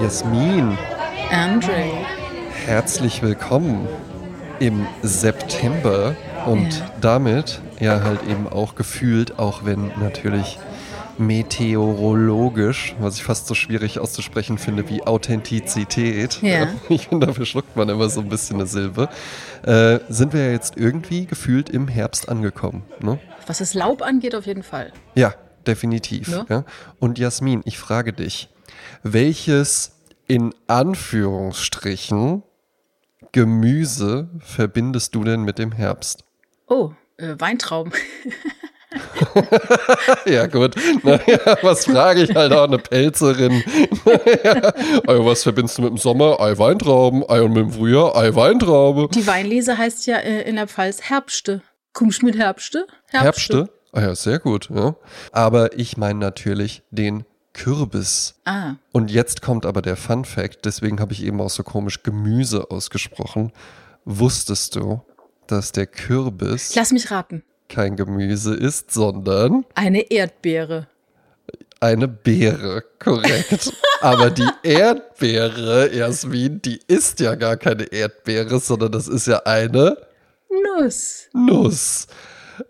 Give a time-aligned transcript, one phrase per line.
[0.00, 0.78] Jasmin,
[1.30, 1.72] Andre.
[2.66, 3.86] herzlich willkommen
[4.60, 6.14] im September
[6.46, 6.90] und Ja.
[7.00, 10.58] damit ja halt eben auch gefühlt, auch wenn natürlich
[11.18, 16.38] meteorologisch, was ich fast so schwierig auszusprechen finde wie Authentizität.
[16.42, 16.68] Ja.
[16.88, 19.08] Ich finde, dafür schluckt man immer so ein bisschen eine Silbe.
[19.64, 22.82] Äh, sind wir ja jetzt irgendwie gefühlt im Herbst angekommen.
[23.00, 23.18] Ne?
[23.46, 24.92] Was das Laub angeht, auf jeden Fall.
[25.14, 25.34] Ja,
[25.64, 26.28] definitiv.
[26.28, 26.46] Ne?
[26.48, 26.64] Ja.
[26.98, 28.48] Und Jasmin, ich frage dich,
[29.02, 29.92] welches
[30.26, 32.42] in Anführungsstrichen
[33.32, 36.24] Gemüse verbindest du denn mit dem Herbst?
[36.68, 37.92] Oh, äh, Weintrauben.
[40.26, 43.52] Ja gut, naja, was frage ich halt auch eine Pelzerin?
[44.44, 44.72] ja.
[45.06, 46.40] Ei, was verbindest du mit dem Sommer?
[46.40, 47.28] Ei, Weintrauben.
[47.28, 48.16] Ei, und mit dem Frühjahr?
[48.16, 49.08] Ei, Weintraube.
[49.12, 51.62] Die Weinlese heißt ja äh, in der Pfalz Herbste.
[51.92, 52.86] Kommst du mit Herbste?
[53.08, 53.68] Herbste?
[53.96, 54.68] Ah ja, sehr gut.
[54.70, 54.96] Ja.
[55.32, 58.34] Aber ich meine natürlich den Kürbis.
[58.44, 62.02] Ah, Und jetzt kommt aber der Fun Fact, deswegen habe ich eben auch so komisch
[62.02, 63.52] Gemüse ausgesprochen.
[64.04, 65.00] Wusstest du,
[65.46, 67.44] dass der Kürbis lass mich raten.
[67.68, 70.88] kein Gemüse ist, sondern Eine Erdbeere.
[71.78, 73.72] eine Beere, korrekt.
[74.00, 79.96] aber die Erdbeere, Jasmin, die ist ja gar keine Erdbeere, sondern das ist ja eine
[80.78, 81.28] Nuss.
[81.32, 82.06] Nuss.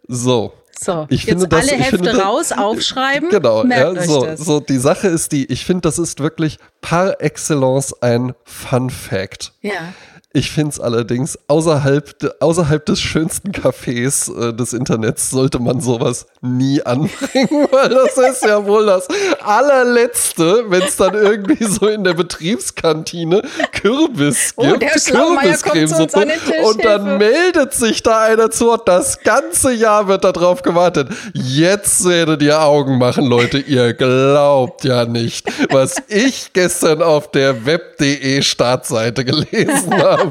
[0.08, 0.52] So,
[0.83, 3.28] So, Ich jetzt finde das- alle Hefte finde raus, aufschreiben.
[3.30, 4.41] Genau, Merkt ja, euch so, das.
[4.41, 9.52] so die Sache ist die, ich finde, das ist wirklich par excellence ein Fun Fact.
[9.62, 9.92] Ja.
[10.36, 16.27] Ich finde es allerdings, außerhalb, außerhalb des schönsten Cafés äh, des Internets sollte man sowas
[16.40, 19.06] nie anbringen, weil das ist ja wohl das
[19.44, 26.84] allerletzte, wenn es dann irgendwie so in der Betriebskantine Kürbis Oh, gibt, den Tisch, und
[26.84, 31.10] dann meldet sich da einer zu und das ganze Jahr wird darauf gewartet.
[31.32, 37.66] Jetzt werdet ihr Augen machen, Leute, ihr glaubt ja nicht, was ich gestern auf der
[37.66, 40.23] web.de Startseite gelesen habe.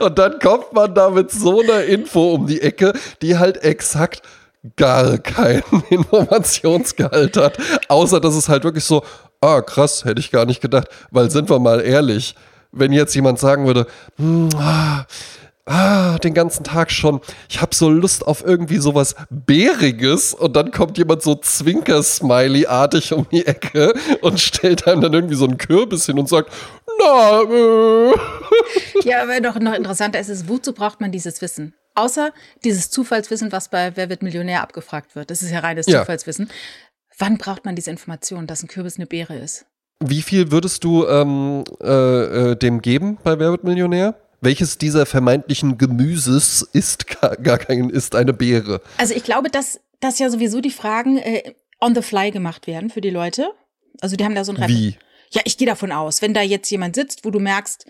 [0.00, 2.92] Und dann kommt man da mit so einer Info um die Ecke,
[3.22, 4.22] die halt exakt
[4.76, 7.58] gar keinen Informationsgehalt hat.
[7.88, 9.04] Außer dass es halt wirklich so,
[9.40, 10.88] ah, krass, hätte ich gar nicht gedacht.
[11.10, 12.34] Weil sind wir mal ehrlich,
[12.72, 13.86] wenn jetzt jemand sagen würde,
[14.16, 15.06] hm, ah,
[15.66, 20.70] ah, den ganzen Tag schon, ich habe so Lust auf irgendwie sowas Bäriges und dann
[20.70, 26.06] kommt jemand so Zwinker-Smiley-artig um die Ecke und stellt einem dann irgendwie so einen Kürbis
[26.06, 26.52] hin und sagt,
[27.06, 28.14] na, äh.
[29.04, 31.74] Ja, aber noch, noch interessanter ist es, wozu braucht man dieses Wissen?
[31.94, 32.32] Außer
[32.64, 35.30] dieses Zufallswissen, was bei Wer wird Millionär abgefragt wird.
[35.30, 36.00] Das ist ja reines Ja.
[36.00, 36.50] Zufallswissen.
[37.18, 39.64] Wann braucht man diese Information, dass ein Kürbis eine Beere ist?
[40.00, 44.14] Wie viel würdest du ähm, äh, äh, dem geben bei Wer wird Millionär?
[44.42, 48.82] Welches dieser vermeintlichen Gemüses ist gar, gar kein, ist eine Beere?
[48.98, 52.90] Also ich glaube, dass, dass ja sowieso die Fragen äh, on the fly gemacht werden
[52.90, 53.48] für die Leute.
[54.02, 54.98] Also die haben da so ein Wie?
[55.36, 57.84] Ja, ich gehe davon aus, wenn da jetzt jemand sitzt, wo du merkst,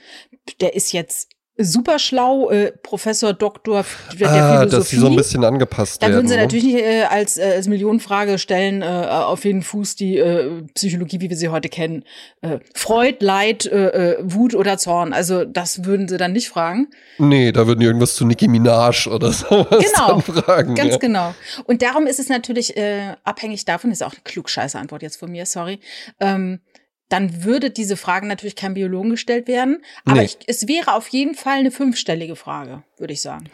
[0.61, 3.85] der ist jetzt super schlau, äh, Professor, Doktor
[4.19, 4.77] der ah, Philosophie.
[4.77, 6.17] dass sie so ein bisschen angepasst Dann werden.
[6.19, 6.43] würden sie ne?
[6.43, 11.21] natürlich nicht äh, als, äh, als Millionenfrage stellen, äh, auf jeden Fuß die äh, Psychologie,
[11.21, 12.05] wie wir sie heute kennen.
[12.43, 15.13] Äh, Freud, Leid, äh, äh, Wut oder Zorn.
[15.13, 16.89] Also das würden sie dann nicht fragen.
[17.19, 20.75] Nee, da würden die irgendwas zu Nicki Minaj oder sowas Genau, dann fragen.
[20.75, 20.99] Ganz ja.
[20.99, 21.35] genau.
[21.65, 25.31] Und darum ist es natürlich äh, abhängig davon, ist auch eine klugscheiße Antwort jetzt von
[25.31, 25.81] mir, sorry.
[26.21, 26.61] Ähm,
[27.09, 29.83] dann würde diese Frage natürlich kein Biologen gestellt werden.
[30.05, 30.25] Aber Nee.
[30.27, 33.49] ich, es wäre auf jeden Fall eine fünfstellige Frage, würde ich sagen.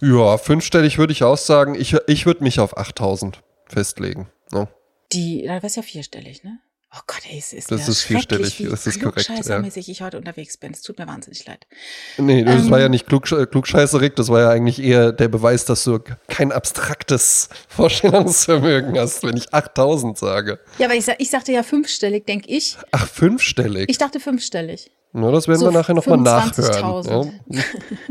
[0.00, 1.74] Ja, fünfstellig würde ich auch sagen.
[1.74, 4.28] Ich, ich würde mich auf 8000 festlegen.
[4.52, 4.68] ne?
[5.12, 6.58] Die, das ist ja vierstellig, ne?
[6.94, 9.62] Oh Gott, ey, es ist Das mir ist schrecklich, vierstellig, das ist korrekt, ja.
[9.62, 10.72] ich heute unterwegs bin.
[10.72, 11.66] Es tut mir wahnsinnig leid.
[12.16, 12.70] Nee, das Ähm.
[12.70, 15.98] war ja nicht klug, klugscheißerig, das war ja eigentlich eher der Beweis, dass du
[16.28, 20.60] kein abstraktes Vorstellungsvermögen hast, wenn ich 8000 sage.
[20.78, 22.78] Ja, aber ich, ich sagte ja fünfstellig, denke ich.
[22.90, 23.90] Ach, fünfstellig.
[23.90, 24.90] Ich dachte fünfstellig.
[25.12, 27.02] Na, das werden so wir nachher nochmal nachhören.
[27.04, 27.32] 25.000.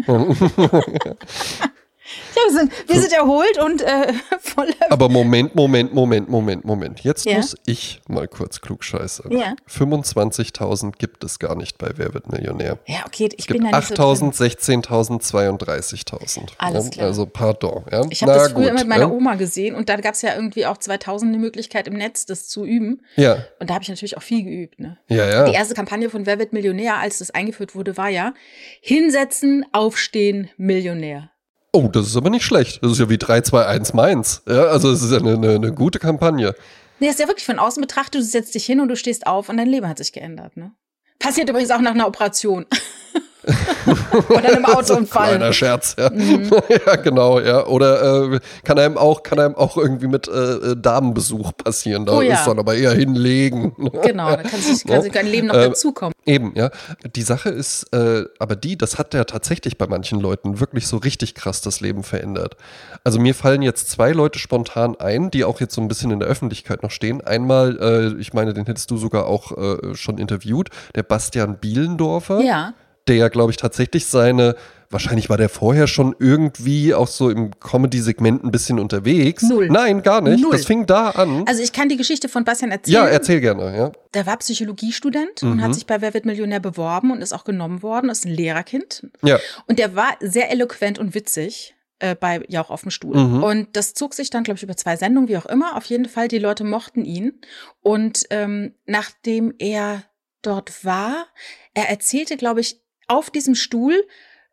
[0.07, 1.15] Ja.
[2.35, 4.73] Ja, wir sind, wir sind erholt und äh, voller.
[4.89, 6.99] Aber Moment, Moment, Moment, Moment, Moment.
[7.01, 7.37] Jetzt Ja.
[7.37, 9.31] muss ich mal kurz klugscheißern.
[9.31, 9.55] Ja.
[9.69, 12.79] 25.000 gibt es gar nicht bei Wer wird Millionär.
[12.85, 14.81] Ja, okay, ich Es gibt bin da nicht 8.000, so drin.
[14.83, 16.49] 16.000, 32.000.
[16.57, 17.07] Alles klar.
[17.07, 17.83] Also pardon.
[17.91, 18.03] Ja.
[18.09, 19.11] Ich habe das früher gut, mit meiner.
[19.11, 22.47] Oma gesehen und da gab es ja irgendwie auch 2000 eine Möglichkeit im Netz, das
[22.47, 23.01] zu üben.
[23.15, 24.79] Ja, Und da habe ich natürlich auch viel geübt.
[24.79, 24.97] Ne?
[25.07, 25.57] ja, Die ja.
[25.59, 28.33] erste Kampagne von Wer wird Millionär, als das eingeführt wurde, war ja
[28.81, 31.31] hinsetzen, aufstehen, Millionär.
[31.77, 32.81] Oh, das ist aber nicht schlecht.
[32.81, 34.41] Das ist ja wie 3, 2, 1 Mainz.
[34.47, 36.55] Ja, also es ist ja eine, eine, eine gute Kampagne.
[36.99, 39.47] Nee, ist ja wirklich von außen betrachtet, du setzt dich hin und du stehst auf
[39.47, 40.57] und dein Leben hat sich geändert.
[40.57, 40.71] Ne?
[41.19, 42.65] Passiert übrigens auch nach einer Operation.
[44.29, 45.29] Oder einem Autounfall.
[45.29, 46.09] Kleiner Scherz, ja.
[46.09, 46.49] Mhm.
[46.85, 47.65] ja, genau, ja.
[47.65, 52.05] Oder äh, kann einem auch, kann einem auch irgendwie mit äh, Damenbesuch passieren.
[52.05, 52.35] Da Oh ja.
[52.35, 53.75] ist dann aber eher hinlegen.
[54.03, 56.13] Genau, da kann sich, kann sich ein Leben noch Ähm, dazukommen.
[56.25, 56.69] Eben, ja.
[57.15, 60.97] Die Sache ist, äh, aber die, das hat ja tatsächlich bei manchen Leuten wirklich so
[60.97, 62.55] richtig krass das Leben verändert.
[63.03, 66.19] Also mir fallen jetzt zwei Leute spontan ein, die auch jetzt so ein bisschen in
[66.19, 67.21] der Öffentlichkeit noch stehen.
[67.21, 67.77] Einmal,
[68.15, 72.73] äh, ich meine, den hättest du sogar auch äh, schon interviewt, der Bastian Bielendorfer, Ja.
[73.07, 74.55] Der ja, glaube ich, tatsächlich seine,
[74.89, 79.43] wahrscheinlich war der vorher schon irgendwie auch so im Comedy-Segment ein bisschen unterwegs.
[79.43, 79.69] Null.
[79.69, 80.41] Nein, gar nicht.
[80.41, 80.51] Null.
[80.51, 81.43] Das fing da an.
[81.47, 82.93] Also ich kann die Geschichte von Bastian erzählen.
[82.95, 83.91] ja, erzähl gerne, ja.
[84.13, 85.51] Der war Psychologiestudent Mhm.
[85.51, 88.31] und hat sich bei Wer wird Millionär beworben und ist auch genommen worden, ist ein
[88.33, 89.07] Lehrerkind.
[89.23, 89.39] Ja.
[89.67, 91.73] Und der war sehr eloquent und witzig.
[91.99, 93.17] Äh, bei ja auch auf dem Stuhl.
[93.17, 93.41] Mhm.
[93.41, 95.75] Und das zog sich dann, glaube ich, über zwei Sendungen, wie auch immer.
[95.75, 97.41] Auf jeden Fall, die Leute mochten ihn.
[97.81, 100.03] Und ähm, nachdem er
[100.43, 101.25] dort war,
[101.73, 103.93] er erzählte, glaube ich, auf diesem Stuhl,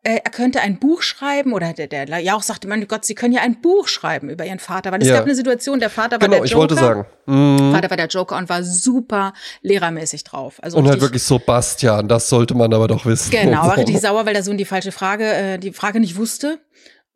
[0.03, 3.15] äh, er könnte ein Buch schreiben oder der, der ja auch sagte, mein Gott, Sie
[3.15, 5.15] können ja ein Buch schreiben über Ihren Vater, weil es Ja.
[5.15, 6.61] gab eine Situation, der Vater war Genau, der ich Joker.
[6.61, 7.05] wollte sagen.
[7.25, 7.71] Mhm.
[7.73, 10.59] Vater war der Joker und war super lehrermäßig drauf.
[10.61, 13.31] Also Und halt wirklich so Bastian, das sollte man aber doch wissen.
[13.31, 16.59] Genau, war richtig sauer, weil der Sohn die falsche Frage, äh, die Frage nicht wusste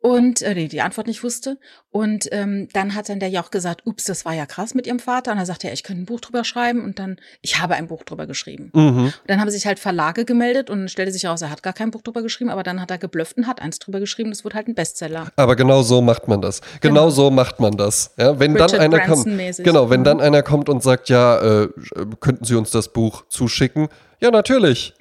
[0.02, 1.58] und äh, die Antwort nicht wusste.
[1.90, 4.86] Und ähm, dann hat dann der ja auch gesagt, ups, das war ja krass mit
[4.86, 5.32] ihrem Vater.
[5.32, 6.82] Und dann sagte er, ich könnte ein Buch drüber schreiben.
[6.84, 8.70] Und dann, ich habe ein Buch drüber geschrieben.
[8.72, 9.04] Mhm.
[9.06, 11.90] Und dann haben sich halt Verlage gemeldet und stellte sich heraus, er hat gar kein
[11.90, 14.30] Buch drüber geschrieben, aber dann hat er geblufft und hat eins drüber geschrieben.
[14.30, 15.28] Das wurde halt ein Bestseller.
[15.36, 16.60] Aber genau so macht man das.
[16.80, 17.10] Genau, Genau.
[17.10, 18.12] so macht man das.
[18.16, 19.24] Ja, wenn dann einer kommt,
[19.58, 20.04] genau, wenn Mhm.
[20.04, 21.68] dann einer kommt und sagt, ja, äh,
[22.20, 23.88] könnten Sie uns das Buch zuschicken?
[24.20, 24.94] Ja, natürlich.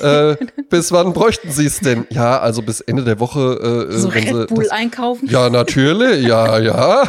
[0.00, 0.36] Äh,
[0.70, 2.06] bis wann bräuchten Sie es denn?
[2.10, 3.88] Ja, also bis Ende der Woche.
[3.90, 5.28] Äh, So wenn Sie Red Bull das, einkaufen.
[5.28, 7.02] ja, natürlich, ja, ja.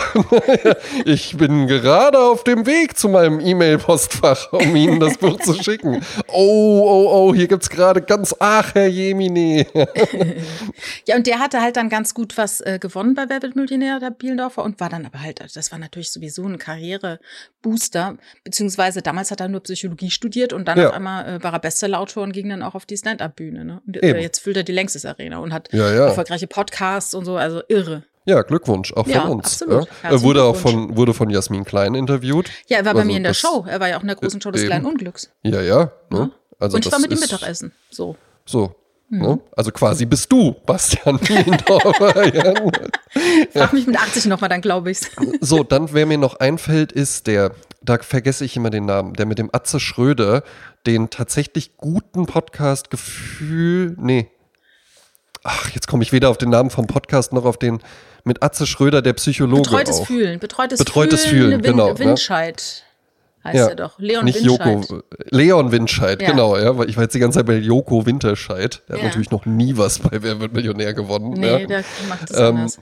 [1.06, 6.02] ich bin gerade auf dem Weg zu meinem E-Mail-Postfach, um Ihnen das Buch zu schicken.
[6.28, 9.66] Oh, oh, oh, hier gibt's gerade ganz, ach, Herr Jemine.
[11.08, 14.00] Ja, und der hatte halt dann ganz gut was äh, gewonnen bei Wer wird Millionär,
[14.00, 19.32] der Bielendorfer, und war dann aber halt, das war natürlich sowieso ein Karrierebooster, beziehungsweise damals
[19.32, 20.90] hat er nur Psychologie studiert und dann Ja.
[20.90, 23.66] auf einmal äh, war er Bestsellerautor und ging dann auch auf die Stand-Up-Bühne.
[23.66, 23.82] Ne?
[23.86, 24.18] Und Eben.
[24.18, 26.06] äh, jetzt füllt er die Längstes Arena und hat Ja, ja.
[26.08, 28.04] erfolgreiche Podcasts und so, also irre.
[28.28, 29.62] Ja, Glückwunsch, auch von Ja, uns.
[29.62, 29.88] absolut.
[30.02, 32.50] Er wurde auch von, wurde von Jasmin Klein interviewt.
[32.68, 33.66] Ja, er war bei Also mir in der Show.
[33.70, 34.70] Er war ja auch in der großen Show des eben.
[34.70, 35.30] kleinen Unglücks.
[35.44, 35.92] Ja, ja.
[36.10, 36.32] Ne?
[36.60, 37.72] Also und ich war mit ihm Mittagessen.
[37.92, 38.16] So.
[38.46, 38.74] So.
[39.10, 39.22] Mhm.
[39.22, 39.40] Ne?
[39.56, 41.20] Also quasi bist du, Bastian
[41.70, 42.34] Bielendorfer.
[42.34, 42.54] ja.
[43.54, 45.12] Frag mich mit 80 nochmal, dann glaube ich's.
[45.42, 47.52] So, dann, wer mir noch einfällt, ist der,
[47.84, 50.44] da vergesse ich immer den Namen, der mit dem Atze Schröder,
[50.88, 54.28] den tatsächlich guten Podcast Gefühl, nee.
[55.44, 57.80] Ach, jetzt komme ich weder auf den Namen vom Podcast noch auf den
[58.24, 60.08] mit Atze Schröder, der Psychologe Betreutes auch.
[60.08, 60.40] Fühlen.
[60.40, 61.50] Betreutes, Betreutes Fühlen.
[61.52, 62.00] Fühlen, Win genau, ne?
[62.00, 62.84] Windscheid
[63.44, 64.00] heißt Ja, er doch.
[64.00, 64.90] Leon Nicht Windscheid.
[64.90, 66.32] Joko, Leon Windscheid, Ja.
[66.32, 68.82] genau, ja, weil ich war jetzt die ganze Zeit bei Joko Winterscheid.
[68.88, 69.08] Der hat Ja.
[69.10, 71.34] natürlich noch nie was bei Wer wird Millionär gewonnen.
[71.34, 71.68] Nee, ja.
[71.68, 72.80] der macht es Ähm, anders.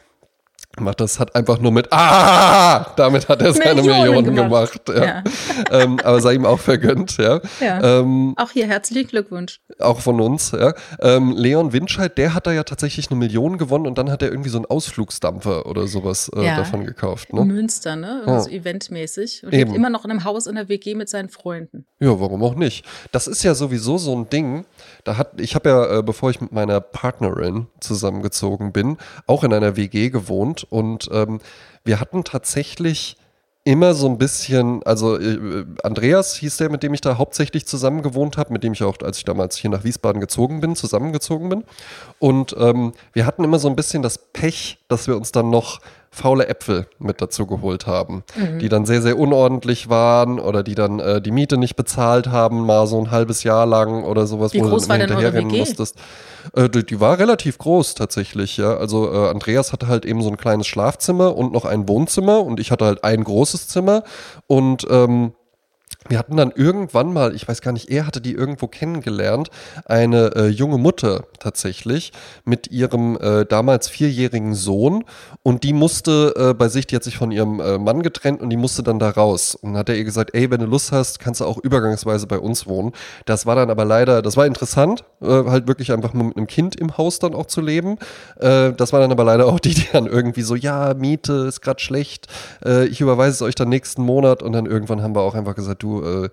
[0.79, 4.85] Macht das hat einfach nur mit Ah, damit hat er seine Millionen Millionen gemacht.
[4.87, 4.99] gemacht.
[5.05, 5.23] ja.
[5.71, 7.39] ähm, aber sei ihm auch vergönnt, ja.
[7.59, 7.99] Ja.
[7.99, 9.59] Ähm, Auch hier herzlichen Glückwunsch.
[9.79, 10.73] auch von uns, ja.
[10.99, 14.29] Ähm, Leon Winscheid, der hat da ja tatsächlich eine Million gewonnen und dann hat er
[14.31, 16.55] irgendwie so einen Ausflugsdampfer oder sowas äh, Ja.
[16.57, 17.33] davon gekauft.
[17.33, 17.45] Ne?
[17.45, 18.23] Münster, ne?
[18.25, 18.39] Ja.
[18.39, 19.43] So eventmäßig.
[19.43, 19.65] Und Eben.
[19.69, 21.85] lebt immer noch in einem Haus in der WG mit seinen Freunden.
[21.99, 22.83] Ja, warum auch nicht?
[23.11, 24.65] Das ist ja sowieso so ein Ding.
[25.03, 28.97] Da hat, ich habe ja, äh, bevor ich mit meiner Partnerin zusammengezogen bin,
[29.27, 31.39] auch in einer WG gewohnt und ähm,
[31.83, 33.17] wir hatten tatsächlich
[33.65, 38.01] immer so ein bisschen, also äh, Andreas hieß der, mit dem ich da hauptsächlich zusammen
[38.01, 41.49] gewohnt habe, mit dem ich auch, als ich damals hier nach Wiesbaden gezogen bin, zusammengezogen
[41.49, 41.63] bin.
[42.19, 45.79] Und ähm, wir hatten immer so ein bisschen das Pech, dass wir uns dann noch
[46.13, 48.23] faule Äpfel mit dazu geholt haben,
[48.61, 52.65] die dann sehr, sehr unordentlich waren oder die dann äh, die Miete nicht bezahlt haben,
[52.65, 55.97] mal so ein halbes Jahr lang oder sowas, Wie wo groß du dann hinterherrennen musstest.
[56.55, 58.77] Äh, die, die war relativ groß tatsächlich, ja.
[58.77, 62.59] Also äh, Andreas hatte halt eben so ein kleines Schlafzimmer und noch ein Wohnzimmer und
[62.59, 64.03] ich hatte halt ein großes Zimmer
[64.45, 65.33] und ähm,
[66.09, 69.49] wir hatten dann irgendwann mal, ich weiß gar nicht, er hatte die irgendwo kennengelernt,
[69.85, 72.11] eine äh, junge Mutter tatsächlich
[72.45, 75.05] mit ihrem äh, damals vierjährigen Sohn
[75.43, 78.49] und die musste äh, bei sich, die hat sich von ihrem äh, Mann getrennt und
[78.49, 79.55] die musste dann da raus.
[79.55, 82.27] Und dann hat er ihr gesagt, ey, wenn du Lust hast, kannst du auch übergangsweise
[82.27, 82.91] bei uns wohnen.
[83.25, 86.75] Das war dann aber leider, das war interessant, äh, halt wirklich einfach mit einem Kind
[86.75, 87.97] im Haus dann auch zu leben.
[88.39, 91.61] Äh, das war dann aber leider auch die, die dann irgendwie so, ja, Miete ist
[91.61, 92.27] gerade schlecht,
[92.89, 95.83] ich überweise es euch dann nächsten Monat und dann irgendwann haben wir auch einfach gesagt,
[95.83, 96.29] du, äh,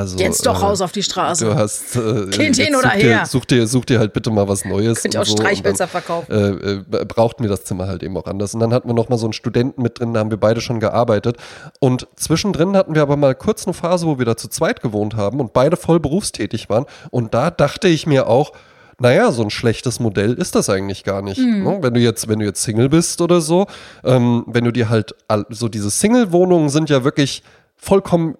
[0.00, 1.44] also Jetzt doch äh, raus auf die Straße.
[1.44, 3.26] Du hast äh, Kind hin oder such dir, her.
[3.26, 5.02] Such dir, such dir halt bitte mal was Neues.
[5.02, 5.36] Könnt ihr auch so.
[5.36, 6.32] Streichhölzer verkaufen.
[6.32, 8.54] äh, äh, brauchten wir das Zimmer halt eben auch anders.
[8.54, 10.60] Und dann hatten wir noch mal so einen Studenten mit drin, da haben wir beide
[10.60, 11.36] schon gearbeitet.
[11.80, 15.16] Und zwischendrin hatten wir aber mal kurz eine Phase, wo wir da zu zweit gewohnt
[15.16, 16.86] haben und beide voll berufstätig waren.
[17.10, 18.52] Und da dachte ich mir auch,
[19.00, 21.38] naja, so ein schlechtes Modell ist das eigentlich gar nicht.
[21.38, 21.78] Ne?
[21.80, 23.66] Wenn du jetzt, wenn du jetzt Single bist oder so,
[24.04, 25.14] ähm, wenn du dir halt,
[25.48, 27.42] so diese Single-Wohnungen sind ja wirklich
[27.76, 28.36] vollkommen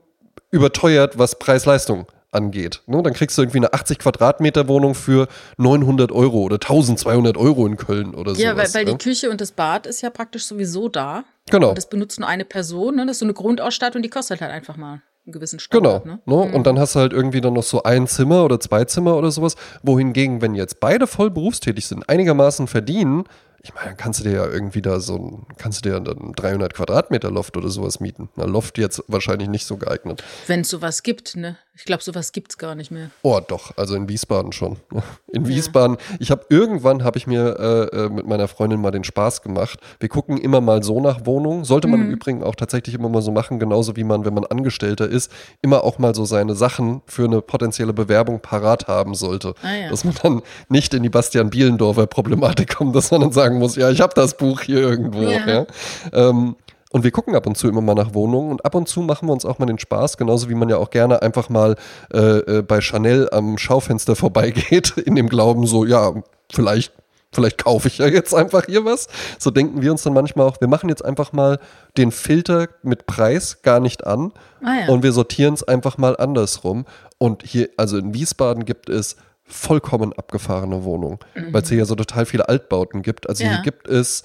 [0.50, 2.82] überteuert, was Preis-Leistung angeht.
[2.86, 3.02] Ne?
[3.02, 5.26] Dann kriegst du irgendwie eine 80 Quadratmeter Wohnung für
[5.56, 8.42] 900 Euro oder 1200 Euro in Köln oder so.
[8.42, 11.24] Ja, weil, weil die Küche und das Bad ist ja praktisch sowieso da.
[11.50, 11.74] Genau.
[11.74, 13.06] Das benutzt nur eine Person, ne?
[13.06, 16.18] Das ist so eine Grundausstattung, die kostet halt einfach mal einen gewissen Standard, Genau.
[16.24, 16.46] ne?
[16.46, 16.54] Ne?
[16.54, 19.30] Und dann hast du halt irgendwie dann noch so ein Zimmer oder zwei Zimmer oder
[19.32, 19.56] sowas.
[19.82, 23.24] Wohingegen, wenn jetzt beide voll berufstätig sind, einigermaßen verdienen,
[23.62, 26.16] ich meine, dann kannst du dir ja irgendwie da so ein, kannst du dir dann
[26.18, 28.28] ein 300 Quadratmeter Loft oder sowas mieten.
[28.36, 30.22] Na, Loft jetzt wahrscheinlich nicht so geeignet.
[30.46, 31.56] Wenn es sowas gibt, ne?
[31.76, 33.10] Ich glaube, sowas gibt's gar nicht mehr.
[33.22, 34.76] Oh, doch, also in Wiesbaden schon.
[35.32, 37.56] In Wiesbaden, ich habe irgendwann, habe ich mir
[37.92, 39.78] äh, äh, mit meiner Freundin mal den Spaß gemacht.
[40.00, 41.64] Wir gucken immer mal so nach Wohnungen.
[41.64, 42.06] Sollte man Mhm.
[42.06, 45.30] im Übrigen auch tatsächlich immer mal so machen, genauso wie man, wenn man Angestellter ist,
[45.62, 49.54] immer auch mal so seine Sachen für eine potenzielle Bewerbung parat haben sollte.
[49.62, 49.88] Ah, ja.
[49.88, 53.76] Dass man dann nicht in die Bastian Bielendorfer Problematik kommt, dass man dann sagen muss,
[53.76, 55.22] ja, ich habe das Buch hier irgendwo.
[55.22, 55.66] Ja.
[56.12, 56.56] Ähm,
[56.92, 59.28] und wir gucken ab und zu immer mal nach Wohnungen und ab und zu machen
[59.28, 61.76] wir uns auch mal den Spaß, genauso wie man ja auch gerne einfach mal
[62.12, 66.12] äh, äh, bei Chanel am Schaufenster vorbeigeht, in dem Glauben so, ja,
[66.52, 66.92] vielleicht,
[67.32, 69.06] vielleicht kaufe ich ja jetzt einfach hier was.
[69.38, 71.60] So denken wir uns dann manchmal auch, wir machen jetzt einfach mal
[71.96, 74.92] den Filter mit Preis gar nicht an Ah, ja.
[74.92, 76.86] und wir sortieren es einfach mal andersrum.
[77.18, 79.14] Und hier, also in Wiesbaden gibt es
[79.50, 81.18] vollkommen abgefahrene Wohnungen,
[81.50, 83.28] weil es hier ja so total viele Altbauten gibt.
[83.28, 83.50] Also Ja.
[83.50, 84.22] hier gibt es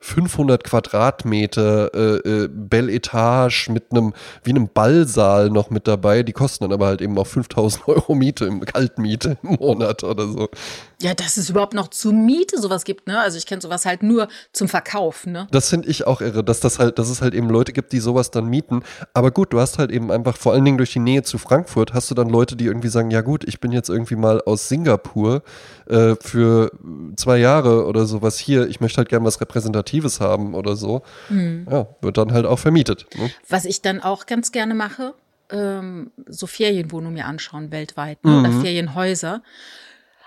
[0.00, 4.12] 500 Quadratmeter äh, äh, Belle Etage mit einem,
[4.42, 6.22] wie einem Ballsaal noch mit dabei.
[6.22, 10.26] Die kosten dann aber halt eben auch 5000 Euro Miete, im Kaltmiete im Monat oder
[10.28, 10.48] so.
[11.04, 13.20] Ja, dass es überhaupt noch zur Miete sowas gibt, ne?
[13.20, 15.46] Also ich kenne sowas halt nur zum Verkauf, ne?
[15.50, 18.00] Das finde ich auch irre, dass das halt, dass es halt eben Leute gibt, die
[18.00, 18.82] sowas dann mieten.
[19.12, 21.92] Aber gut, du hast halt eben einfach, vor allen Dingen durch die Nähe zu Frankfurt,
[21.92, 24.70] hast du dann Leute, die irgendwie sagen, ja gut, ich bin jetzt irgendwie mal aus
[24.70, 25.42] Singapur
[25.90, 26.70] äh, für
[27.16, 31.02] zwei Jahre oder sowas hier, ich möchte halt gern was Repräsentatives haben oder so.
[31.70, 33.04] Ja, wird dann halt auch vermietet.
[33.18, 33.30] Ne?
[33.50, 35.12] Was ich dann auch ganz gerne mache,
[35.50, 38.40] ähm, so Ferienwohnungen mir anschauen weltweit ne?
[38.40, 38.62] oder Mhm.
[38.62, 39.42] Ferienhäuser.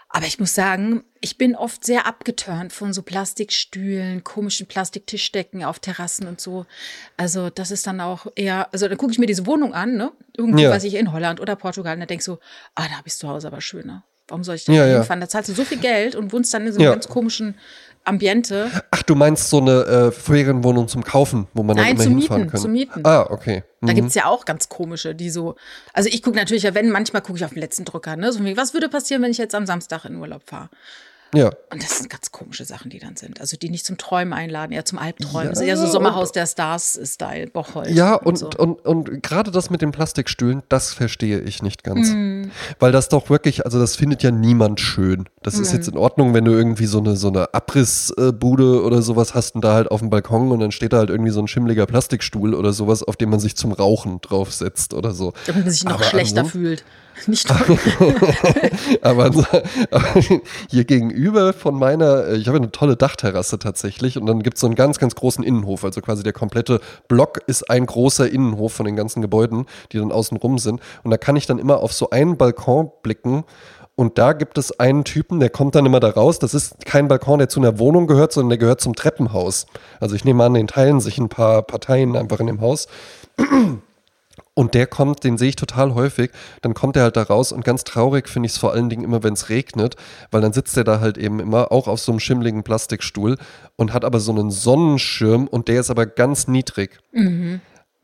[0.10, 5.80] Aber ich muss sagen, ich bin oft sehr abgeturnt von so Plastikstühlen, komischen Plastiktischdecken auf
[5.80, 6.66] Terrassen und so.
[7.18, 10.12] Also das ist dann auch eher, also dann gucke ich mir diese Wohnung an, ne?
[10.36, 10.70] Irgendwie, Ja.
[10.72, 12.40] weiß ich, in Holland oder Portugal und dann denk so,
[12.76, 14.04] ah, da habe ich zu Hause aber schöner.
[14.30, 14.94] Warum soll ich da Ja, ja.
[14.96, 15.22] hinfahren?
[15.22, 16.92] Da zahlst du so viel Geld und wohnst dann in so einem Ja.
[16.92, 17.56] ganz komischen
[18.08, 18.72] Ambiente.
[18.92, 22.18] Ach, du meinst so eine äh, Ferienwohnung zum Kaufen, wo man dann Nein, immer zum
[22.18, 22.62] hinfahren Mieten, kann?
[22.62, 23.02] zum Mieten.
[23.04, 23.64] Ah, okay.
[23.82, 25.56] Da gibt's ja auch ganz komische, die so.
[25.94, 28.32] Also ich gucke natürlich, ja, wenn, manchmal gucke ich auf den letzten Drücker, ne?
[28.32, 30.70] So, was würde passieren, wenn ich jetzt am Samstag in Urlaub fahre?
[31.34, 31.52] Ja.
[31.72, 33.42] Und das sind ganz komische Sachen, die dann sind.
[33.42, 35.48] Also die nicht zum Träumen einladen, eher zum Albträumen.
[35.48, 37.90] Ja, das ist eher so und- Sommerhaus der Stars-Style, Bocholt.
[37.90, 38.50] Ja, und, so.
[38.58, 42.10] und, und gerade das mit den Plastikstühlen, das verstehe ich nicht ganz.
[42.10, 42.52] Mhm.
[42.80, 45.28] Weil das doch wirklich, also das findet ja niemand schön.
[45.44, 49.34] Das ist jetzt in Ordnung, wenn du irgendwie so eine, so eine Abrissbude oder sowas
[49.34, 51.48] hast und da halt auf dem Balkon und dann steht da halt irgendwie so ein
[51.48, 55.34] schimmliger Plastikstuhl oder sowas, auf dem man sich zum Rauchen draufsetzt oder so.
[55.46, 56.84] Damit man sich noch Aber schlechter fühlt.
[57.28, 57.50] Nicht
[59.02, 59.26] aber,
[59.92, 60.22] aber
[60.70, 64.62] hier gegenüber von meiner, äh, ich habe eine tolle Dachterrasse tatsächlich und dann gibt es
[64.62, 65.84] so einen ganz, ganz großen Innenhof.
[65.84, 70.12] Also quasi der komplette Block ist ein großer Innenhof von den ganzen Gebäuden, die dann
[70.12, 70.82] außen rum sind.
[71.04, 73.44] Und da kann ich dann immer auf so einen Balkon blicken.
[73.96, 76.38] Und da gibt es einen Typen, der kommt dann immer da raus.
[76.38, 79.66] Das ist kein Balkon, der zu einer Wohnung gehört, sondern der gehört zum Treppenhaus.
[80.00, 82.88] Also ich nehme an, den teilen sich ein paar Parteien einfach in dem Haus.
[84.58, 86.32] Und der kommt, den sehe ich total häufig,
[86.64, 89.04] dann kommt er halt da raus und ganz traurig finde ich es vor allen Dingen
[89.04, 89.98] immer, wenn es regnet,
[90.32, 93.38] weil dann sitzt er da halt eben immer auch auf so einem schimmligen Plastikstuhl
[93.76, 96.98] und hat aber so einen Sonnenschirm und der ist aber ganz niedrig.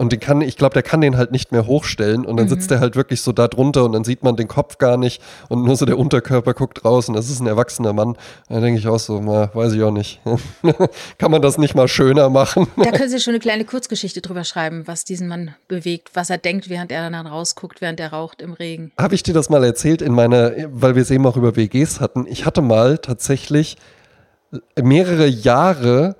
[0.03, 2.69] Und den kann, ich glaube, der kann den halt nicht mehr hochstellen und dann sitzt
[2.71, 5.63] er halt wirklich so da drunter und dann sieht man den Kopf gar nicht und
[5.63, 8.17] nur so der Unterkörper guckt raus und das ist ein erwachsener Mann.
[8.49, 10.19] Da denke ich auch so, na, weiß ich auch nicht.
[11.17, 12.67] kann man das nicht mal schöner machen?
[12.75, 16.37] Da können Sie schon eine kleine Kurzgeschichte drüber schreiben, was diesen Mann bewegt, was er
[16.37, 18.91] denkt, während er dann rausguckt, während er raucht im Regen.
[18.99, 22.01] Habe ich dir das mal erzählt in meiner, weil wir es eben auch über WGs
[22.01, 22.25] hatten.
[22.27, 23.77] Ich hatte mal tatsächlich
[24.75, 26.17] mehrere Jahre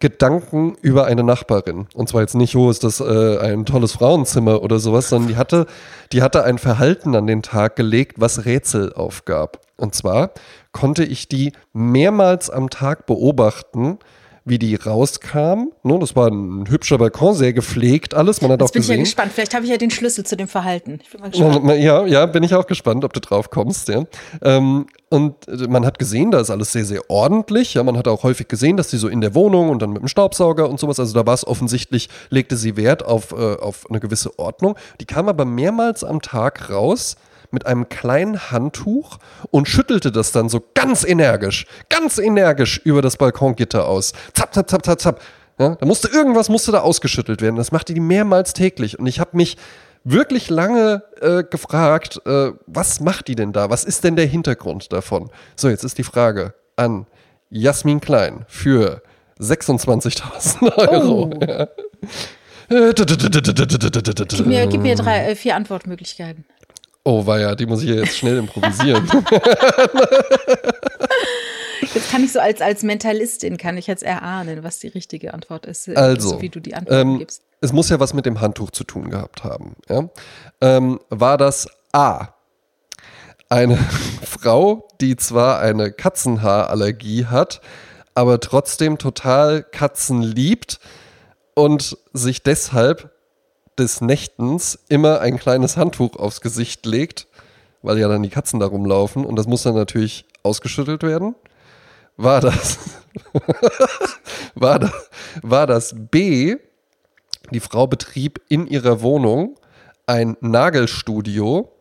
[0.00, 1.86] Gedanken über eine Nachbarin.
[1.94, 5.36] Und zwar jetzt nicht, oh, ist das äh, ein tolles Frauenzimmer oder sowas, sondern die
[5.36, 5.66] hatte,
[6.12, 9.60] die hatte ein Verhalten an den Tag gelegt, was Rätsel aufgab.
[9.76, 10.30] Und zwar
[10.72, 13.98] konnte ich die mehrmals am Tag beobachten,
[14.44, 15.70] wie die rauskam.
[15.82, 18.40] Ne, das war ein hübscher Balkon, sehr gepflegt alles.
[18.40, 19.04] Man hat Jetzt auch bin ich ja gesehen.
[19.04, 19.32] gespannt.
[19.34, 20.98] Vielleicht habe ich ja den Schlüssel zu dem Verhalten.
[21.02, 21.64] Ich bin mal gespannt.
[21.68, 23.88] Ja, ja, ja, bin ich auch gespannt, ob du drauf kommst.
[23.88, 24.04] Ja.
[24.42, 27.74] Ähm, und äh, man hat gesehen, da ist alles sehr, sehr ordentlich.
[27.74, 30.02] Ja, man hat auch häufig gesehen, dass sie so in der Wohnung und dann mit
[30.02, 33.88] dem Staubsauger und sowas, also da war es offensichtlich, legte sie Wert auf, äh, auf
[33.90, 34.76] eine gewisse Ordnung.
[35.00, 37.16] Die kam aber mehrmals am Tag raus
[37.50, 39.18] mit einem kleinen Handtuch
[39.50, 44.12] und schüttelte das dann so ganz energisch, ganz energisch über das Balkongitter aus.
[44.34, 45.20] Zap, zap, zap, zap, zap.
[45.58, 47.56] Ja, da musste irgendwas musste da ausgeschüttelt werden.
[47.56, 48.98] Das machte die mehrmals täglich.
[48.98, 49.58] Und ich habe mich
[50.04, 53.68] wirklich lange äh, gefragt, äh, was macht die denn da?
[53.68, 55.30] Was ist denn der Hintergrund davon?
[55.56, 57.06] So, jetzt ist die Frage an
[57.50, 59.02] Jasmin Klein für
[59.38, 61.30] 26.000 Euro.
[61.32, 61.44] Oh.
[61.44, 61.68] Ja.
[64.36, 66.44] Gib mir, gib mir drei, äh, vier Antwortmöglichkeiten.
[67.04, 69.08] Oh, war ja, die muss ich ja jetzt schnell improvisieren.
[71.94, 75.66] Jetzt kann ich so als, als Mentalistin, kann ich jetzt erahnen, was die richtige Antwort
[75.66, 77.42] ist, äh, also, so wie du die Antwort ähm, gibst.
[77.60, 79.76] Es muss ja was mit dem Handtuch zu tun gehabt haben.
[79.88, 80.08] Ja?
[80.60, 82.28] Ähm, war das A,
[83.48, 83.76] eine
[84.22, 87.60] Frau, die zwar eine Katzenhaarallergie hat,
[88.14, 90.80] aber trotzdem total Katzen liebt,
[91.54, 93.10] und sich deshalb
[93.80, 97.26] des Nächtens immer ein kleines Handtuch aufs Gesicht legt,
[97.82, 101.34] weil ja dann die Katzen da rumlaufen und das muss dann natürlich ausgeschüttelt werden.
[102.16, 102.78] War das,
[104.54, 104.92] war das,
[105.42, 106.56] war das B,
[107.50, 109.56] die Frau betrieb in ihrer Wohnung
[110.06, 111.72] ein Nagelstudio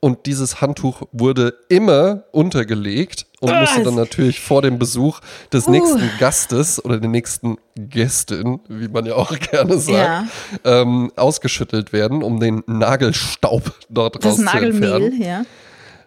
[0.00, 3.70] und dieses Handtuch wurde immer untergelegt und Was?
[3.70, 5.20] musste dann natürlich vor dem Besuch
[5.52, 5.70] des uh.
[5.70, 10.30] nächsten Gastes oder der nächsten Gästin, wie man ja auch gerne sagt,
[10.64, 10.82] ja.
[10.82, 15.20] ähm, ausgeschüttelt werden, um den Nagelstaub dort das entfernen.
[15.20, 15.44] Ja.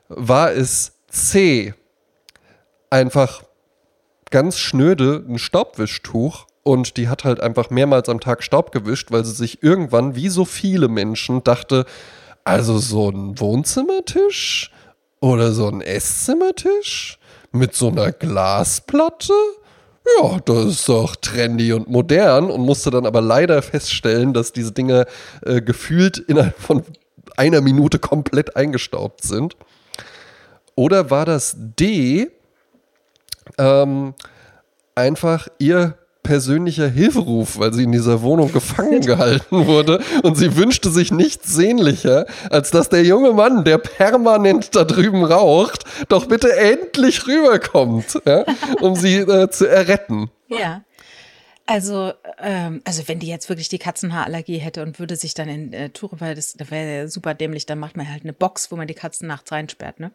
[0.08, 1.74] War es C,
[2.90, 3.44] einfach
[4.30, 9.26] ganz schnöde ein Staubwischtuch und die hat halt einfach mehrmals am Tag Staub gewischt, weil
[9.26, 11.86] sie sich irgendwann, wie so viele Menschen, dachte,
[12.44, 14.72] also so ein Wohnzimmertisch
[15.20, 17.20] oder so ein Esszimmertisch
[17.52, 19.34] mit so einer Glasplatte?
[20.20, 24.72] Ja, das ist doch trendy und modern und musste dann aber leider feststellen, dass diese
[24.72, 25.06] Dinge
[25.46, 26.84] äh, gefühlt innerhalb von
[27.38, 29.56] einer Minute komplett eingestaubt sind.
[30.76, 32.32] Oder war das D
[33.58, 34.16] ähm,
[34.96, 40.90] einfach ihr persönlicher Hilferuf, weil sie in dieser Wohnung gefangen gehalten wurde und sie wünschte
[40.90, 46.56] sich nichts sehnlicher, als dass der junge Mann, der permanent da drüben raucht, doch bitte
[46.56, 48.46] endlich rüberkommt, ja,
[48.82, 50.30] um sie äh, zu erretten.
[50.48, 50.84] Ja.
[51.68, 55.72] Also, ähm, also wenn die jetzt wirklich die Katzenhaarallergie hätte und würde sich dann in
[55.72, 58.76] äh, Touren, weil das, das wäre super dämlich, dann macht man halt eine Box, wo
[58.76, 60.12] man die Katzen nachts reinsperrt, ne?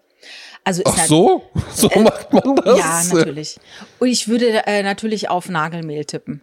[0.64, 1.50] Also Ach halt, so?
[1.74, 2.78] So äh, macht man das?
[2.78, 3.58] Ja, natürlich.
[3.98, 6.42] Und ich würde äh, natürlich auf Nagelmehl tippen.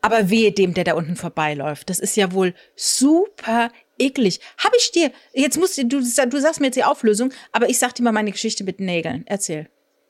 [0.00, 1.88] Aber wehe dem, der da unten vorbeiläuft.
[1.88, 4.40] Das ist ja wohl super eklig.
[4.58, 7.94] Hab ich dir, jetzt musst du, du, sagst mir jetzt die Auflösung, aber ich sag
[7.94, 9.24] dir mal meine Geschichte mit Nägeln.
[9.26, 9.68] Erzähl.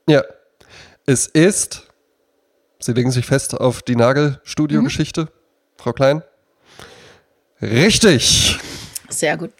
[0.08, 0.24] Ja.
[1.06, 1.86] Es ist,
[2.80, 5.28] Sie legen sich fest auf die Nagelstudio-Geschichte, mhm.
[5.76, 6.22] Frau Klein.
[7.60, 8.58] Richtig.
[9.08, 9.52] Sehr gut.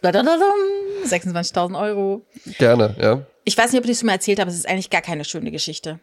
[1.05, 2.25] 26.000 Euro.
[2.57, 3.25] Gerne, ja.
[3.43, 5.23] Ich weiß nicht, ob ich es schon mal erzählt habe, es ist eigentlich gar keine
[5.23, 5.99] schöne Geschichte.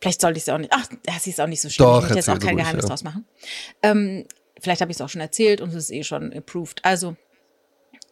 [0.00, 0.70] Vielleicht sollte ich es auch nicht.
[0.72, 0.86] Ach,
[1.20, 1.86] sie ist auch nicht so schön.
[1.86, 2.88] Doch, ich möchte jetzt auch kein Geheimnis ja.
[2.90, 3.26] draus machen.
[3.82, 4.26] Ähm,
[4.60, 6.84] vielleicht habe ich es auch schon erzählt und es ist eh schon approved.
[6.84, 7.16] Also,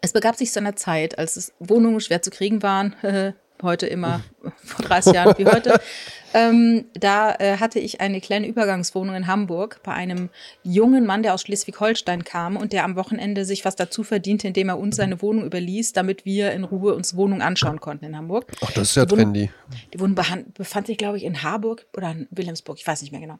[0.01, 2.97] es begab sich zu einer Zeit, als es Wohnungen schwer zu kriegen waren.
[3.63, 4.23] heute immer
[4.65, 5.81] vor 30 Jahren wie heute.
[6.35, 10.31] Ähm, da äh, hatte ich eine kleine Übergangswohnung in Hamburg bei einem
[10.63, 14.71] jungen Mann, der aus Schleswig-Holstein kam und der am Wochenende sich was dazu verdiente, indem
[14.71, 18.47] er uns seine Wohnung überließ, damit wir in Ruhe uns Wohnung anschauen konnten in Hamburg.
[18.65, 19.51] Ach, das ist ja die trendy.
[19.93, 20.19] die Wohnung
[20.55, 23.39] befand sich, glaube ich, in Harburg oder in Wilhelmsburg, ich weiß nicht mehr genau.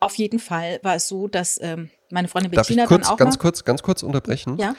[0.00, 3.12] Auf jeden Fall war es so, dass ähm, meine Freundin Bettina Darf ich kurz, dann
[3.14, 4.58] auch ganz kurz, ganz kurz unterbrechen?
[4.58, 4.74] Ja.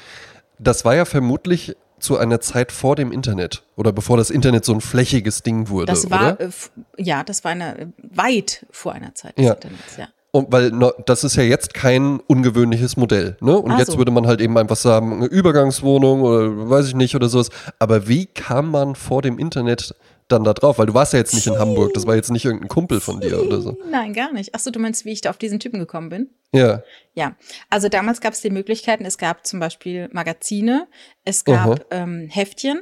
[0.60, 4.74] Das war ja vermutlich zu einer Zeit vor dem Internet oder bevor das Internet so
[4.74, 5.88] ein flächiges Ding wurde.
[5.88, 6.42] Das war, oder?
[6.42, 6.50] Äh,
[6.98, 9.54] ja, das war eine, äh, weit vor einer Zeit des ja.
[9.54, 10.08] Internets, ja.
[10.32, 10.72] Und weil
[11.06, 13.58] das ist ja jetzt kein ungewöhnliches Modell, ne?
[13.58, 13.98] Und ah, jetzt so.
[13.98, 17.50] würde man halt eben einfach sagen, eine Übergangswohnung oder weiß ich nicht oder sowas.
[17.80, 19.96] Aber wie kam man vor dem Internet
[20.28, 20.78] dann da drauf?
[20.78, 23.20] Weil du warst ja jetzt nicht in Hamburg, das war jetzt nicht irgendein Kumpel von
[23.20, 23.78] dir oder so.
[23.90, 24.54] Nein, gar nicht.
[24.54, 26.30] Achso, du meinst, wie ich da auf diesen Typen gekommen bin?
[26.54, 26.84] Ja.
[27.14, 27.36] Ja,
[27.70, 30.88] also damals gab es die Möglichkeiten, es gab zum Beispiel Magazine,
[31.26, 32.82] es gab ähm, Heftchen,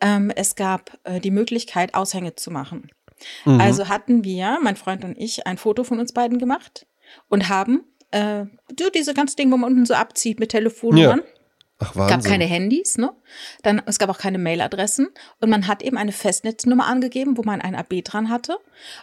[0.00, 2.90] ähm, es gab äh, die Möglichkeit, Aushänge zu machen.
[3.44, 3.60] Mhm.
[3.60, 6.86] Also hatten wir, mein Freund und ich, ein Foto von uns beiden gemacht
[7.28, 8.44] und haben äh,
[8.94, 11.20] diese ganzen Dinge, wo man unten so abzieht mit Telefonnummern.
[11.20, 11.41] Ja.
[11.82, 12.18] Ach, Wahnsinn.
[12.18, 13.12] Es gab keine Handys, ne?
[13.62, 15.08] Dann, es gab auch keine Mailadressen
[15.40, 18.58] und man hat eben eine Festnetznummer angegeben, wo man ein AB dran hatte.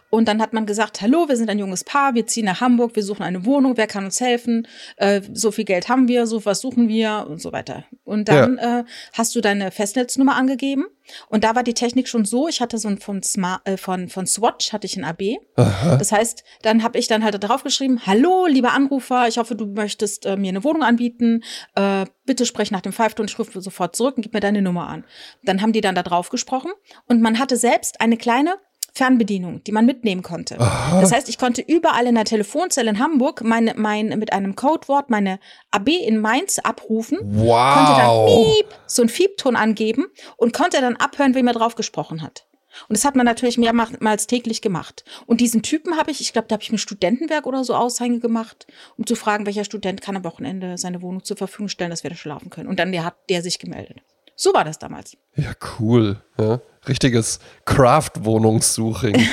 [0.09, 2.95] Und dann hat man gesagt, hallo, wir sind ein junges Paar, wir ziehen nach Hamburg,
[2.95, 4.67] wir suchen eine Wohnung, wer kann uns helfen?
[4.97, 7.85] Äh, so viel Geld haben wir, so was suchen wir und so weiter.
[8.03, 8.79] Und dann ja.
[8.79, 10.85] äh, hast du deine Festnetznummer angegeben
[11.29, 14.09] Und da war die Technik schon so, ich hatte so ein von, Smart, äh, von,
[14.09, 15.37] von Swatch hatte ich ein AB.
[15.55, 15.97] Aha.
[15.97, 19.65] Das heißt, dann habe ich dann halt drauf geschrieben, hallo, lieber Anrufer, ich hoffe, du
[19.65, 21.43] möchtest äh, mir eine Wohnung anbieten.
[21.75, 24.87] Äh, bitte sprech nach dem Pfeifton, ich rufe sofort zurück und gib mir deine Nummer
[24.87, 25.03] an.
[25.43, 26.71] Dann haben die dann da drauf gesprochen
[27.07, 28.55] und man hatte selbst eine kleine
[28.93, 30.59] Fernbedienung, die man mitnehmen konnte.
[30.59, 30.99] Aha.
[30.99, 35.09] Das heißt, ich konnte überall in der Telefonzelle in Hamburg meine, mein, mit einem Codewort
[35.09, 35.39] meine
[35.71, 38.55] AB in Mainz abrufen, konnte dann Wow.
[38.55, 42.45] Piep, so einen Fiebton angeben und konnte dann abhören, wem er drauf gesprochen hat.
[42.87, 45.03] Und das hat man natürlich mehrmals täglich gemacht.
[45.25, 48.19] Und diesen Typen habe ich, ich glaube, da habe ich mir Studentenwerk oder so Aushänge
[48.19, 52.03] gemacht, um zu fragen, welcher Student kann am Wochenende seine Wohnung zur Verfügung stellen, dass
[52.03, 52.69] wir da schlafen können.
[52.69, 54.01] Und dann der hat der sich gemeldet.
[54.35, 55.17] So war das damals.
[55.35, 56.21] Ja, cool.
[56.37, 56.61] Ja.
[56.87, 59.15] Richtiges Craft-Wohnungssuching.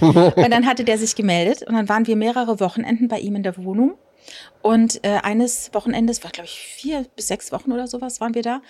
[0.00, 3.42] Und dann hatte der sich gemeldet und dann waren wir mehrere Wochenenden bei ihm in
[3.42, 3.98] der Wohnung.
[4.62, 8.42] Und äh, eines Wochenendes, war glaube ich vier bis sechs Wochen oder sowas, waren wir
[8.42, 8.62] da.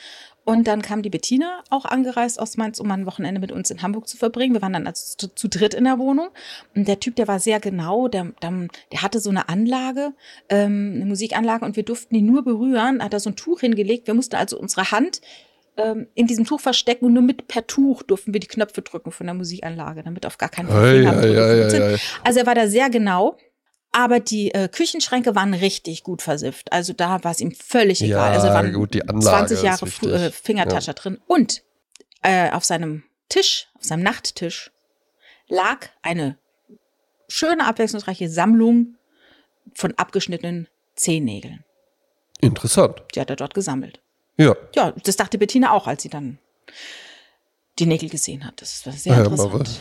[0.45, 3.81] Und dann kam die Bettina auch angereist aus Mainz, um ein Wochenende mit uns in
[3.81, 4.53] Hamburg zu verbringen.
[4.53, 6.29] Wir waren dann also zu, zu dritt in der Wohnung.
[6.75, 10.13] Und der Typ, der war sehr genau, der, der, der hatte so eine Anlage,
[10.51, 12.99] ähm, eine Musikanlage, und wir durften die nur berühren.
[12.99, 14.07] Da hat er so ein Tuch hingelegt.
[14.07, 15.23] Wir mussten also unsere Hand
[15.79, 19.13] ähm, in diesem Tuch verstecken und nur mit per Tuch durften wir die Knöpfe drücken
[19.13, 21.99] von der Musikanlage, damit auf gar keinen Fall Ei, ei, ei, ei.
[22.23, 23.37] Also er war da sehr genau.
[23.97, 26.73] Aber die äh, Küchenschränke waren richtig gut versifft.
[26.73, 28.33] Also da war es ihm völlig Ja, egal.
[28.33, 31.21] Also waren gut, die Anlage 20 Jahre äh, Fingertascher drin.
[31.29, 31.63] Und
[32.23, 34.73] äh, auf seinem Tisch, auf seinem Nachttisch,
[35.47, 36.37] lag eine
[37.29, 38.97] schöne, abwechslungsreiche Sammlung
[39.75, 41.65] von abgeschnittenen Zehennägeln.
[42.41, 43.01] Interessant.
[43.15, 44.01] Die hat er dort gesammelt.
[44.37, 44.57] Ja.
[44.75, 46.39] Ja, das dachte Bettina auch, als sie dann
[47.79, 48.61] die Nägel gesehen hat.
[48.63, 49.53] Das war sehr Ja, interessant.
[49.53, 49.81] mal was-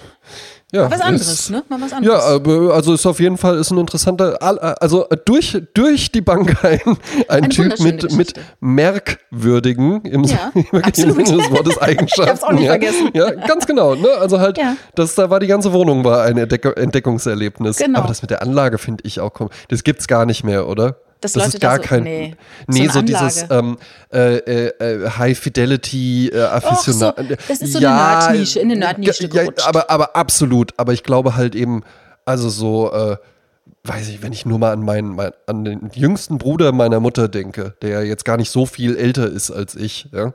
[0.71, 1.63] Ja, was anderes, ist- ne?
[1.69, 2.23] Mal was anderes.
[2.23, 4.41] Ja, also ist auf jeden Fall ist ein interessanter,
[4.81, 10.51] also durch, durch die Bank ein, ein Eine Typ mit, mit merkwürdigen im, Ja.
[10.93, 12.23] Sinne des Wortes Eigenschaften.
[12.23, 12.69] Ich hab's auch nicht ja.
[12.71, 13.09] vergessen.
[13.13, 13.95] Ja, ganz genau.
[13.95, 14.07] Ne?
[14.19, 14.75] Also halt, Ja.
[14.95, 17.77] das, da war die ganze Wohnung war ein Entdeck Entdeckungserlebnis.
[17.77, 17.99] Genau.
[17.99, 20.97] Aber das mit der Anlage finde ich auch, kom- das gibt's gar nicht mehr, oder?
[21.23, 22.35] Das Leute ist gar da so- kein, nee.
[22.67, 23.77] nee, So so dieses ähm,
[24.13, 24.67] äh, äh,
[25.05, 27.23] äh, High Fidelity äh, Afficionado.
[27.23, 29.67] so, das ist so eine Nerdnische, in eine Nerdnische ja, gerutscht.
[29.67, 30.73] aber, aber absolut.
[30.77, 31.81] Aber ich glaube halt eben,
[32.25, 33.17] also so, äh,
[33.85, 37.27] weiß ich, wenn ich nur mal an meinen, mein, an den jüngsten Bruder meiner Mutter
[37.27, 40.31] denke, der jetzt gar nicht so viel älter ist als ich, ja.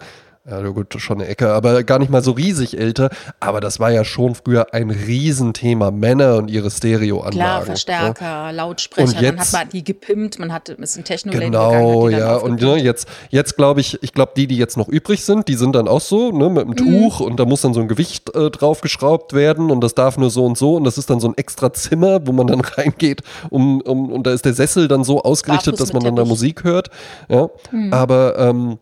[0.51, 3.11] Ja, gut, schon eine Ecke, aber gar nicht mal so riesig älter.
[3.39, 5.91] Aber das war ja schon früher ein Riesenthema.
[5.91, 7.33] Männer und ihre Stereoanlagen.
[7.39, 7.65] Klar, ja.
[7.67, 12.03] Verstärker, Lautsprecher, Und dann jetzt- hat man die gepimpt, man hat ist ein Techno-Label Genau,
[12.05, 12.37] gegangen, ja.
[12.37, 15.55] Und ne, jetzt, jetzt glaube ich, ich glaube, die, die jetzt noch übrig sind, die
[15.55, 16.77] sind dann auch so, ne, mit einem Mhm.
[17.03, 20.31] Tuch und da muss dann so ein Gewicht äh, draufgeschraubt werden und das darf nur
[20.31, 23.23] so und so und das ist dann so ein extra Zimmer, wo man dann reingeht,
[23.51, 26.25] um, um, und da ist der Sessel dann so ausgerichtet, Barfuß dass man dann da.
[26.25, 26.89] Musik hört.
[27.29, 27.51] Ja.
[27.71, 27.93] Mhm.
[27.93, 28.79] Aber ähm,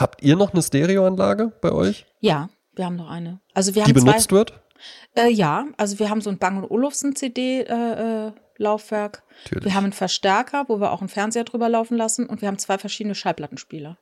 [0.00, 3.40] habt ihr noch eine Stereoanlage bei euch, Ja, wir haben noch eine.
[3.54, 4.10] Also wir die haben zwei.
[4.10, 4.52] benutzt wird?
[5.16, 9.22] Äh, ja, also wir haben so ein Bang Olufsen CD äh, äh, Laufwerk.
[9.44, 9.64] Natürlich.
[9.64, 12.58] Wir haben einen Verstärker, wo wir auch einen Fernseher drüber laufen lassen und wir haben
[12.58, 13.96] zwei verschiedene Schallplattenspieler.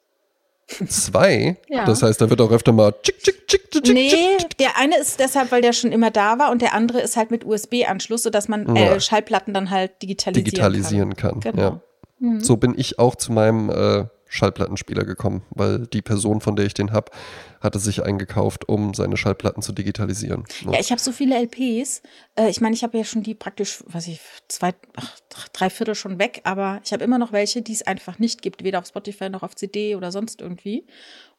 [0.88, 1.56] Zwei?
[1.68, 1.84] Ja.
[1.84, 4.96] Das heißt, da wird auch öfter mal tschick, tschick, tschick, tschick, tschick, Nee, der eine
[4.98, 8.22] ist deshalb, weil der schon immer da war und der andere ist halt mit USB-Anschluss,
[8.22, 11.40] sodass man äh, Schallplatten dann halt digitalisieren, digitalisieren kann.
[11.40, 11.52] kann.
[11.52, 11.82] Genau.
[12.20, 12.40] Ja.
[12.40, 16.72] So bin ich auch zu meinem äh, Schallplattenspieler gekommen, weil die Person, von der ich
[16.72, 17.12] den habe,
[17.60, 20.44] hatte sich eingekauft, um seine Schallplatten zu digitalisieren.
[20.64, 22.00] Ja, ich habe so viele LPs.
[22.34, 25.18] Äh, ich meine, ich habe ja schon die praktisch, weiß ich, zwei, ach,
[25.52, 28.64] drei Viertel schon weg, aber ich habe immer noch welche, die es einfach nicht gibt,
[28.64, 30.86] weder auf Spotify noch auf CD oder sonst irgendwie.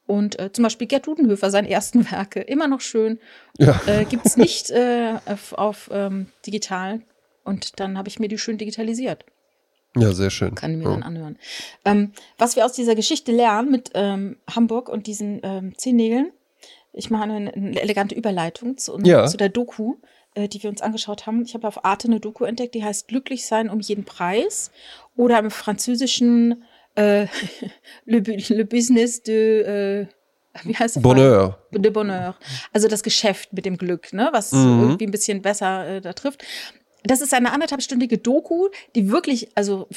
[0.06, 3.20] Und äh, zum Beispiel Gerd Dudenhöfer, seine ersten Werke, immer noch schön.
[3.58, 3.82] Ja.
[3.88, 7.02] Äh, Gibt es nicht äh, auf, auf ähm, digital.
[7.44, 9.26] Und dann habe ich mir die schön digitalisiert.
[9.96, 10.56] Ja, sehr schön.
[10.56, 10.90] Kann mir ja.
[10.92, 11.38] dann anhören.
[11.86, 16.32] Ähm, was wir aus dieser Geschichte lernen mit ähm, Hamburg und diesen ähm, Zehennägeln,
[16.94, 19.26] ich mache eine, eine elegante Überleitung zu, Ja.
[19.28, 19.96] zu der Doku,
[20.36, 21.44] äh, die wir uns angeschaut haben.
[21.44, 24.72] Ich habe auf Arte eine Doku entdeckt, die heißt Glücklich sein um jeden Preis
[25.16, 26.64] oder im französischen
[26.96, 27.28] äh,
[28.06, 29.62] le, le Business de,
[30.02, 30.08] äh,
[30.64, 31.02] wie heißt es?
[31.04, 31.58] Bonheur.
[31.72, 32.36] De Bonheur.
[32.72, 34.30] Also das Geschäft mit dem Glück, ne?
[34.32, 34.82] was Mhm.
[34.82, 36.44] irgendwie ein bisschen besser äh, da trifft.
[37.04, 39.88] Das ist eine anderthalbstündige Doku, die wirklich, also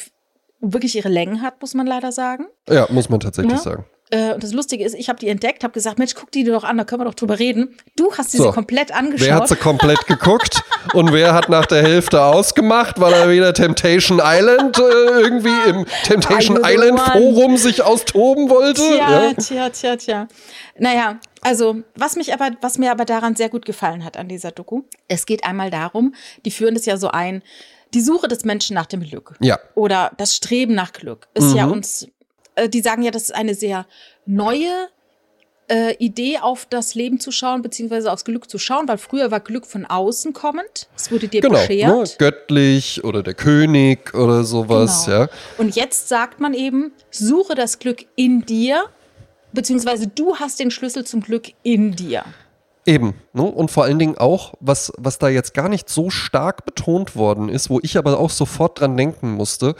[0.61, 2.47] wirklich ihre Längen hat, muss man leider sagen.
[2.69, 3.59] Ja, muss man tatsächlich Ja.
[3.59, 3.85] sagen.
[4.11, 6.53] Äh, und das Lustige ist, ich habe die entdeckt, habe gesagt, Mensch, guck die dir
[6.53, 7.77] doch an, da können wir doch drüber reden.
[7.97, 8.45] Du hast sie So.
[8.45, 9.27] sie komplett angeschaut.
[9.27, 10.63] Wer hat sie komplett geguckt
[10.95, 14.83] und wer hat nach der Hälfte ausgemacht, weil er wieder Temptation Island äh,
[15.21, 17.01] irgendwie im Temptation Island?
[17.01, 18.81] Forum sich austoben wollte?
[18.81, 19.33] Tja, Ja.
[19.35, 20.29] tja, tja, tja.
[20.79, 24.51] Naja, also was mich aber, was mir aber daran sehr gut gefallen hat an dieser
[24.51, 27.43] Doku, es geht einmal darum, die führen das ja so ein,
[27.95, 29.37] die Suche des Menschen nach dem Glück.
[29.41, 29.59] Ja.
[29.75, 31.73] Oder das Streben nach Glück ist ja Mhm.
[31.73, 32.09] uns,
[32.57, 33.87] äh, die sagen ja, das ist eine sehr
[34.27, 34.89] neue
[35.69, 39.41] äh, Idee, auf das Leben zu schauen, beziehungsweise aufs Glück zu schauen, weil früher war
[39.41, 40.87] Glück von außen kommend.
[40.95, 41.89] Es wurde dir genau, beschert.
[41.93, 45.23] Ne, göttlich oder der König oder sowas, Genau.
[45.23, 45.29] ja.
[45.59, 48.85] Und jetzt sagt man eben, suche das Glück in dir,
[49.57, 52.25] beziehungsweise du hast den Schlüssel zum Glück in dir.
[52.85, 53.15] Eben.
[53.33, 53.43] Ne?
[53.43, 57.49] Und vor allen Dingen auch, was, was da jetzt gar nicht so stark betont worden
[57.49, 59.75] ist, wo ich aber auch sofort dran denken musste,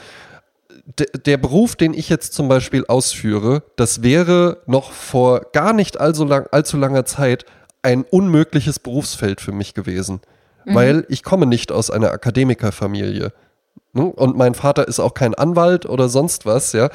[0.99, 5.99] de, der Beruf, den ich jetzt zum Beispiel ausführe, das wäre noch vor gar nicht
[5.99, 7.45] allzu, lang, allzu langer Zeit
[7.81, 10.19] ein unmögliches Berufsfeld für mich gewesen.
[10.69, 13.31] Weil ich komme nicht aus einer Akademikerfamilie.
[13.93, 14.03] Ne?
[14.03, 16.89] Und mein Vater ist auch kein Anwalt oder sonst was, ja.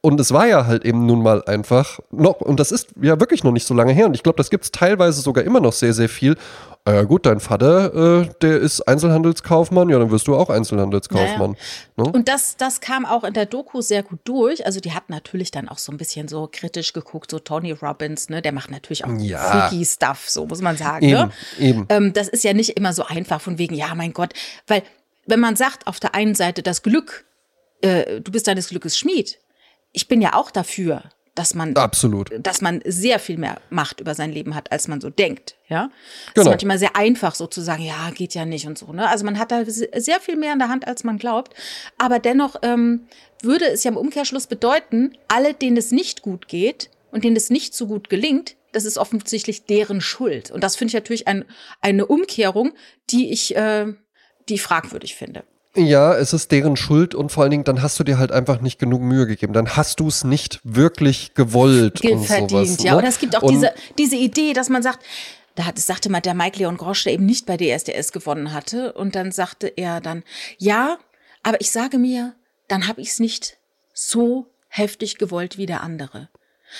[0.00, 3.42] Und es war ja halt eben nun mal einfach noch, und das ist ja wirklich
[3.42, 5.72] noch nicht so lange her, und ich glaube, das gibt es teilweise sogar immer noch
[5.72, 6.36] sehr, sehr viel.
[6.84, 11.56] Ah ja gut, dein Vater, äh, der ist Einzelhandelskaufmann, ja, dann wirst du auch Einzelhandelskaufmann.
[11.96, 12.04] Ne?
[12.04, 14.64] Und das, das kam auch in der Doku sehr gut durch.
[14.64, 18.28] Also die hat natürlich dann auch so ein bisschen so kritisch geguckt, so Tony Robbins,
[18.28, 19.68] ne, der macht natürlich auch Ja.
[19.68, 21.04] freaky Stuff, so muss man sagen.
[21.04, 21.30] Eben, Ne?
[21.58, 21.86] eben.
[21.88, 24.32] Ähm, das ist ja nicht immer so einfach von wegen, ja, mein Gott,
[24.68, 24.82] weil
[25.26, 27.24] wenn man sagt, auf der einen Seite das Glück,
[27.82, 29.38] äh, du bist deines Glückes Schmied,
[29.92, 31.02] ich bin ja auch dafür,
[31.34, 32.30] dass man Absolut.
[32.44, 35.56] dass man sehr viel mehr Macht über sein Leben hat, als man so denkt.
[35.68, 35.88] Ja,
[36.26, 36.46] das Genau.
[36.46, 38.92] ist manchmal sehr einfach so zu sagen, ja, geht ja nicht und so.
[38.92, 39.08] Ne?
[39.08, 41.54] Also man hat da se- sehr viel mehr in der Hand, als man glaubt.
[41.96, 43.06] Aber dennoch ähm,
[43.40, 47.50] würde es ja im Umkehrschluss bedeuten, alle, denen es nicht gut geht und denen es
[47.50, 50.50] nicht so gut gelingt, das ist offensichtlich deren Schuld.
[50.50, 51.44] Und das finde ich natürlich ein,
[51.80, 52.72] eine Umkehrung,
[53.10, 53.86] die ich, äh,
[54.48, 55.44] die ich fragwürdig finde.
[55.78, 58.60] Ja, es ist deren Schuld und vor allen Dingen, dann hast du dir halt einfach
[58.60, 59.52] nicht genug Mühe gegeben.
[59.52, 62.82] Dann hast du es nicht wirklich gewollt und verdient, sowas.
[62.82, 62.92] ja.
[62.92, 62.98] ne?
[62.98, 65.04] Oder es gibt auch Und- diese, diese Idee, dass man sagt,
[65.54, 68.92] da hat, sagte mal der Mike Leon Grosch, der eben nicht bei DSDS gewonnen hatte.
[68.92, 70.22] Und dann sagte er dann,
[70.58, 70.98] ja,
[71.42, 72.34] aber ich sage mir,
[72.68, 73.56] dann habe ich es nicht
[73.94, 76.28] so heftig gewollt wie der andere.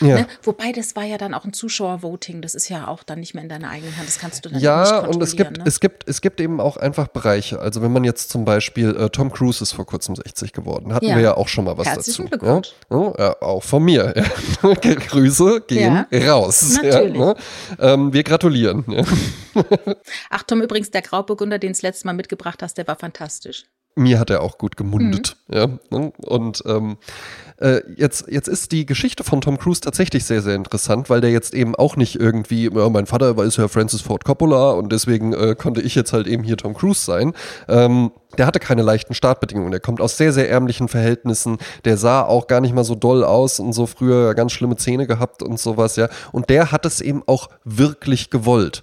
[0.01, 0.17] Ja.
[0.17, 0.27] Ne?
[0.43, 2.43] Wobei, das war ja dann auch ein Zuschauervoting.
[2.43, 4.07] Das ist ja auch dann nicht mehr in deiner eigenen Hand.
[4.07, 5.15] Das kannst du dann nicht Ja, kontrollieren.
[5.17, 5.65] und es gibt, ne?
[5.67, 7.59] es gibt, es gibt eben auch einfach Bereiche.
[7.61, 11.07] Also wenn man jetzt zum Beispiel, äh, Tom Cruise ist vor kurzem 60 geworden, hatten
[11.07, 11.17] Ja.
[11.17, 12.39] wir ja auch schon mal was Herzlichen dazu.
[12.39, 12.73] Glückwunsch.
[12.91, 12.97] Ja?
[12.99, 14.15] Ja, ja, auch von mir.
[14.63, 14.75] Ja.
[14.75, 16.79] Grüße gehen raus.
[16.83, 17.15] Natürlich.
[17.17, 17.35] Ja, ne?
[17.79, 18.85] ähm, wir gratulieren.
[18.89, 19.05] Ja.
[20.31, 23.65] Ach, Tom, übrigens, der Grauburgunder, den du das letzte Mal mitgebracht hast, der war fantastisch.
[23.95, 25.37] Mir hat er auch gut gemundet.
[25.49, 25.57] Mhm.
[25.57, 26.13] Ja, ne?
[26.19, 26.99] Und ähm,
[27.61, 31.33] äh, jetzt, jetzt ist die Geschichte von Tom Cruise tatsächlich sehr, sehr interessant, weil der
[31.33, 34.93] jetzt eben auch nicht irgendwie, ja, mein Vater war ist ja Francis Ford Coppola und
[34.93, 37.33] deswegen äh, konnte ich jetzt halt eben hier Tom Cruise sein.
[37.67, 39.73] Ähm, der hatte keine leichten Startbedingungen.
[39.73, 41.59] Der kommt aus sehr, sehr ärmlichen Verhältnissen.
[41.85, 45.09] Der sah auch gar nicht mal so doll aus und so früher ganz schlimme Zähne
[45.09, 46.09] gehabt und sowas, ja.
[46.31, 48.83] Und der hat es eben auch wirklich gewollt.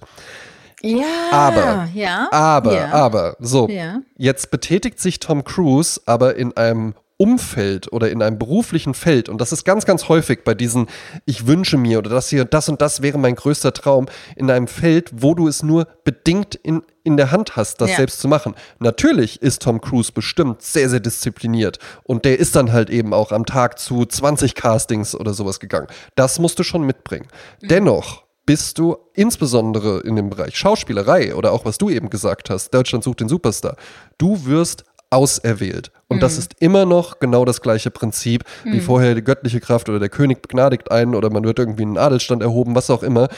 [0.82, 2.92] Ja, Aber, ja, aber, ja.
[2.92, 3.68] aber, so.
[3.68, 4.00] Ja.
[4.16, 9.40] Jetzt betätigt sich Tom Cruise aber in einem Umfeld oder in einem beruflichen Feld, und
[9.40, 10.86] das ist ganz, ganz häufig bei diesen,
[11.24, 14.04] ich wünsche mir oder das hier, das und das wäre mein größter Traum,
[14.36, 17.96] in einem Feld, wo du es nur bedingt in, in der Hand hast, das Ja.
[17.96, 18.54] selbst zu machen.
[18.80, 23.32] Natürlich ist Tom Cruise bestimmt sehr, sehr diszipliniert und der ist dann halt eben auch
[23.32, 25.86] am Tag zu 20 Castings oder sowas gegangen.
[26.16, 27.28] Das musst du schon mitbringen.
[27.62, 32.72] Dennoch bist du insbesondere in dem Bereich Schauspielerei oder auch was du eben gesagt hast,
[32.72, 33.76] Deutschland sucht den Superstar,
[34.18, 35.90] du wirst auserwählt.
[36.08, 39.98] Und das ist immer noch genau das gleiche Prinzip, wie vorher die göttliche Kraft oder
[39.98, 43.28] der König begnadigt einen oder man wird irgendwie in einen Adelstand erhoben, was auch immer.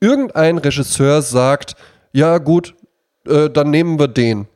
[0.00, 1.74] Irgendein Regisseur sagt,
[2.12, 2.74] ja gut,
[3.26, 4.46] äh, dann nehmen wir den.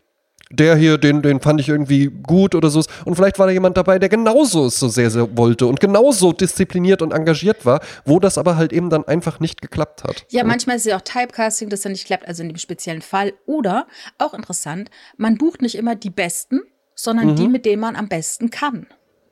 [0.53, 2.83] Der hier, den, den fand ich irgendwie gut oder so.
[3.05, 6.33] Und vielleicht war da jemand dabei, der genauso es so sehr, sehr wollte und genauso
[6.33, 10.27] diszipliniert und engagiert war, wo das aber halt eben dann einfach nicht geklappt hat.
[10.29, 13.01] Ja, manchmal ist es ja auch Typecasting, das dann nicht klappt, also in dem speziellen
[13.01, 13.33] Fall.
[13.47, 13.87] Oder,
[14.19, 16.61] auch interessant, man bucht nicht immer die Besten,
[16.97, 18.87] sondern die, mit denen man am besten kann.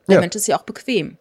[0.07, 0.21] Der Ja.
[0.21, 1.17] Mensch ist ja auch bequem.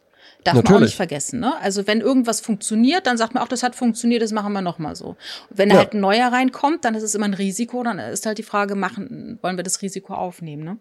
[0.55, 0.89] Darf man auch Natürlich.
[0.91, 1.41] nicht vergessen.
[1.41, 1.57] Ne?
[1.61, 4.97] Also wenn irgendwas funktioniert, dann sagt man auch, das hat funktioniert, das machen wir nochmal
[4.97, 5.17] so.
[5.51, 5.81] Wenn da Ja.
[5.83, 8.75] halt ein neuer reinkommt, dann ist es immer ein Risiko, dann ist halt die Frage,
[8.75, 10.65] machen, wollen wir das Risiko aufnehmen.
[10.65, 10.79] Ne?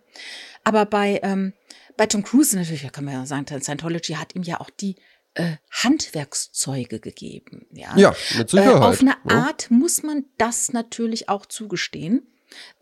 [0.63, 1.53] Aber bei, ähm,
[1.95, 4.95] bei Tom Cruise natürlich, da kann man ja sagen, Scientology hat ihm ja auch die
[5.35, 7.67] äh, Handwerkszeuge gegeben.
[7.71, 8.81] Ja, Ja, mit äh, Sicherheit.
[8.81, 9.33] auf eine ne?
[9.33, 12.27] Art muss man das natürlich auch zugestehen.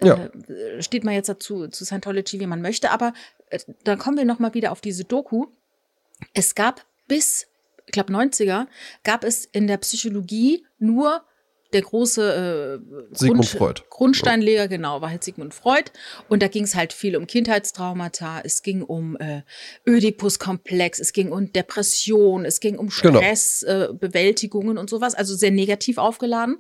[0.02, 0.16] Ja.
[0.48, 3.14] Äh, steht man jetzt dazu zu Scientology, wie man möchte, aber
[3.84, 5.48] dann kommen wir noch mal wieder auf diese Doku.
[6.34, 7.48] Es gab bis,
[7.86, 8.68] ich glaube 90er,
[9.04, 11.24] gab es in der Psychologie nur
[11.74, 12.80] der große
[13.12, 13.82] äh, Sigmund Freud.
[13.90, 15.92] Grundsteinleger, genau, war halt Sigmund Freud.
[16.30, 19.42] Und da ging es halt viel um Kindheitstraumata, es ging um äh,
[19.86, 23.20] Ödipus-Komplex, es ging um Depression, es ging um Genau.
[23.20, 26.60] Stressbewältigungen äh, Bewältigungen und sowas, also sehr negativ aufgeladen.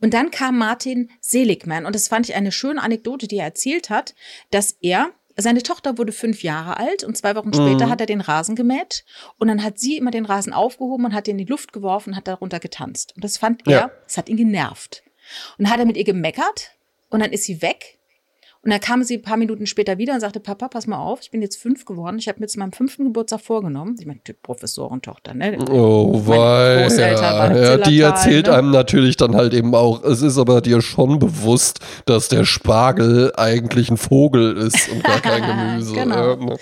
[0.00, 3.90] Und dann kam Martin Seligman und das fand ich eine schöne Anekdote, die er erzählt
[3.90, 4.14] hat,
[4.50, 7.90] dass er seine Tochter wurde fünf Jahre alt und zwei Wochen später Mhm.
[7.90, 9.04] hat er den Rasen gemäht
[9.38, 12.10] und dann hat sie immer den Rasen aufgehoben und hat den in die Luft geworfen
[12.10, 13.12] und hat darunter getanzt.
[13.16, 13.78] Und das fand Ja.
[13.80, 15.02] er, das hat ihn genervt.
[15.58, 16.70] Und dann hat er mit ihr gemeckert
[17.10, 17.98] und dann ist sie weg.
[18.64, 21.20] Und dann kam sie ein paar Minuten später wieder und sagte, Papa, pass mal auf,
[21.20, 22.18] ich bin jetzt fünf geworden.
[22.18, 23.96] Ich habe mir zu meinem fünften Geburtstag vorgenommen.
[24.00, 25.58] Ich meine, Typ Professorentochter, ne?
[25.70, 28.54] Oh, weil ja, im die erzählt ne?
[28.54, 33.34] einem natürlich dann halt eben auch, es ist aber dir schon bewusst, dass der Spargel
[33.36, 35.92] eigentlich ein Vogel ist und gar kein Gemüse.
[35.92, 36.30] Genau.
[36.30, 36.56] Ja, ne?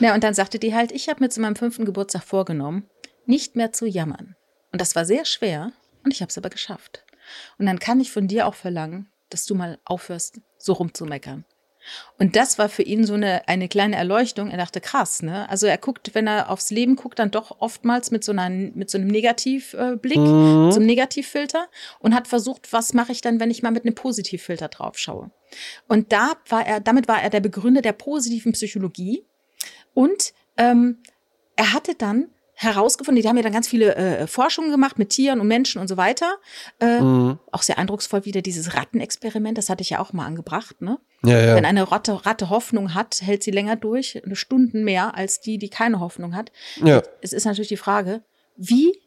[0.00, 2.84] Ja, und dann sagte die halt, ich habe mir zu meinem fünften Geburtstag vorgenommen,
[3.24, 4.36] nicht mehr zu jammern.
[4.72, 5.72] Und das war sehr schwer
[6.04, 7.02] und ich habe es aber geschafft.
[7.58, 11.44] Und dann kann ich von dir auch verlangen, dass du mal aufhörst, so rumzumeckern.
[12.18, 14.50] Und das war für ihn so eine, eine kleine Erleuchtung.
[14.50, 15.48] Er dachte, krass, ne?
[15.48, 18.90] Also er guckt, wenn er aufs Leben guckt, dann doch oftmals mit so, einer, mit
[18.90, 20.72] so einem Negativblick, Mhm.
[20.72, 21.68] so einem Negativfilter
[22.00, 25.30] und hat versucht, was mache ich dann, wenn ich mal mit einem Positivfilter drauf schaue.
[25.86, 29.24] Und da war er, damit war er der Begründer der positiven Psychologie.
[29.94, 30.98] Und ähm,
[31.54, 35.40] er hatte dann herausgefunden, die haben ja dann ganz viele äh, Forschungen gemacht mit Tieren
[35.40, 36.36] und Menschen und so weiter.
[36.80, 37.38] Äh, Mhm.
[37.52, 40.80] Auch sehr eindrucksvoll wieder dieses Rattenexperiment, das hatte ich ja auch mal angebracht.
[40.80, 40.98] Ne?
[41.22, 41.54] Ja, ja.
[41.54, 45.58] Wenn eine Ratte, Ratte Hoffnung hat, hält sie länger durch, eine Stunden mehr als die,
[45.58, 46.50] die keine Hoffnung hat.
[46.76, 47.02] ja.
[47.20, 48.22] Es ist natürlich die Frage,
[48.56, 48.98] wie,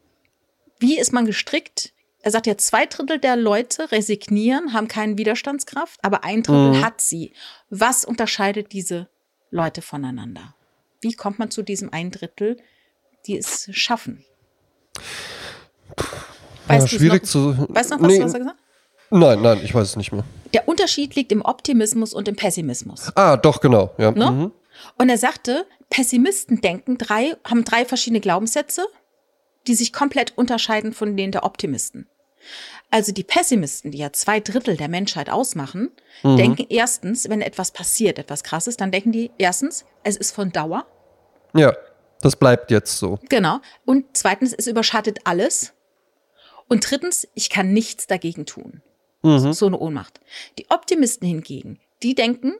[0.78, 1.92] wie ist man gestrickt?
[2.22, 6.84] Er sagt ja, zwei Drittel der Leute resignieren, haben keine Widerstandskraft, aber ein Drittel Mhm.
[6.84, 7.32] hat sie.
[7.70, 9.08] Was unterscheidet diese
[9.50, 10.54] Leute voneinander?
[11.00, 12.58] Wie kommt man zu diesem ein Drittel,
[13.26, 14.24] die es schaffen?
[16.68, 17.66] ja du's schwierig noch, zu.
[17.68, 18.64] Weißt du noch was, Nee, was er gesagt hat?
[19.12, 20.24] Nein, nein, ich weiß es nicht mehr.
[20.54, 23.10] Der Unterschied liegt im Optimismus und im Pessimismus.
[23.16, 23.92] Ah, doch, genau.
[23.98, 24.12] Ja.
[24.12, 24.30] Ne?
[24.30, 24.52] Mhm.
[24.98, 28.86] Und er sagte, Pessimisten denken drei, haben drei verschiedene Glaubenssätze,
[29.66, 32.08] die sich komplett unterscheiden von denen der Optimisten.
[32.90, 35.90] Also die Pessimisten, die ja zwei Drittel der Menschheit ausmachen,
[36.22, 36.36] Mhm.
[36.36, 40.86] denken erstens, wenn etwas passiert, etwas krasses, dann denken die erstens, es ist von Dauer.
[41.54, 41.74] Ja,
[42.20, 43.18] das bleibt jetzt so.
[43.28, 43.60] Genau.
[43.84, 45.72] Und zweitens, es überschattet alles.
[46.68, 48.82] Und drittens, ich kann nichts dagegen tun.
[49.22, 49.52] Mhm.
[49.52, 50.20] So eine Ohnmacht.
[50.58, 52.54] Die Optimisten hingegen, die denken,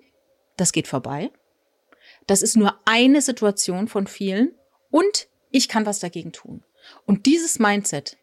[0.57, 1.31] das geht vorbei.
[2.27, 4.55] Das ist nur eine Situation von vielen
[4.91, 6.65] und ich kann was dagegen tun.
[7.07, 8.17] Und dieses Mindset,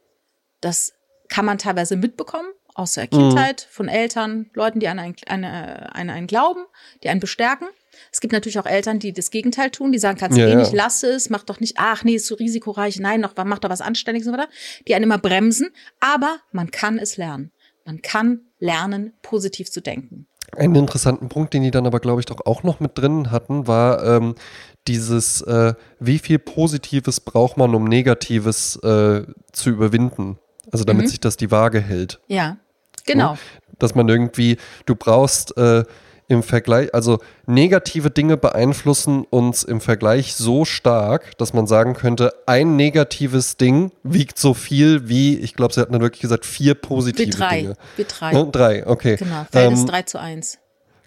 [0.61, 0.93] das
[1.29, 6.09] kann man teilweise mitbekommen aus der Kindheit, von Eltern, Leuten, die an einen, eine, an
[6.09, 6.63] einen glauben,
[7.03, 7.67] die einen bestärken.
[8.11, 10.51] Es gibt natürlich auch Eltern, die das Gegenteil tun, die sagen, kannst du Ja, eh
[10.51, 10.57] ja.
[10.57, 13.69] nicht, lass es, mach doch nicht, ach nee, ist so risikoreich, nein, noch, mach doch
[13.69, 14.49] was Anständiges und so weiter,
[14.87, 15.69] die einen immer bremsen.
[15.99, 17.51] Aber man kann es lernen.
[17.85, 20.27] Man kann lernen, positiv zu denken.
[20.55, 23.67] Einen interessanten Punkt, den die dann aber, glaube ich, doch auch noch mit drin hatten,
[23.67, 24.35] war ähm,
[24.87, 30.39] dieses, äh, wie viel Positives braucht man, um Negatives äh, zu überwinden.
[30.71, 31.09] Also damit Mhm.
[31.09, 32.19] sich das die Waage hält.
[32.27, 32.57] Ja,
[33.05, 33.37] genau.
[33.79, 35.83] Dass man irgendwie, du brauchst äh,
[36.27, 42.33] im Vergleich, also negative Dinge beeinflussen uns im Vergleich so stark, dass man sagen könnte,
[42.45, 46.75] ein negatives Ding wiegt so viel wie, ich glaube, sie hatten dann wirklich gesagt, vier
[46.75, 47.61] positive Wir drei.
[47.61, 47.73] Dinge.
[47.95, 48.33] Wir drei.
[48.33, 48.49] Ne?
[48.51, 49.15] Drei, okay.
[49.15, 49.45] Genau.
[49.49, 50.59] Verhältnis Ähm, 3 zu 1.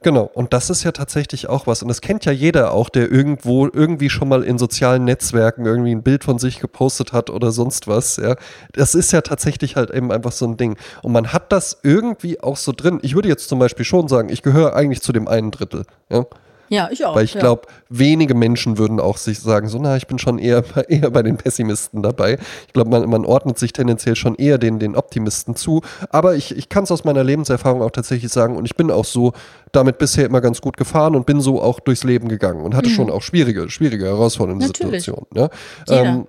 [0.03, 1.83] Genau, und das ist ja tatsächlich auch was.
[1.83, 5.95] Und das kennt ja jeder auch, der irgendwo irgendwie schon mal in sozialen Netzwerken irgendwie
[5.95, 8.17] ein Bild von sich gepostet hat oder sonst was.
[8.17, 8.37] Ja.
[8.73, 10.77] Das ist ja tatsächlich halt eben einfach so ein Ding.
[11.03, 12.99] Und man hat das irgendwie auch so drin.
[13.03, 15.85] Ich würde jetzt zum Beispiel schon sagen, ich gehöre eigentlich zu dem einen Drittel.
[16.09, 16.25] Ja.
[16.73, 17.17] Ja, ich auch.
[17.17, 17.41] Weil ich ja.
[17.41, 21.11] glaube, wenige Menschen würden auch sich sagen, so, na, ich bin schon eher, bei- eher
[21.11, 22.39] bei den Pessimisten dabei.
[22.69, 25.83] Ich glaube, man, man ordnet sich tendenziell schon eher den, den Optimisten zu.
[26.11, 29.05] Aber ich, ich kann es aus meiner Lebenserfahrung auch tatsächlich sagen und ich bin auch
[29.05, 29.33] so
[29.73, 32.89] damit bisher immer ganz gut gefahren und bin so auch durchs Leben gegangen und hatte
[32.89, 34.69] schon auch schwierige, schwierige, herausfordernde Mhm.
[34.71, 35.05] Natürlich.
[35.05, 35.27] Situationen.
[35.35, 35.51] Ne?
[35.89, 36.27] Ähm,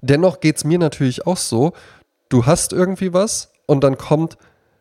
[0.00, 1.72] dennoch geht es mir natürlich auch so,
[2.28, 4.36] du hast irgendwie was und dann kommt,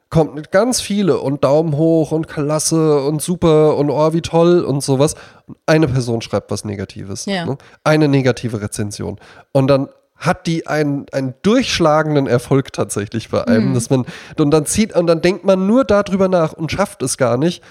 [0.10, 4.82] kommt ganz viele und Daumen hoch und klasse und super und oh, wie toll und
[4.82, 5.16] sowas.
[5.48, 7.26] Und eine Person schreibt was Negatives.
[7.26, 7.46] Ja.
[7.46, 7.58] Ne?
[7.84, 9.20] Eine negative Rezension.
[9.52, 14.06] Und dann hat die einen, einen durchschlagenden Erfolg tatsächlich bei einem, dass man,
[14.38, 17.62] und dann zieht, und dann denkt man nur darüber nach und schafft es gar nicht,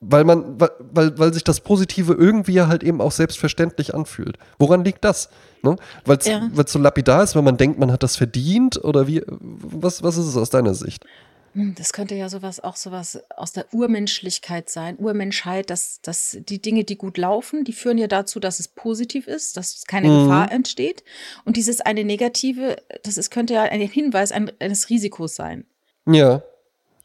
[0.00, 4.36] weil man, weil, weil, weil sich das Positive irgendwie halt eben auch selbstverständlich anfühlt.
[4.58, 5.30] Woran liegt das?
[5.62, 5.76] Ne?
[6.04, 6.42] Weil es Ja.
[6.66, 10.26] so lapidar ist, wenn man denkt, man hat das verdient oder wie, was, was ist
[10.26, 11.04] es aus deiner Sicht?
[11.56, 16.60] Hm, Das könnte ja sowas auch sowas aus der Urmenschlichkeit sein, Urmenschheit, dass, dass die
[16.60, 20.24] Dinge, die gut laufen, die führen ja dazu, dass es positiv ist, dass keine Mhm.
[20.24, 21.02] Gefahr entsteht.
[21.46, 25.64] Und dieses eine negative, das ist, könnte ja ein Hinweis ein- eines Risikos sein.
[26.06, 26.42] Ja.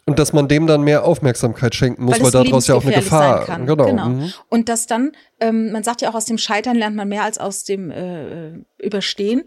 [0.06, 2.96] Und dass man dem dann mehr Aufmerksamkeit schenken muss, weil, es daraus ja auch eine
[2.96, 3.38] Gefahr.
[3.38, 3.66] sein kann.
[3.68, 3.86] Genau.
[3.86, 4.10] genau.
[4.10, 4.34] Mhm.
[4.50, 7.38] Und dass dann, ähm, man sagt ja auch, aus dem Scheitern lernt man mehr als
[7.38, 9.44] aus dem äh, Überstehen.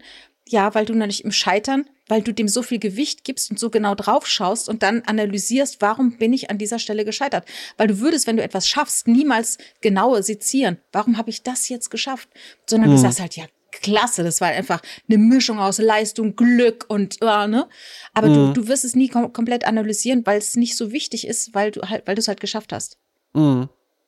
[0.47, 3.59] Ja, weil du noch nicht im Scheitern, weil du dem so viel Gewicht gibst und
[3.59, 7.47] so genau drauf schaust und dann analysierst, warum bin ich an dieser Stelle gescheitert?
[7.77, 10.77] Weil du würdest, wenn du etwas schaffst, niemals genauer sezieren.
[10.91, 12.29] Warum habe ich das jetzt geschafft?
[12.69, 12.95] Sondern Mhm.
[12.95, 17.47] du sagst halt, ja, klasse, das war einfach eine Mischung aus Leistung, Glück und, äh,
[17.47, 17.67] ne?
[18.13, 18.33] Aber Mhm.
[18.33, 21.71] du, du wirst es nie kom komplett analysieren, weil es nicht so wichtig ist, weil
[21.71, 22.97] du halt, weil du es halt geschafft hast.
[23.33, 23.67] Mhm.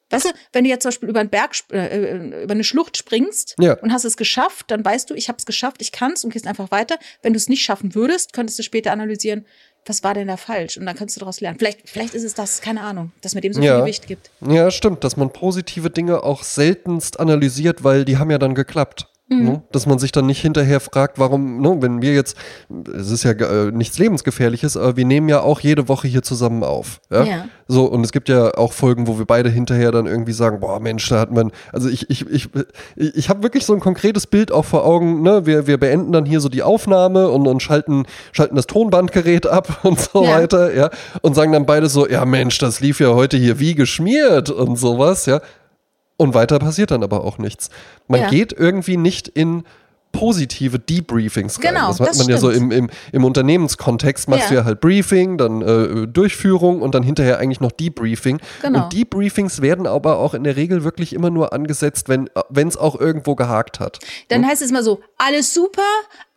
[0.10, 2.96] Weißt du, wenn du jetzt zum Beispiel über einen Berg, sp- äh, über eine Schlucht
[2.98, 3.74] springst Ja.
[3.80, 6.32] und hast es geschafft, dann weißt du, ich habe es geschafft, ich kann es und
[6.32, 6.98] gehst einfach weiter.
[7.22, 9.46] Wenn du es nicht schaffen würdest, könntest du später analysieren,
[9.86, 10.78] was war denn da falsch?
[10.78, 11.58] Und dann kannst du daraus lernen.
[11.60, 13.76] Vielleicht, vielleicht ist es das, keine Ahnung, dass man dem so Ja.
[13.76, 14.32] viel Gewicht gibt.
[14.46, 19.08] Ja, stimmt, dass man positive Dinge auch seltenst analysiert, weil die haben ja dann geklappt.
[19.30, 19.44] Mhm.
[19.44, 19.62] Ne?
[19.72, 22.38] Dass man sich dann nicht hinterher fragt, warum, ne, wenn wir jetzt,
[22.98, 26.64] es ist ja äh, nichts Lebensgefährliches, aber wir nehmen ja auch jede Woche hier zusammen
[26.64, 27.02] auf.
[27.12, 27.24] Ja?
[27.24, 27.46] Ja.
[27.68, 30.80] So, und es gibt ja auch Folgen, wo wir beide hinterher dann irgendwie sagen, boah,
[30.80, 32.48] Mensch, da hat man, also ich, ich, ich,
[32.96, 35.46] ich, ich habe wirklich so ein konkretes Bild auch vor Augen, ne?
[35.46, 39.80] Wir, wir beenden dann hier so die Aufnahme und, und schalten, schalten das Tonbandgerät ab
[39.84, 40.38] und so Ja.
[40.38, 40.90] weiter, ja,
[41.22, 44.78] und sagen dann beide so, ja Mensch, das lief ja heute hier wie geschmiert und
[44.78, 45.42] sowas, ja.
[46.18, 47.70] Und weiter passiert dann aber auch nichts.
[48.08, 48.30] Man Ja.
[48.30, 49.64] geht irgendwie nicht in
[50.14, 51.74] positive Debriefings rein.
[51.76, 52.74] Genau, das macht das man ja so stimmt.
[52.74, 54.50] im, im, im Unternehmenskontext, machst Ja.
[54.50, 58.40] du ja halt Briefing, dann äh, Durchführung und dann hinterher eigentlich noch Debriefing.
[58.64, 58.86] Genau.
[58.86, 63.00] Und Debriefings werden aber auch in der Regel wirklich immer nur angesetzt, wenn es auch
[63.00, 64.00] irgendwo gehakt hat.
[64.30, 65.84] Dann heißt es immer so, alles super,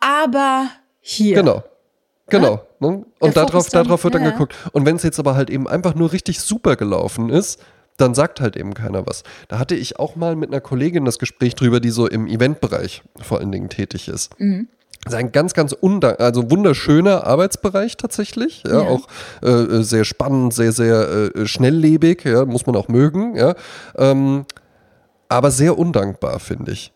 [0.01, 0.66] aber
[1.01, 1.37] hier.
[1.37, 1.62] Genau.
[2.28, 2.62] Genau.
[2.81, 3.05] Ne?
[3.18, 4.33] Und darauf, dann- darauf wird dann ja, ja.
[4.33, 4.55] geguckt.
[4.72, 7.61] Und wenn es jetzt aber halt eben einfach nur richtig super gelaufen ist,
[8.01, 9.22] dann sagt halt eben keiner was.
[9.48, 13.03] Da hatte ich auch mal mit einer Kollegin das Gespräch drüber, die so im Eventbereich
[13.20, 14.38] vor allen Dingen tätig ist.
[14.38, 14.68] Mhm.
[15.05, 15.74] Das ist ein ganz, ganz
[16.18, 18.64] also wunderschöner Arbeitsbereich tatsächlich.
[18.66, 18.88] Ja, Ja.
[18.88, 19.09] Auch
[19.42, 23.55] äh, äh, sehr spannend, sehr, sehr äh, schnelllebig, ja, muss man auch mögen, ja.
[23.96, 24.44] Ähm,
[25.28, 26.92] aber sehr undankbar, finde ich.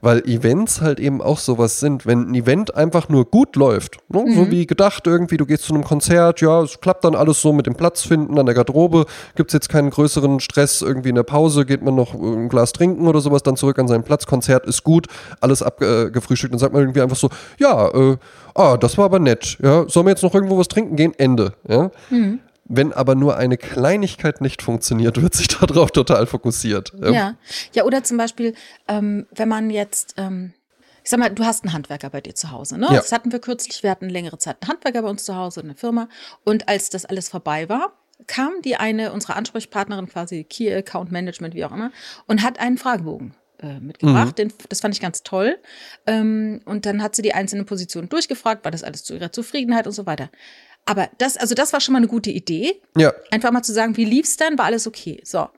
[0.00, 4.24] Weil Events halt eben auch sowas sind, wenn ein Event einfach nur gut läuft, ne?
[4.34, 7.52] so wie gedacht irgendwie, du gehst zu einem Konzert, ja, es klappt dann alles so
[7.52, 11.14] mit dem Platz finden an der Garderobe, gibt es jetzt keinen größeren Stress, irgendwie in
[11.14, 14.26] der Pause geht man noch ein Glas trinken oder sowas, dann zurück an seinen Platz,
[14.26, 15.06] Konzert ist gut,
[15.40, 17.28] alles abgefrühstückt, dann sagt man irgendwie einfach so,
[17.58, 18.16] ja, äh,
[18.54, 21.12] ah, das war aber nett, ja, sollen wir jetzt noch irgendwo was trinken gehen?
[21.16, 21.90] Ende, ja.
[22.68, 26.92] Wenn aber nur eine Kleinigkeit nicht funktioniert, wird sich darauf total fokussiert.
[27.00, 27.34] Ja.
[27.72, 28.54] ja, oder zum Beispiel,
[28.86, 30.52] ähm, wenn man jetzt, ähm,
[31.02, 32.86] ich sag mal, du hast einen Handwerker bei dir zu Hause, ne?
[32.86, 32.96] Ja.
[32.96, 35.74] Das hatten wir kürzlich, wir hatten längere Zeit einen Handwerker bei uns zu Hause, eine
[35.74, 36.08] Firma.
[36.44, 37.92] Und als das alles vorbei war,
[38.26, 41.92] kam die eine, unsere Ansprechpartnerin quasi, Key Account Management, wie auch immer,
[42.26, 44.38] und hat einen Fragebogen äh, mitgebracht.
[44.38, 45.58] Den, das fand ich ganz toll.
[46.06, 49.86] Ähm, und dann hat sie die einzelnen Positionen durchgefragt, war das alles zu ihrer Zufriedenheit
[49.86, 50.30] und so weiter.
[50.88, 52.80] Aber das, also das war schon mal eine gute Idee.
[52.96, 54.56] Ja, Einfach mal zu sagen, wie lief's dann?
[54.58, 55.20] War alles okay?
[55.24, 55.48] So.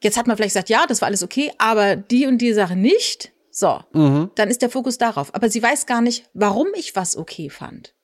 [0.00, 2.76] Jetzt hat man vielleicht gesagt, ja, das war alles okay, aber die und die Sache
[2.76, 3.32] nicht.
[3.50, 3.80] So.
[3.92, 5.34] Dann ist der Fokus darauf.
[5.34, 7.94] Aber sie weiß gar nicht, warum ich was okay fand.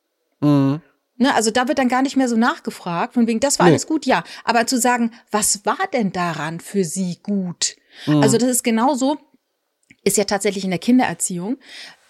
[0.40, 3.72] Ne, also da wird dann gar nicht mehr so nachgefragt, von wegen, das war Nee.
[3.72, 4.22] alles gut, ja.
[4.44, 7.76] Aber zu sagen, was war denn daran für sie gut?
[8.07, 9.18] Also das ist genauso,
[10.05, 11.59] ist ja tatsächlich in der Kindererziehung.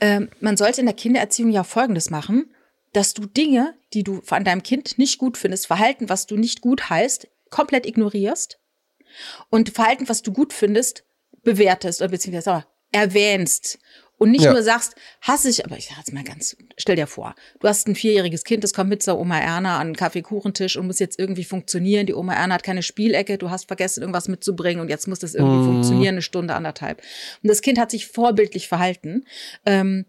[0.02, 2.54] Ähm, man sollte in der Kindererziehung ja Folgendes machen,
[2.92, 6.60] dass du Dinge, die du an deinem Kind nicht gut findest, Verhalten, was du nicht
[6.60, 8.58] gut heißt, komplett ignorierst
[9.50, 11.04] und Verhalten, was du gut findest,
[11.42, 13.78] bewertest oder beziehungsweise aber erwähnst
[14.18, 14.52] und nicht Ja.
[14.52, 17.86] nur sagst, hasse ich, aber ich sag jetzt mal ganz, stell dir vor, du hast
[17.86, 21.18] ein vierjähriges Kind, das kommt mit zur Oma Erna an den Kaffeekuchentisch und muss jetzt
[21.18, 22.06] irgendwie funktionieren.
[22.06, 25.34] Die Oma Erna hat keine Spielecke, du hast vergessen, irgendwas mitzubringen und jetzt muss das
[25.34, 27.00] irgendwie funktionieren, eine Stunde, anderthalb.
[27.42, 29.24] Und das Kind hat sich vorbildlich verhalten.
[29.64, 30.04] Ähm,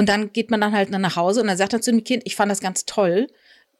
[0.00, 2.22] und dann geht man dann halt nach Hause und dann sagt er zu dem Kind,
[2.24, 3.26] ich fand das ganz toll,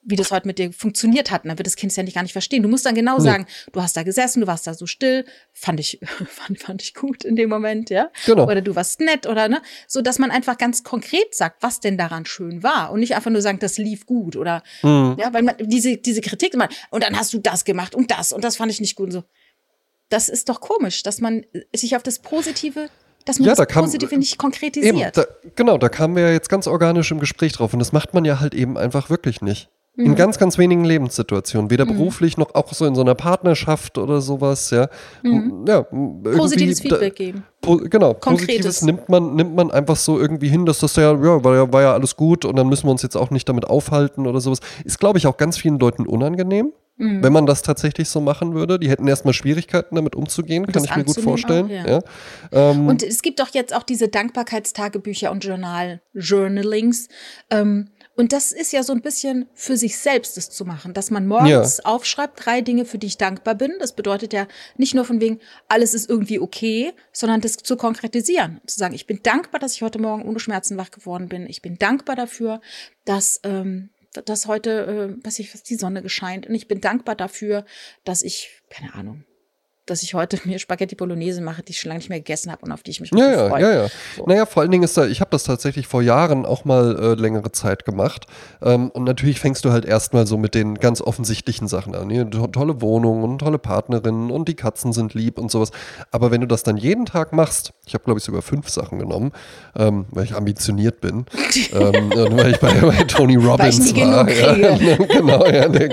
[0.03, 1.45] wie das heute mit dir funktioniert hat.
[1.45, 2.63] Und dann wird das Kind es ja nicht gar nicht verstehen.
[2.63, 5.81] Du musst dann genau sagen, du hast da gesessen, du warst da so still, fand
[5.81, 8.11] ich, fand, fand ich gut in dem Moment, ja.
[8.27, 8.45] Genau.
[8.45, 11.97] Oder du warst nett oder ne, so dass man einfach ganz konkret sagt, was denn
[11.97, 15.55] daran schön war und nicht einfach nur sagen, das lief gut oder ja, weil man
[15.59, 18.71] diese diese Kritik immer und dann hast du das gemacht und das und das fand
[18.71, 19.25] ich nicht gut und so.
[20.11, 22.91] Das ist doch komisch, dass man sich auf das Positive,
[23.25, 25.17] dass man Ja, da das kam- Positive nicht Eben, konkretisiert.
[25.17, 25.25] da,
[25.57, 28.25] genau, da kamen wir ja jetzt ganz organisch im Gespräch drauf und das macht man
[28.25, 29.69] ja halt eben einfach wirklich nicht.
[29.97, 30.07] Mhm.
[30.07, 34.21] In ganz, ganz wenigen Lebenssituationen, weder beruflich noch auch so in so einer Partnerschaft oder
[34.21, 34.89] sowas, ja.
[35.67, 36.23] ja Mhm.
[36.37, 37.45] Positives da- Feedback geben.
[37.61, 38.47] Po genau, Konkretes.
[38.47, 41.73] Positives nimmt man, nimmt man einfach so irgendwie hin, dass das ja, ja, war ja,
[41.73, 44.41] war ja alles gut und dann müssen wir uns jetzt auch nicht damit aufhalten oder
[44.41, 44.61] sowas.
[44.85, 46.73] Ist, glaube ich, auch ganz vielen Leuten unangenehm.
[47.01, 47.23] Mhm.
[47.23, 48.79] wenn man das tatsächlich so machen würde.
[48.79, 51.67] Die hätten erstmal Schwierigkeiten, damit umzugehen, kann ich mir gut vorstellen.
[51.67, 51.87] Auch, ja.
[51.89, 52.03] Ja.
[52.53, 57.09] Ähm, und es gibt doch jetzt auch diese Dankbarkeitstagebücher und Journal, Journalings.
[57.51, 61.11] Ähm, und das ist ja so ein bisschen für sich selbst das zu machen, dass
[61.11, 61.85] man morgens ja.
[61.85, 63.73] aufschreibt, drei Dinge, für die ich dankbar bin.
[63.79, 64.47] Das bedeutet ja
[64.77, 65.39] nicht nur von wegen,
[65.69, 68.61] alles ist irgendwie okay, sondern das zu konkretisieren.
[68.67, 71.47] Zu sagen, ich bin dankbar, dass ich heute Morgen ohne Schmerzen wach geworden bin.
[71.49, 72.61] Ich bin dankbar dafür,
[73.07, 76.47] dass, ähm, dass heute, äh, was ich, was die Sonne gescheint.
[76.47, 77.65] Und ich bin dankbar dafür,
[78.05, 79.25] dass ich, keine Ahnung,
[79.91, 82.65] dass ich heute mir Spaghetti Bolognese mache, die ich schon lange nicht mehr gegessen habe
[82.65, 83.63] und auf die ich mich ja, ja, freue.
[83.63, 84.25] Ja, ja, so.
[84.27, 87.15] Naja, vor allen Dingen ist da, ich habe das tatsächlich vor Jahren auch mal äh,
[87.15, 88.27] längere Zeit gemacht.
[88.63, 92.09] Ähm, und natürlich fängst du halt erstmal so mit den ganz offensichtlichen Sachen an.
[92.09, 92.29] Ne?
[92.31, 95.71] Tolle Wohnung und tolle Partnerinnen und die Katzen sind lieb und sowas.
[96.11, 98.99] Aber wenn du das dann jeden Tag machst, ich habe, glaube ich, sogar fünf Sachen
[98.99, 99.33] genommen,
[99.77, 101.27] ähm, weil ich ambitioniert bin.
[101.73, 104.31] ähm, weil ich bei, bei Tony Robbins war.
[104.31, 105.89] Ja, genau, ja, der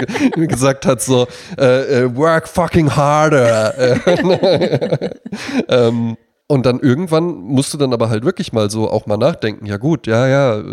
[0.47, 1.27] gesagt hat so,
[1.57, 3.77] äh, äh, work fucking harder.
[5.69, 6.17] ähm,
[6.49, 9.65] und dann irgendwann musst du dann aber halt wirklich mal so auch mal nachdenken.
[9.65, 10.63] Ja gut, ja, ja,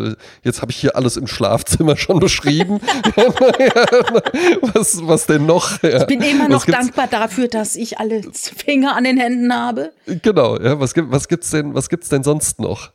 [0.44, 2.78] jetzt habe ich hier alles im Schlafzimmer schon beschrieben.
[4.72, 5.82] was, was denn noch?
[5.82, 6.02] Ja.
[6.02, 9.92] Ich bin immer noch dankbar dafür, dass ich alle Finger an den Händen habe.
[10.06, 12.92] Genau, ja, was, gibt, was gibt's denn, was gibt's denn sonst noch?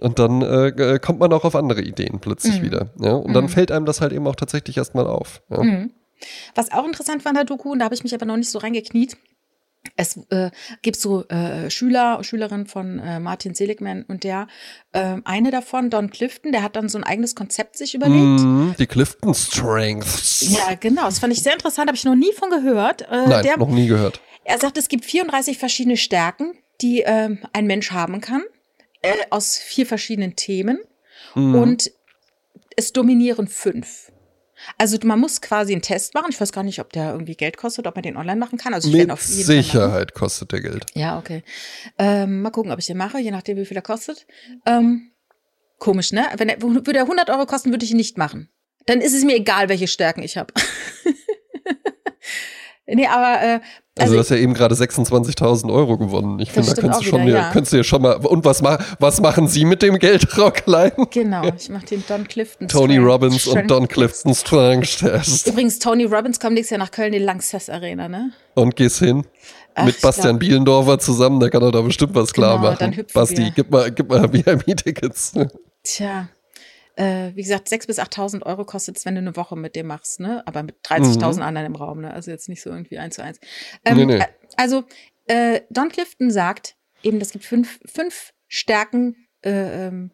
[0.00, 2.64] Und dann äh, kommt man auch auf andere Ideen plötzlich mhm.
[2.64, 2.90] wieder.
[3.00, 3.14] Ja?
[3.14, 3.34] Und mhm.
[3.34, 5.42] dann fällt einem das halt eben auch tatsächlich erstmal auf.
[5.48, 5.90] Mhm.
[6.54, 8.50] Was auch interessant war in der Doku, und da habe ich mich aber noch nicht
[8.50, 9.16] so reingekniet,
[9.96, 10.50] es äh,
[10.82, 14.46] gibt so äh, Schüler, Schülerinnen von äh, Martin Seligman und der,
[14.92, 18.40] äh, eine davon, Don Clifton, der hat dann so ein eigenes Konzept sich überlegt.
[18.40, 20.50] Mm, die Clifton Strengths.
[20.50, 21.04] Ja, genau.
[21.04, 23.02] Das fand ich sehr interessant, habe ich noch nie von gehört.
[23.02, 24.20] Äh, Nein, der, noch nie gehört.
[24.44, 28.42] Er sagt, es gibt 34 verschiedene Stärken, die äh, ein Mensch haben kann,
[29.02, 30.78] äh, aus vier verschiedenen Themen.
[31.34, 31.54] Mm.
[31.54, 31.92] Und
[32.76, 34.09] es dominieren fünf.
[34.78, 36.28] Also man muss quasi einen Test machen.
[36.30, 38.74] Ich weiß gar nicht, ob der irgendwie Geld kostet, ob man den online machen kann.
[38.74, 40.86] Also ich Mit auf jeden Sicherheit kostet der Geld.
[40.94, 41.42] Ja, okay.
[41.98, 44.26] Ähm, mal gucken, ob ich den mache, je nachdem, wie viel er kostet.
[44.66, 45.10] Ähm,
[45.78, 46.26] komisch, ne?
[46.36, 48.48] Wenn er, würde er 100 Euro kosten, würde ich ihn nicht machen.
[48.86, 50.52] Dann ist es mir egal, welche Stärken ich habe.
[52.94, 53.60] nee, aber äh,
[54.00, 56.38] also, also du hast ja eben gerade 26.000 Euro gewonnen.
[56.38, 57.50] Ich finde, da kannst du schon wieder, ja.
[57.50, 58.14] könntest du ja schon mal.
[58.14, 60.92] Und was, ma was machen Sie mit dem Geld, Rocklein?
[61.10, 62.68] Genau, ich mache den Don Clifton.
[62.68, 63.10] Tony Strength.
[63.10, 65.46] Robbins und Don Clifton Strength Test.
[65.46, 68.32] Übrigens, Tony Robbins kommt nächstes Jahr nach Köln in die Lanxess Arena, ne?
[68.54, 69.24] Und gehst hin?
[69.74, 73.06] Ach, mit Bastian glaub, Bielendorfer zusammen, der kann doch da bestimmt was klar genau, machen.
[73.12, 75.34] Basti, gib mal, gib mal VIP-Tickets.
[75.82, 76.28] Tja
[77.00, 79.86] äh, wie gesagt, 6.000 bis 8.000 Euro kostet es, wenn du eine Woche mit dem
[79.86, 80.46] machst, ne?
[80.46, 81.42] Aber mit 30.000 mhm.
[81.42, 82.12] anderen im Raum, ne?
[82.12, 83.40] Also jetzt nicht so irgendwie eins zu eins.
[83.86, 84.18] Ähm, nee, nee.
[84.18, 84.26] Äh,
[84.56, 84.84] also,
[85.26, 90.10] äh, Don Clifton sagt eben, es gibt fünf, fünf Stärken, äh, ähm,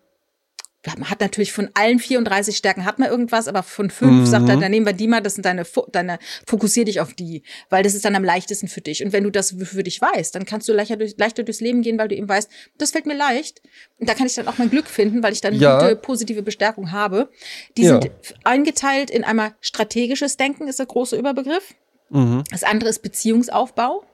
[0.99, 4.27] man hat natürlich von allen 34 Stärken hat man irgendwas, aber von fünf mhm.
[4.27, 7.43] sagt er, dann nehmen wir die mal, das sind deine, deine, fokussier dich auf die,
[7.71, 9.05] weil das ist dann am leichtesten für dich.
[9.05, 11.83] Und wenn du das für dich weißt, dann kannst du leichter, durch, leichter durchs Leben
[11.83, 13.63] gehen, weil du eben weißt, das fällt mir leicht.
[13.99, 15.81] Und da kann ich dann auch mein Glück finden, weil ich dann ja.
[15.81, 17.29] gute, positive Bestärkung habe.
[17.77, 18.01] Die ja.
[18.01, 18.11] sind
[18.45, 21.75] eingeteilt in einmal strategisches Denken, ist der große Überbegriff.
[22.11, 22.45] Mhm.
[22.51, 24.05] Das andere ist Beziehungsaufbau.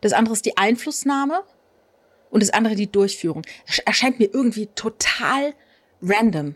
[0.00, 1.40] Das andere ist die Einflussnahme.
[2.30, 3.42] Und das andere die Durchführung.
[3.66, 5.54] Das erscheint mir irgendwie total
[6.02, 6.54] random.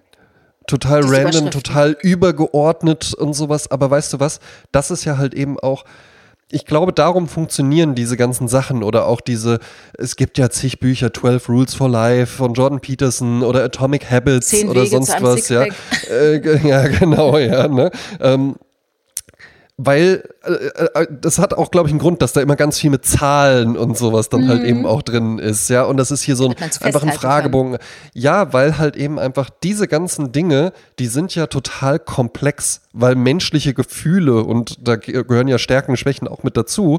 [0.66, 3.70] Total random, total übergeordnet und sowas.
[3.70, 4.38] Aber weißt du was?
[4.70, 5.84] Das ist ja halt eben auch
[6.52, 9.58] ich glaube, darum funktionieren diese ganzen Sachen oder auch diese,
[9.98, 14.48] es gibt ja zig Bücher, 12 Rules for Life von Jordan Peterson oder Atomic Habits
[14.48, 15.64] Zehn oder Wege sonst was, ja.
[16.10, 17.90] Äh, ja, genau, ja, ne?
[18.20, 18.56] Ähm,
[19.84, 22.90] weil äh, äh, das hat auch, glaube ich, einen Grund, dass da immer ganz viel
[22.90, 24.62] mit Zahlen und sowas dann halt mhm.
[24.62, 25.84] halt eben auch drin ist, ja.
[25.84, 27.72] Und das ist hier so ein, einfach ein Fragebogen.
[27.72, 27.80] Kann.
[28.14, 33.74] Ja, weil halt eben einfach diese ganzen Dinge, die sind ja total komplex, weil menschliche
[33.74, 36.98] Gefühle und da gehören ja Stärken, Schwächen auch mit dazu,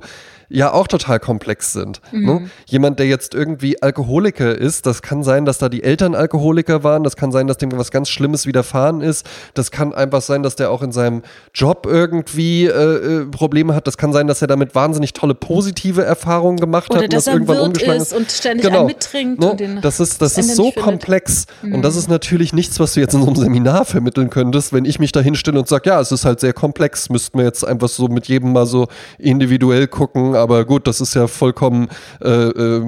[0.49, 2.01] ja auch total komplex sind.
[2.11, 2.19] Ne?
[2.19, 2.25] Mhm.
[2.25, 2.49] Ne?
[2.67, 7.03] Jemand, der jetzt irgendwie Alkoholiker ist, das kann sein, dass da die Eltern Alkoholiker waren,
[7.03, 10.55] das kann sein, dass dem was ganz Schlimmes widerfahren ist, das kann einfach sein, dass
[10.55, 11.23] der auch in seinem
[11.53, 16.03] Job irgendwie äh, äh Probleme hat, das kann sein, dass er damit wahnsinnig tolle positive
[16.03, 18.13] Erfahrungen gemacht Oder hat und das irgendwann umgeschlagen ist.
[18.13, 18.85] Und ständig genau.
[18.85, 19.39] mittrinkt.
[19.39, 19.51] Ne?
[19.51, 21.75] Und das ist, das, ist so komplex mhm.
[21.75, 24.85] und das ist natürlich nichts, was du jetzt in so einem Seminar vermitteln könntest, wenn
[24.85, 27.63] ich mich da hinstelle und sage, ja, es ist halt sehr komplex, müssten wir jetzt
[27.63, 31.89] einfach so mit jedem mal so individuell gucken, aber gut, das ist ja vollkommen
[32.21, 32.79] äh, äh,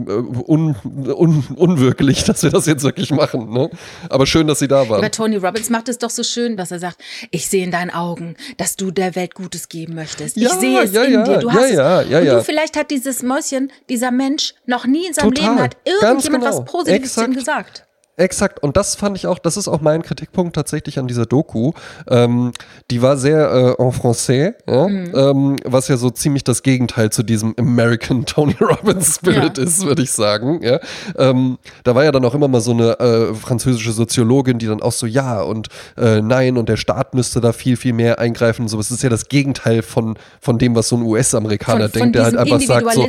[0.47, 3.51] un, un, unwirklich, dass wir das jetzt wirklich machen.
[3.51, 3.69] Ne?
[4.09, 4.99] Aber schön, dass Sie da waren.
[4.99, 6.97] Aber Tony Robbins macht es doch so schön, dass er sagt,
[7.31, 10.37] ich sehe in deinen Augen, dass du der Welt Gutes geben möchtest.
[10.37, 11.37] Ja, ich sehe es ja, in ja, dir.
[11.39, 12.09] Du ja, hast ja, es.
[12.09, 15.49] Und du vielleicht hat dieses Mäuschen, dieser Mensch noch nie in seinem Total.
[15.51, 16.57] Leben hat irgendjemand genau.
[16.57, 17.25] was Positives Exakt.
[17.25, 17.85] zu ihm gesagt.
[18.17, 21.73] Exakt, und das fand ich auch, das ist auch mein Kritikpunkt tatsächlich an dieser Doku.
[22.09, 22.53] Ähm,
[22.89, 24.87] die war sehr äh, en français, ja?
[24.87, 25.11] Mhm.
[25.13, 29.63] Ähm, was ja so ziemlich das Gegenteil zu diesem American Tony Robbins Spirit ja.
[29.65, 30.61] ist, würde ich sagen.
[30.63, 30.79] Ja?
[31.17, 34.81] Ähm, da war ja dann auch immer mal so eine äh, französische Soziologin, die dann
[34.81, 38.61] auch so, ja und äh, nein, und der Staat müsste da viel, viel mehr eingreifen
[38.61, 38.79] und so.
[38.79, 42.37] Es ist ja das Gegenteil von, von dem, was so ein US-Amerikaner denkt, der halt
[42.37, 43.05] einfach sagt, so,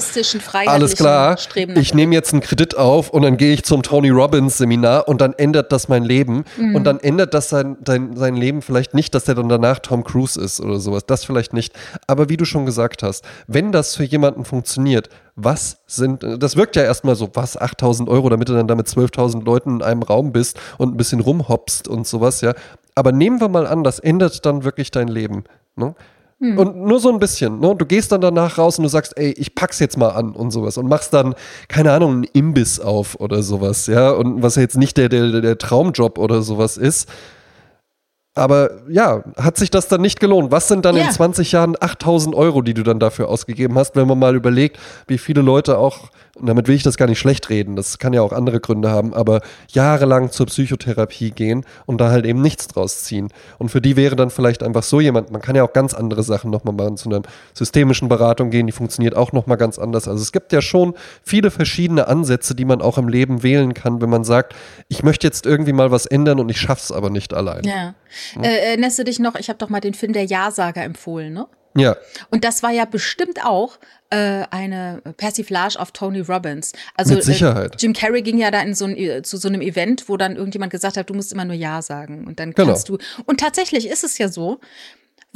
[0.66, 1.36] alles klar,
[1.76, 5.20] ich nehme jetzt einen Kredit auf und dann gehe ich zum Tony Robbins Seminar und
[5.20, 6.44] dann ändert das mein Leben.
[6.56, 6.74] Mhm.
[6.74, 10.04] Und dann ändert das sein, sein, sein Leben vielleicht nicht, dass der dann danach Tom
[10.04, 11.06] Cruise ist oder sowas.
[11.06, 11.72] Das vielleicht nicht.
[12.06, 16.76] Aber wie du schon gesagt hast, wenn das für jemanden funktioniert, was sind, das wirkt
[16.76, 20.02] ja erstmal so, was, 8000 Euro, damit du dann da mit 12.000 Leuten in einem
[20.02, 22.54] Raum bist und ein bisschen rumhopst und sowas, ja.
[22.94, 25.44] Aber nehmen wir mal an, das ändert dann wirklich dein Leben.
[25.76, 25.94] Ne?
[26.38, 26.58] Hm.
[26.58, 27.60] Und nur so ein bisschen.
[27.60, 27.74] Ne?
[27.76, 30.50] Du gehst dann danach raus und du sagst, ey, ich pack's jetzt mal an und
[30.50, 31.34] sowas und machst dann,
[31.68, 34.10] keine Ahnung, einen Imbiss auf oder sowas, ja.
[34.10, 37.08] Und was ja jetzt nicht der, der, der Traumjob oder sowas ist.
[38.34, 40.50] Aber ja, hat sich das dann nicht gelohnt?
[40.50, 41.06] Was sind dann ja.
[41.06, 44.78] in 20 Jahren 8000 Euro, die du dann dafür ausgegeben hast, wenn man mal überlegt,
[45.06, 48.12] wie viele Leute auch und damit will ich das gar nicht schlecht reden, das kann
[48.12, 52.68] ja auch andere Gründe haben, aber jahrelang zur Psychotherapie gehen und da halt eben nichts
[52.68, 53.28] draus ziehen.
[53.58, 56.22] Und für die wäre dann vielleicht einfach so jemand, man kann ja auch ganz andere
[56.22, 57.22] Sachen nochmal machen, zu einer
[57.54, 60.08] systemischen Beratung gehen, die funktioniert auch nochmal ganz anders.
[60.08, 64.02] Also es gibt ja schon viele verschiedene Ansätze, die man auch im Leben wählen kann,
[64.02, 64.54] wenn man sagt,
[64.88, 67.64] ich möchte jetzt irgendwie mal was ändern und ich schaff's aber nicht allein.
[67.64, 67.94] Ja.
[68.34, 68.42] ja.
[68.42, 71.46] Äh, erinnerst du dich noch, ich habe doch mal den Film Der Ja-Sager empfohlen, ne?
[71.78, 71.96] Ja.
[72.30, 73.78] Und das war ja bestimmt auch
[74.10, 76.72] äh, eine Persiflage auf Tony Robbins.
[76.94, 77.74] Also Mit Sicherheit.
[77.74, 80.16] Äh, Jim Carrey ging ja da in so ein, äh, zu so einem Event, wo
[80.16, 82.68] dann irgendjemand gesagt hat, du musst immer nur Ja sagen und dann genau.
[82.68, 82.98] kannst genau.
[82.98, 83.22] du.
[83.26, 84.60] Und tatsächlich ist es ja so,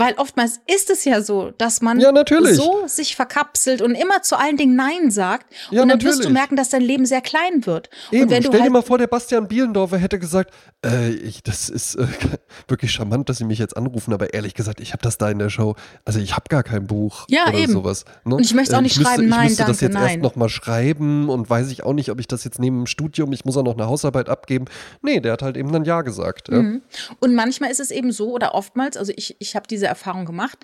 [0.01, 2.11] weil oftmals ist es ja so, dass man ja,
[2.55, 5.53] so sich verkapselt und immer zu allen Dingen Nein sagt.
[5.70, 6.16] Ja, und dann natürlich.
[6.16, 7.90] wirst du merken, dass dein Leben sehr klein wird.
[8.11, 11.96] Eben, stell halt dir mal vor, der Bastian Bielendorfer hätte gesagt, äh, ich, das ist
[11.96, 12.07] äh,
[12.68, 15.38] wirklich charmant, dass Sie mich jetzt anrufen, aber ehrlich gesagt, ich habe das da in
[15.38, 15.76] der Show,
[16.07, 17.72] also ich habe gar kein Buch ja, oder eben.
[17.72, 18.07] sowas.
[18.24, 18.36] Ne?
[18.36, 20.09] Und ich möchte auch nicht ich schreiben, müsste, nein, Ich müsste danke, das jetzt nein.
[20.09, 23.32] erst nochmal schreiben und weiß ich auch nicht, ob ich das jetzt neben dem Studium,
[23.34, 24.64] ich muss auch noch eine Hausarbeit abgeben.
[25.03, 26.48] Nee, der hat halt eben dann Ja gesagt.
[26.48, 26.62] Ja.
[26.62, 26.80] Mhm.
[27.18, 30.59] Und manchmal ist es eben so, oder oftmals, also ich, ich habe diese Erfahrung gemacht,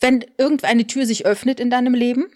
[0.00, 2.26] wenn irgendeine Tür sich öffnet in deinem Leben,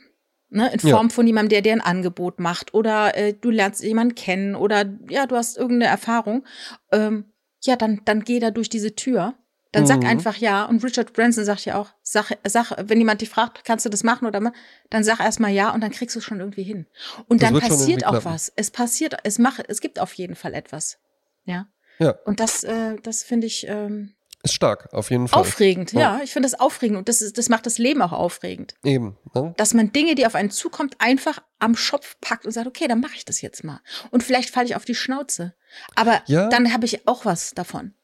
[0.50, 1.14] ne, in Form ja.
[1.14, 5.26] von jemandem, der dir ein Angebot macht oder äh, du lernst jemanden kennen oder ja,
[5.26, 6.44] du hast irgendeine Erfahrung,
[6.90, 7.26] ähm,
[7.62, 9.34] ja, dann, dann geh da durch diese Tür.
[9.72, 10.06] Dann sag mhm.
[10.06, 10.66] einfach ja.
[10.66, 14.04] Und Richard Branson sagt ja auch, sag, sag, wenn jemand dich fragt, kannst du das
[14.04, 14.52] machen oder mal,
[14.90, 16.86] dann sag erstmal ja und dann kriegst du es schon irgendwie hin.
[17.26, 18.52] Und das dann passiert auch was.
[18.54, 20.98] Es passiert, es macht, es gibt auf jeden Fall etwas.
[21.44, 21.68] Ja.
[21.98, 22.16] Ja.
[22.26, 24.12] Und das, äh, das finde ich, ähm,
[24.42, 25.40] ist stark, auf jeden Fall.
[25.40, 26.00] Aufregend, ja.
[26.00, 26.20] ja.
[26.22, 28.74] Ich finde das aufregend und das, ist, das macht das Leben auch aufregend.
[28.82, 29.16] Eben.
[29.34, 29.54] Ne?
[29.56, 33.00] Dass man Dinge, die auf einen zukommt, einfach am Schopf packt und sagt, okay, dann
[33.00, 33.80] mache ich das jetzt mal.
[34.10, 35.54] Und vielleicht falle ich auf die Schnauze.
[35.94, 36.48] Aber ja.
[36.48, 37.94] dann habe ich auch was davon.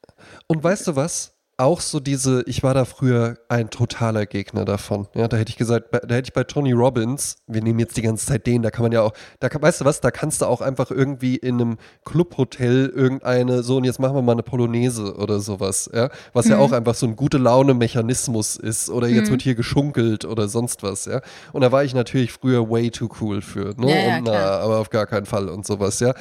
[0.47, 1.38] Und weißt du was?
[1.59, 5.09] Auch so diese, ich war da früher ein totaler Gegner davon.
[5.15, 8.03] Ja, da hätte ich gesagt, da hätte ich bei Tony Robbins, wir nehmen jetzt die
[8.03, 10.41] ganze Zeit den, da kann man ja auch, da kann, weißt du was, da kannst
[10.41, 14.45] du auch einfach irgendwie in einem Clubhotel irgendeine, so und jetzt machen wir mal eine
[14.45, 16.53] Polonaise oder sowas, ja, was mhm.
[16.53, 19.33] ja auch einfach so ein gute Laune-Mechanismus ist oder jetzt mhm.
[19.33, 21.21] wird hier geschunkelt oder sonst was, ja.
[21.53, 23.91] Und da war ich natürlich früher way too cool für, ne?
[23.91, 26.15] Ja, ja, und, na, aber auf gar keinen Fall und sowas, ja.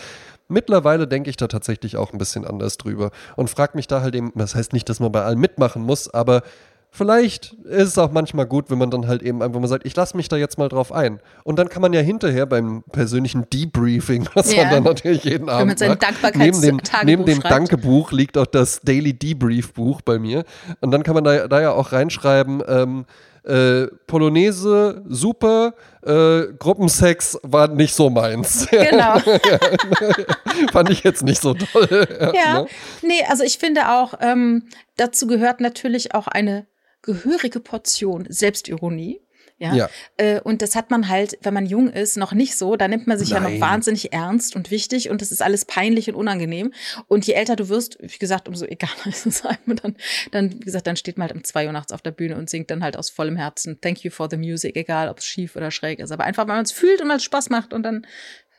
[0.47, 4.15] Mittlerweile denke ich da tatsächlich auch ein bisschen anders drüber und frage mich da halt
[4.15, 6.41] eben, das heißt nicht, dass man bei allen mitmachen muss, aber
[6.89, 9.95] vielleicht ist es auch manchmal gut, wenn man dann halt eben einfach mal sagt, ich
[9.95, 11.19] lasse mich da jetzt mal drauf ein.
[11.43, 14.63] Und dann kann man ja hinterher beim persönlichen Debriefing, was ja.
[14.63, 19.13] man dann natürlich jeden Abend macht, neben dem, neben dem Dankebuch liegt auch das Daily
[19.13, 20.43] Debrief Buch bei mir.
[20.81, 23.05] Und dann kann man da, da ja auch reinschreiben, ähm,
[23.47, 25.73] äh, Polonaise super,
[26.05, 28.67] äh, Gruppensex war nicht so meins.
[28.77, 29.19] Genau.
[30.71, 32.07] Fand ich jetzt nicht so toll.
[32.19, 32.61] Ja, ja.
[32.61, 32.67] Ne?
[33.01, 36.67] nee, also ich finde auch, ähm, dazu gehört natürlich auch eine
[37.01, 39.21] gehörige Portion Selbstironie.
[39.59, 39.73] Ja.
[39.73, 39.89] ja.
[40.17, 42.75] Äh, und das hat man halt, wenn man jung ist, noch nicht so.
[42.75, 43.43] Da nimmt man sich Nein.
[43.43, 46.73] ja noch wahnsinnig ernst und wichtig und das ist alles peinlich und unangenehm.
[47.07, 49.75] Und je älter du wirst, wie gesagt, umso egaler ist es einem.
[49.81, 49.95] Dann,
[50.31, 52.49] dann, wie gesagt, dann steht man halt um zwei Uhr nachts auf der Bühne und
[52.49, 55.55] singt dann halt aus vollem Herzen Thank you for the music, egal ob es schief
[55.55, 56.11] oder schräg ist.
[56.11, 58.05] Aber einfach, weil man es fühlt und weil es Spaß macht und dann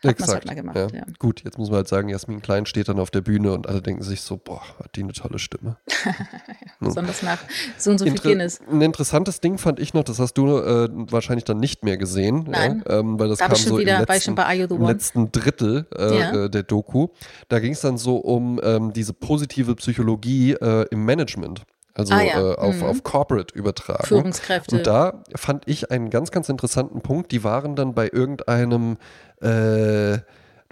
[0.04, 0.32] hat Exakt.
[0.32, 0.98] Halt mal gemacht, ja.
[1.00, 1.04] Ja.
[1.18, 3.82] Gut, jetzt muss man halt sagen, Jasmin Klein steht dann auf der Bühne und alle
[3.82, 5.76] denken sich so, boah, hat die eine tolle Stimme.
[6.80, 7.38] Besonders nach
[7.76, 8.60] so und so viel Guinness.
[8.70, 12.46] Ein interessantes Ding fand ich noch, das hast du äh, wahrscheinlich dann nicht mehr gesehen.
[12.48, 12.84] Nein.
[12.88, 14.36] Ja, ähm, weil das da kam so wieder, im, letzten,
[14.74, 17.08] im letzten, Drittel äh, äh, der Doku.
[17.48, 21.64] Da ging es dann so um ähm, diese positive Psychologie äh, im Management
[21.98, 22.52] also ah, ja.
[22.52, 22.84] äh, auf, mhm.
[22.84, 24.06] auf Corporate übertragen.
[24.06, 24.76] Führungskräfte.
[24.76, 27.32] Und da fand ich einen ganz, ganz interessanten Punkt.
[27.32, 28.98] Die waren dann bei irgendeinem
[29.42, 30.18] äh,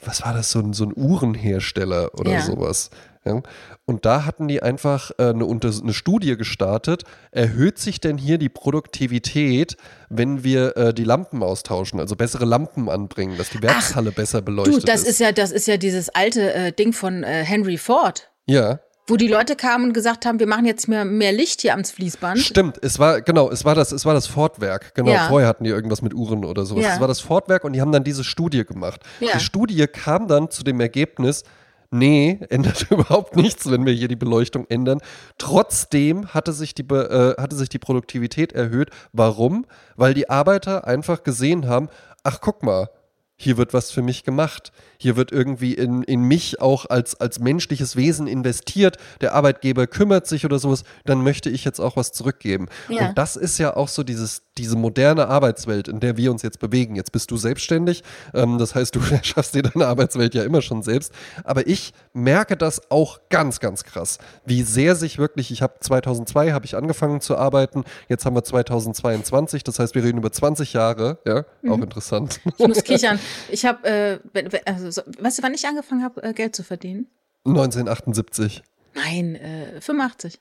[0.05, 2.41] was war das, so ein, so ein Uhrenhersteller oder Ja.
[2.43, 2.91] sowas.
[3.25, 3.41] Ja?
[3.87, 8.49] Und da hatten die einfach äh, eine, eine Studie gestartet, erhöht sich denn hier die
[8.49, 9.77] Produktivität,
[10.09, 14.83] wenn wir äh, die Lampen austauschen, also bessere Lampen anbringen, dass die Werkshalle besser beleuchtet
[14.83, 18.31] Du, das ist ja, das ist ja dieses alte äh, Ding von äh, Henry Ford,
[18.47, 21.73] Ja, wo die Leute kamen und gesagt haben, wir machen jetzt mehr, mehr Licht hier
[21.73, 22.39] ans Fließband.
[22.41, 24.95] Stimmt, es war, genau, es war das, es war das Fortwerk.
[24.95, 25.29] Genau, Ja.
[25.29, 26.85] vorher hatten die irgendwas mit Uhren oder sowas.
[26.85, 26.95] Ja.
[26.95, 29.01] Es war das Fortwerk und die haben dann diese Studie gemacht.
[29.21, 29.31] Ja.
[29.35, 31.45] Die Studie kam dann zu dem Ergebnis,
[31.93, 34.99] nee, ändert überhaupt nichts, wenn wir hier die Beleuchtung ändern.
[35.39, 38.91] Trotzdem hatte sich die, äh, hatte sich die Produktivität erhöht.
[39.13, 39.67] Warum?
[39.95, 41.89] Weil die Arbeiter einfach gesehen haben,
[42.25, 42.89] ach guck mal,
[43.37, 44.73] hier wird was für mich gemacht.
[44.99, 48.97] Hier wird irgendwie in, in mich auch als, als menschliches Wesen investiert.
[49.21, 50.85] Der Arbeitgeber kümmert sich oder sowas.
[51.05, 52.69] Dann möchte ich jetzt auch was zurückgeben.
[52.89, 53.09] Ja.
[53.09, 56.59] Und das ist ja auch so dieses, diese moderne Arbeitswelt, in der wir uns jetzt
[56.59, 56.97] bewegen.
[56.97, 58.03] Jetzt bist du selbstständig.
[58.35, 61.13] Ähm, das heißt, du schaffst dir deine Arbeitswelt ja immer schon selbst.
[61.45, 64.19] Aber ich merke das auch ganz, ganz krass.
[64.45, 67.85] Wie sehr sich wirklich, ich habe 2002 habe ich angefangen zu arbeiten.
[68.09, 69.65] Jetzt haben wir 2022.
[69.65, 71.19] Das heißt, wir reden über 20 Jahre.
[71.27, 72.41] Ja, auch interessant.
[72.59, 73.19] Ich muss kichern.
[73.51, 74.19] Ich habe, äh,
[74.65, 77.07] also, so, weißt du, wann ich angefangen habe, äh, Geld zu verdienen?
[77.45, 78.63] 1978.
[78.95, 80.41] Nein, äh, 85.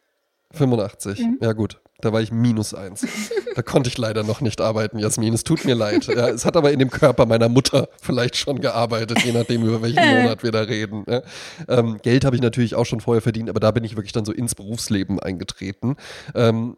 [0.51, 1.19] 85.
[1.19, 1.37] Mhm.
[1.41, 1.79] Ja, gut.
[2.01, 3.05] Da war ich minus eins.
[3.55, 5.33] da konnte ich leider noch nicht arbeiten, Jasmin.
[5.33, 6.07] Es tut mir leid.
[6.07, 9.81] Ja, es hat aber in dem Körper meiner Mutter vielleicht schon gearbeitet, je nachdem, über
[9.81, 11.05] welchen Monat wir da reden.
[11.07, 11.21] Ja.
[11.69, 14.25] Ähm, Geld habe ich natürlich auch schon vorher verdient, aber da bin ich wirklich dann
[14.25, 15.95] so ins Berufsleben eingetreten.
[16.35, 16.75] Ähm,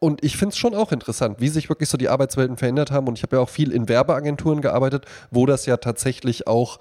[0.00, 3.08] und ich finde es schon auch interessant, wie sich wirklich so die Arbeitswelten verändert haben.
[3.08, 6.78] Und ich habe ja auch viel in Werbeagenturen gearbeitet, wo das ja tatsächlich auch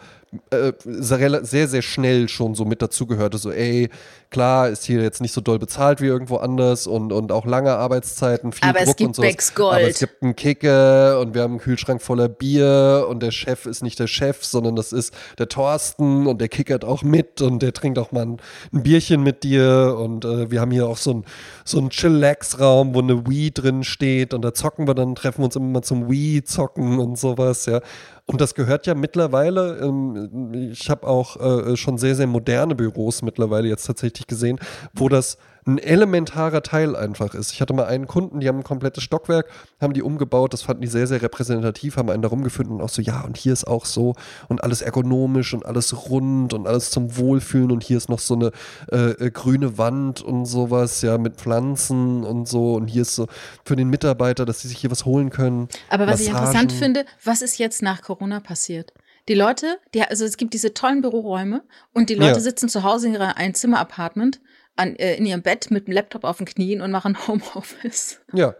[0.49, 3.37] äh, sehr, sehr, schnell schon so mit dazugehörte.
[3.37, 3.89] So, ey,
[4.29, 7.73] klar, ist hier jetzt nicht so doll bezahlt wie irgendwo anders und, und auch lange
[7.73, 9.29] Arbeitszeiten, viel Aber es Druck gibt und sowas.
[9.29, 9.75] Becks Gold.
[9.75, 13.65] Aber es gibt einen Kicker und wir haben einen Kühlschrank voller Bier und der Chef
[13.65, 17.61] ist nicht der Chef, sondern das ist der Thorsten und der kickert auch mit und
[17.61, 18.37] der trinkt auch mal ein,
[18.73, 21.25] ein Bierchen mit dir und äh, wir haben hier auch so einen
[21.63, 25.45] so einen Chillax-Raum, wo eine Wii drin steht und da zocken wir dann, treffen wir
[25.45, 27.81] uns immer mal zum Wii-Zocken und sowas, ja.
[28.29, 33.21] Und das gehört ja mittlerweile, ähm, ich habe auch äh, schon sehr, sehr moderne Büros
[33.21, 34.59] mittlerweile jetzt tatsächlich gesehen,
[34.93, 37.51] wo das ein elementarer Teil einfach ist.
[37.51, 39.47] Ich hatte mal einen Kunden, die haben ein komplettes Stockwerk,
[39.81, 42.89] haben die umgebaut, das fanden die sehr, sehr repräsentativ, haben einen da rumgeführt und auch
[42.89, 44.15] so, ja, und hier ist auch so
[44.47, 48.35] und alles ergonomisch und alles rund und alles zum Wohlfühlen und hier ist noch so
[48.35, 48.51] eine
[48.91, 53.27] äh, äh, grüne Wand und sowas, ja, mit Pflanzen und so und hier ist so
[53.65, 55.67] für den Mitarbeiter, dass sie sich hier was holen können.
[55.89, 56.79] Aber was ich interessant Massagen.
[56.79, 58.93] finde, was ist jetzt nach Corona passiert?
[59.27, 61.63] Die Leute, die, also es gibt diese tollen Büroräume
[61.93, 62.39] und die Leute Ja.
[62.39, 64.39] sitzen zu Hause in ihrer Einzimmer-Apartment
[64.77, 68.19] an, äh, in ihrem Bett mit dem Laptop auf den Knien und machen Homeoffice.
[68.33, 68.55] Ja,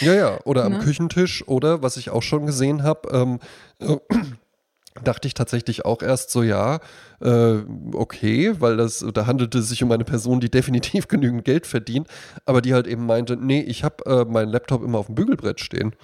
[0.00, 0.38] ja, ja.
[0.44, 0.78] Oder am Ne?
[0.80, 3.38] Küchentisch oder was ich auch schon gesehen habe, ähm,
[3.80, 3.96] äh,
[5.04, 6.80] dachte ich tatsächlich auch erst so, ja,
[7.20, 7.56] äh,
[7.92, 12.08] okay, weil das, da handelte es sich um eine Person, die definitiv genügend Geld verdient,
[12.44, 15.60] aber die halt eben meinte, nee, ich habe äh, meinen Laptop immer auf dem Bügelbrett
[15.60, 15.94] stehen,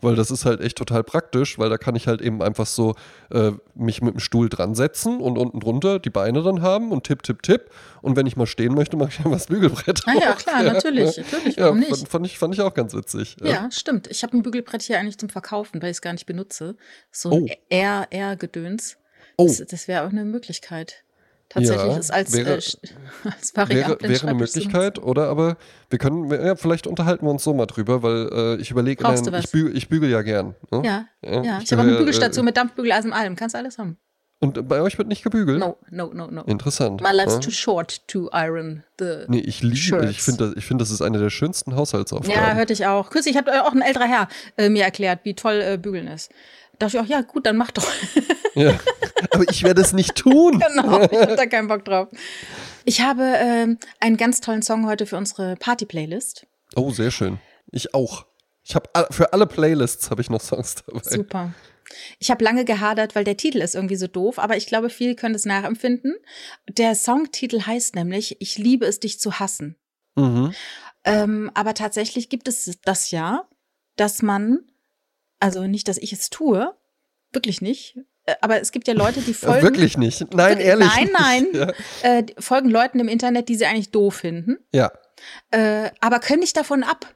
[0.00, 2.94] weil das ist halt echt total praktisch, weil da kann ich halt eben einfach so
[3.30, 7.04] äh, mich mit dem Stuhl dran setzen und unten drunter die Beine dann haben und
[7.04, 7.70] tipp, tipp, tipp
[8.02, 11.16] und wenn ich mal stehen möchte, mache ich einfach das Bügelbrett Ah ja, klar, natürlich,
[11.18, 12.08] natürlich, warum ja, nicht?
[12.08, 13.36] Fand, ich, fand ich auch ganz witzig.
[13.42, 14.08] Ja, stimmt.
[14.10, 16.76] Ich habe ein Bügelbrett hier eigentlich zum Verkaufen, weil ich es gar nicht benutze.
[17.10, 17.36] So Oh.
[17.46, 18.96] ein R-R-Gedöns.
[19.36, 19.46] Oh.
[19.46, 21.02] Das, das wäre auch eine Möglichkeit.
[21.50, 22.60] Tatsächlich Ja, ist als, wäre- äh,
[23.30, 25.28] als Variable Wäre, wäre eine Möglichkeit, oder?
[25.28, 25.56] Aber
[25.90, 29.04] wir können, ja, vielleicht unterhalten wir uns so mal drüber, weil äh, ich überlege,
[29.38, 30.54] ich, bügel, ich bügel ja gern.
[30.70, 30.82] Ne?
[30.84, 31.58] Ja, Ja, ja.
[31.58, 33.36] ich Ich habe auch eine gehöre, Bügelstation mit Dampfbügeleisen und allem.
[33.36, 33.98] Kannst du alles haben.
[34.40, 35.58] Und bei euch wird nicht gebügelt?
[35.60, 36.42] No, no, no, no.
[36.42, 37.00] Interessant.
[37.00, 37.40] My life's ja?
[37.40, 39.24] too short to iron the.
[39.28, 42.34] Nee, ich liebe, ich finde, das, ich finde, das ist eine der schönsten Haushaltsaufgaben.
[42.34, 43.10] Ja, hörte ich auch.
[43.10, 46.30] Kürzlich hat äh, auch ein älterer Herr äh, mir erklärt, wie toll äh, Bügeln ist.
[46.78, 47.86] Da dachte ich auch, ja, gut, dann mach doch.
[48.56, 48.78] Ja.
[49.32, 50.62] Aber ich werde es nicht tun.
[50.76, 52.06] genau, ich hab da keinen Bock drauf.
[52.84, 56.46] Ich habe ähm, einen ganz tollen Song heute für unsere Party-Playlist.
[56.76, 57.40] Oh, sehr schön.
[57.72, 58.26] Ich auch.
[58.62, 61.00] Ich habe für alle Playlists habe ich noch Songs dabei.
[61.02, 61.52] Super.
[62.18, 65.14] Ich habe lange gehadert, weil der Titel ist irgendwie so doof, aber ich glaube, viele
[65.14, 66.14] können es nachempfinden.
[66.68, 69.76] Der Songtitel heißt nämlich Ich liebe es, dich zu hassen.
[70.14, 70.54] Mhm.
[71.04, 73.46] Ähm, aber tatsächlich gibt es das ja,
[73.96, 74.60] dass man,
[75.40, 76.74] also nicht, dass ich es tue,
[77.32, 79.62] wirklich nicht, äh, aber es gibt ja Leute, die Ja, folgen.
[79.62, 80.32] wirklich nicht.
[80.34, 80.88] Nein, ehrlich.
[80.94, 81.42] Nein, nein.
[81.52, 81.74] nicht.
[82.02, 84.92] Äh, folgen Leuten im Internet, die sie eigentlich doof finden, Ja.
[85.52, 85.84] ja.
[85.86, 87.06] äh, aber können nicht davon ab.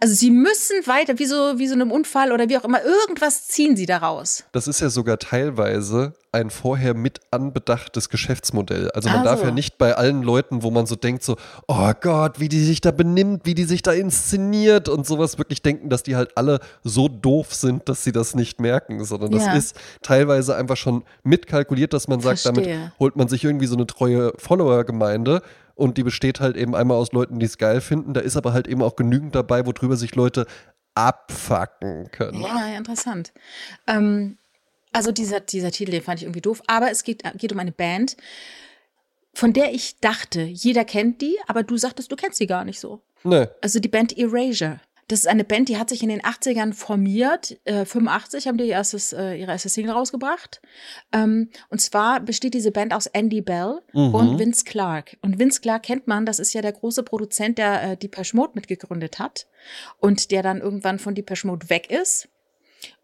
[0.00, 3.46] Also sie müssen weiter, wie so, wie so einem Unfall oder wie auch immer, irgendwas
[3.48, 4.44] ziehen sie daraus.
[4.52, 8.90] Das ist ja sogar teilweise ein vorher mit anbedachtes Geschäftsmodell.
[8.90, 11.36] Also man Ah, darf ja nicht bei allen Leuten, wo man so denkt, so,
[11.68, 15.62] oh Gott, wie die sich da benimmt, wie die sich da inszeniert und sowas, wirklich
[15.62, 19.46] denken, dass die halt alle so doof sind, dass sie das nicht merken, sondern das
[19.46, 19.54] Ja.
[19.54, 22.92] ist teilweise einfach schon mitkalkuliert, dass man sagt, damit Verstehe.
[22.98, 25.40] holt man sich irgendwie so eine treue Follower-Gemeinde
[25.74, 28.14] und die besteht halt eben einmal aus Leuten, die es geil finden.
[28.14, 30.46] Da ist aber halt eben auch genügend dabei, worüber sich Leute
[30.94, 32.40] abfacken können.
[32.40, 33.32] Ja, interessant.
[33.86, 34.38] Ähm,
[34.92, 37.72] also dieser, dieser Titel, den fand ich irgendwie doof, aber es geht, geht um eine
[37.72, 38.16] Band,
[39.34, 42.78] von der ich dachte, jeder kennt die, aber du sagtest, du kennst sie gar nicht
[42.78, 43.02] so.
[43.24, 44.80] Ne, Also die Band Erasure.
[45.08, 47.58] Das ist eine Band, die hat sich in den 80ern formiert.
[47.64, 50.62] Äh, 85 haben die ihr erstes, äh, ihre erste Single rausgebracht.
[51.12, 54.14] Ähm, und zwar besteht diese Band aus Andy Bell Mhm.
[54.14, 55.16] und Vince Clark.
[55.20, 58.52] Und Vince Clark kennt man, das ist ja der große Produzent, der äh, Depeche Mode
[58.54, 59.46] mitgegründet hat
[59.98, 62.28] und der dann irgendwann von Depeche Mode weg ist.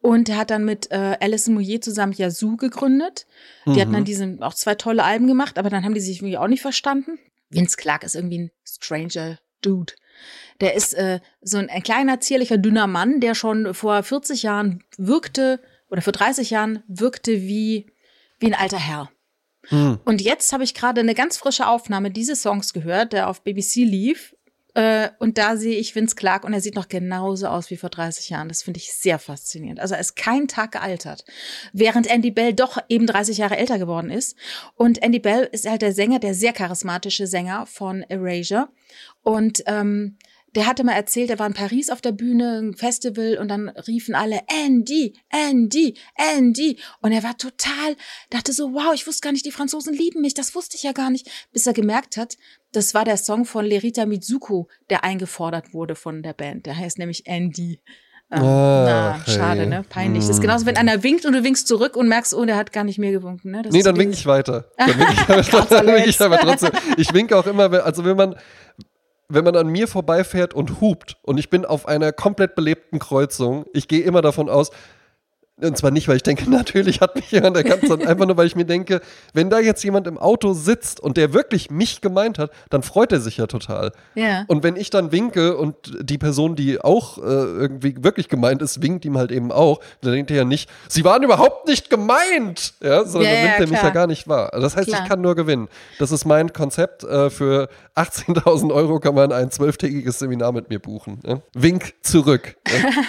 [0.02, 3.26] Und er hat dann mit äh, Alison Moyer zusammen Yazoo gegründet.
[3.66, 6.36] Die hatten dann diese auch zwei tolle Alben gemacht, aber dann haben die sich irgendwie
[6.38, 7.18] auch nicht verstanden.
[7.50, 9.92] Vince Clark ist irgendwie ein stranger Dude.
[10.60, 14.84] Der ist äh, so ein, ein kleiner, zierlicher, dünner Mann, der schon vor 40 Jahren
[14.98, 17.86] wirkte, oder vor 30 Jahren wirkte wie,
[18.38, 19.10] wie ein alter Herr.
[20.04, 23.76] Und jetzt habe ich gerade eine ganz frische Aufnahme dieses Songs gehört, der auf BBC
[23.76, 24.34] lief.
[24.74, 27.90] Äh, und da sehe ich Vince Clark und er sieht noch genauso aus wie vor
[27.90, 28.48] 30 Jahren.
[28.48, 29.80] Das finde ich sehr faszinierend.
[29.80, 31.24] Also er ist kein Tag gealtert.
[31.72, 34.36] Während Andy Bell doch eben 30 Jahre älter geworden ist.
[34.74, 38.68] Und Andy Bell ist halt der Sänger, der sehr charismatische Sänger von Erasure.
[39.22, 40.16] Und ähm,
[40.54, 43.68] der hatte mal erzählt, er war in Paris auf der Bühne, ein Festival, und dann
[43.68, 46.76] riefen alle Andy, Andy, Andy.
[47.00, 47.96] Und er war total,
[48.30, 50.92] dachte so, wow, ich wusste gar nicht, die Franzosen lieben mich, das wusste ich ja
[50.92, 51.30] gar nicht.
[51.52, 52.36] Bis er gemerkt hat,
[52.72, 56.66] das war der Song von Lerita Mitsuko, der eingefordert wurde von der Band.
[56.66, 57.80] Der heißt nämlich Andy.
[58.32, 59.84] Ähm, na, Ach, schade, ne?
[59.88, 60.22] Peinlich.
[60.24, 62.72] Das ist genauso, wenn einer winkt und du winkst zurück und merkst, oh, der hat
[62.72, 63.50] gar nicht mehr gewunken.
[63.50, 63.62] Ne?
[63.62, 64.70] Das Nee, dann winke dieses- ich weiter.
[64.78, 66.70] Dann winke ich, aber, dann winke ich aber trotzdem.
[66.96, 68.36] Ich winke auch immer, also wenn man,
[69.30, 73.64] wenn man an mir vorbeifährt und hupt und ich bin auf einer komplett belebten Kreuzung,
[73.72, 74.70] ich gehe immer davon aus,
[75.62, 78.46] und zwar nicht, weil ich denke, natürlich hat mich jemand erkannt, sondern einfach nur, weil
[78.46, 79.00] ich mir denke,
[79.32, 83.12] wenn da jetzt jemand im Auto sitzt und der wirklich mich gemeint hat, dann freut
[83.12, 83.92] er sich ja total.
[84.14, 84.44] Ja.
[84.48, 88.82] Und wenn ich dann winke und die Person, die auch äh, irgendwie wirklich gemeint ist,
[88.82, 92.74] winkt ihm halt eben auch, dann denkt er ja nicht, sie waren überhaupt nicht gemeint,
[92.82, 94.50] ja, sondern Ja, dann nimmt ja, er mich ja gar nicht wahr.
[94.52, 95.02] Das heißt, Klar.
[95.02, 95.68] ich kann nur gewinnen.
[95.98, 97.04] Das ist mein Konzept.
[97.04, 97.68] Äh, für
[98.00, 101.20] 18.000 Euro kann man ein zwölftägiges Seminar mit mir buchen.
[101.22, 101.42] Ne?
[101.54, 102.56] Wink zurück.
[102.66, 102.90] Ne?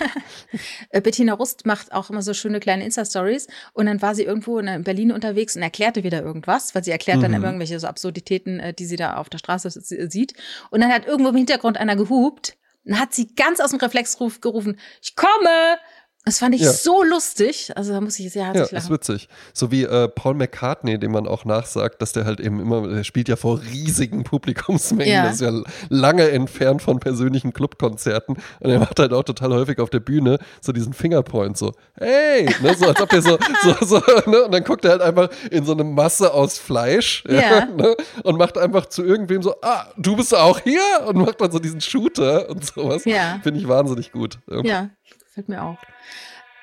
[0.90, 4.60] Äh, Bettina Rust macht auch immer so schöne kleine Insta-Stories und dann war sie irgendwo
[4.60, 7.88] in, in Berlin unterwegs und erklärte wieder irgendwas, weil sie erklärt dann immer irgendwelche so
[7.88, 10.34] Absurditäten, äh, die sie da auf der Straße sieht.
[10.70, 14.42] Und dann hat irgendwo im Hintergrund einer gehupt und hat sie ganz aus dem Reflexruf
[14.42, 15.78] gerufen, ich komme!
[16.24, 16.72] Das fand ich Ja.
[16.72, 17.72] so lustig.
[17.76, 18.94] Also da muss ich sehr Ja, herzlich ist lachen.
[18.94, 19.28] witzig.
[19.54, 23.04] So wie äh, Paul McCartney, dem man auch nachsagt, dass der halt eben immer, der
[23.04, 25.24] spielt ja vor riesigen Publikumsmengen, Ja.
[25.24, 25.52] das ist ja
[25.90, 30.38] lange entfernt von persönlichen Clubkonzerten und er macht halt auch total häufig auf der Bühne
[30.62, 34.52] so diesen Fingerpoint so, hey, ne, so als ob der so, so, so ne, und
[34.54, 37.66] dann guckt er halt einfach in so eine Masse aus Fleisch Ja.
[37.76, 41.52] ne, und macht einfach zu irgendwem so, ah, du bist auch hier und macht dann
[41.52, 43.06] so diesen Shooter und sowas.
[43.06, 43.40] Ja.
[43.42, 44.38] Finde ich wahnsinnig gut.
[44.64, 44.90] Ja,
[45.32, 45.78] gefällt mir auch.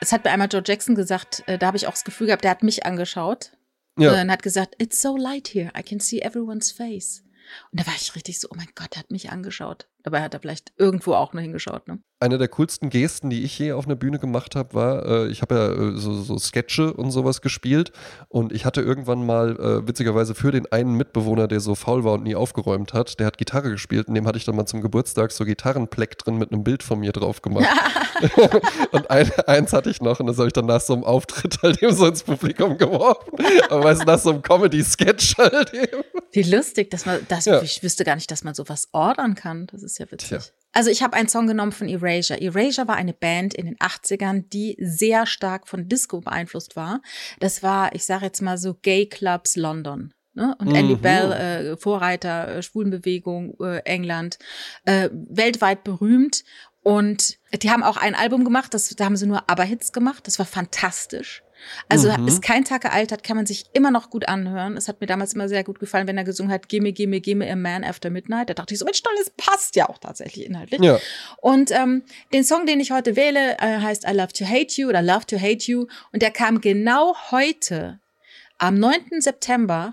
[0.01, 2.45] Es hat mir einmal Joe Jackson gesagt, äh, da habe ich auch das Gefühl gehabt,
[2.45, 3.53] der hat mich angeschaut
[3.99, 4.13] Ja.
[4.21, 7.25] und hat gesagt, it's so light here, I can see everyone's face.
[7.73, 9.89] Und da war ich richtig so, oh mein Gott, er hat mich angeschaut.
[10.03, 11.99] Dabei hat er vielleicht irgendwo auch nur hingeschaut, ne?
[12.21, 15.43] Eine der coolsten Gesten, die ich je auf einer Bühne gemacht habe, war, äh, ich
[15.43, 17.93] habe ja äh, so, so Sketche und sowas gespielt
[18.29, 22.15] und ich hatte irgendwann mal äh, witzigerweise für den einen Mitbewohner, der so faul war
[22.15, 24.81] und nie aufgeräumt hat, der hat Gitarre gespielt und dem hatte ich dann mal zum
[24.81, 27.67] Geburtstag so Gitarrenpleck drin mit einem Bild von mir drauf gemacht.
[28.93, 31.63] und ein, eins hatte ich noch und das habe ich dann nach so einem Auftritt
[31.63, 33.33] halt eben so ins Publikum geworfen.
[33.71, 36.03] Aber weißt du, nach so einem Comedy-Sketch halt eben.
[36.33, 37.63] Wie lustig, dass man, das, Ja.
[37.63, 39.67] ich wüsste gar nicht, dass man sowas ordern kann.
[39.69, 40.29] Das ist ja witzig.
[40.29, 40.41] Tja.
[40.73, 42.41] Also ich habe einen Song genommen von Erasure.
[42.41, 47.01] Erasure war eine Band in den 80ern, die sehr stark von Disco beeinflusst war.
[47.41, 50.13] Das war, ich sage jetzt mal so Gay Clubs London.
[50.35, 50.55] Ne?
[50.59, 51.01] Und Andy Mhm.
[51.01, 54.39] Bell, äh, Vorreiter, äh, Schwulenbewegung, äh, England,
[54.85, 56.45] äh, weltweit berühmt.
[56.83, 60.27] Und die haben auch ein Album gemacht, das, da haben sie nur Aber-Hits gemacht.
[60.27, 61.43] Das war fantastisch.
[61.89, 62.29] Also Mhm.
[62.29, 64.77] ist kein Tag gealtert, kann man sich immer noch gut anhören.
[64.77, 67.51] Es hat mir damals immer sehr gut gefallen, wenn er gesungen hat, Gimme, Gimme, Gimme
[67.51, 68.51] a Man After Midnight.
[68.51, 70.81] Da dachte ich so, Mensch, toll, das passt ja auch tatsächlich inhaltlich.
[70.81, 70.99] Ja.
[71.39, 74.89] Und ähm, den Song, den ich heute wähle, äh, heißt I Love to Hate You
[74.89, 75.87] oder Love to Hate You.
[76.13, 78.01] Und der kam genau heute,
[78.59, 79.21] am 9.
[79.21, 79.93] September,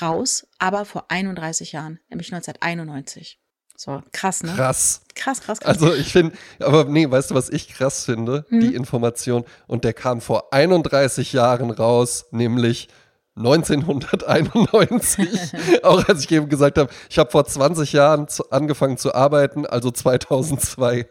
[0.00, 3.39] raus, aber vor 31 Jahren, nämlich 1991.
[3.82, 4.52] So, krass, ne?
[4.54, 5.00] Krass.
[5.14, 5.80] Krass, krass, krass.
[5.80, 8.44] Also ich finde, aber nee, weißt du, was ich krass finde?
[8.50, 8.60] Hm.
[8.60, 9.46] Die Information.
[9.66, 12.88] Und der kam vor 31 Jahren raus, nämlich
[13.36, 15.28] 1991.
[15.82, 19.64] Auch als ich eben gesagt habe, ich habe vor 20 Jahren zu, angefangen zu arbeiten,
[19.64, 21.08] also 2002.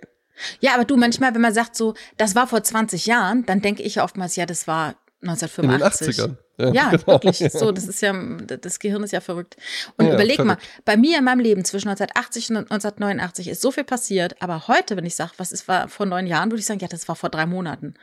[0.60, 3.82] ja, aber du, manchmal, wenn man sagt so, das war vor 20 Jahren, dann denke
[3.82, 6.18] ich oftmals, ja, das war In den 1985.
[6.18, 6.74] 80ern.
[6.74, 7.08] Ja, genau.
[7.08, 7.52] wirklich.
[7.52, 9.58] So, das ist ja, das Gehirn ist ja verrückt.
[9.98, 10.86] Und Ja, überleg mal, verrückt.
[10.86, 14.96] bei mir in meinem Leben zwischen 1980 und 1989 ist so viel passiert, aber heute,
[14.98, 17.16] wenn ich sage, was ist war vor neun Jahren, würde ich sagen, ja, das war
[17.16, 17.96] vor drei Monaten.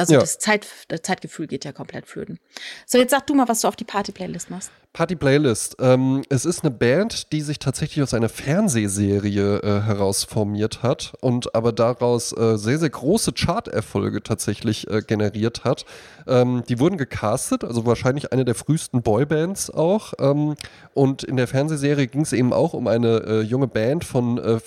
[0.00, 0.20] Also Ja.
[0.20, 2.38] das, Zeit, das Zeitgefühl geht ja komplett flöten.
[2.86, 4.70] So, jetzt sag du mal, was du auf die Party-Playlist machst.
[4.92, 5.76] Party Playlist.
[5.78, 11.54] Ähm, es ist eine Band, die sich tatsächlich aus einer Fernsehserie äh, herausformiert hat und
[11.54, 15.84] aber daraus äh, sehr, sehr große Charterfolge tatsächlich äh, generiert hat.
[16.26, 20.14] Ähm, die wurden gecastet, also wahrscheinlich eine der frühesten Boybands auch.
[20.18, 20.56] Ähm,
[20.92, 24.58] und in der Fernsehserie ging es eben auch um eine äh, junge Band von äh,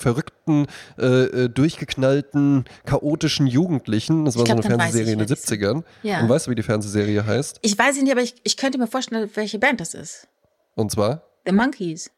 [0.43, 0.67] verrückten,
[0.97, 4.25] äh, äh, durchgeknallten, chaotischen Jugendlichen.
[4.25, 5.83] Das war glaub, so eine Fernsehserie in den wer die 70ern.
[6.03, 6.21] Ja.
[6.21, 7.59] Und weißt du, wie die Fernsehserie heißt?
[7.61, 10.27] Ich weiß nicht, aber ich, ich könnte mir vorstellen, welche Band das ist.
[10.75, 11.23] Und zwar?
[11.45, 12.09] The Monkeys.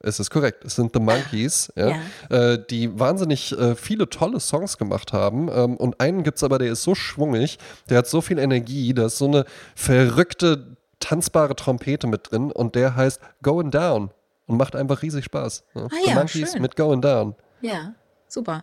[0.00, 0.64] Es ist korrekt.
[0.64, 1.96] Es sind The Monkeys, ja,
[2.28, 5.48] Äh, die wahnsinnig äh, viele tolle Songs gemacht haben.
[5.48, 7.58] Ähm, und einen gibt es aber, der ist so schwungig,
[7.88, 12.74] der hat so viel Energie, da ist so eine verrückte, tanzbare Trompete mit drin und
[12.74, 14.10] der heißt Going Down
[14.46, 15.64] und macht einfach riesig Spaß.
[15.74, 15.84] Ja.
[15.84, 16.62] Ah The ja, Monkeys schön.
[16.62, 17.34] mit Going Down.
[17.64, 17.94] Ja,
[18.28, 18.62] super.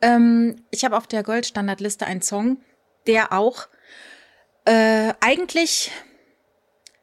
[0.00, 2.56] Ähm, ich habe auf der Goldstandardliste einen Song,
[3.06, 3.68] der auch
[4.64, 5.92] äh, eigentlich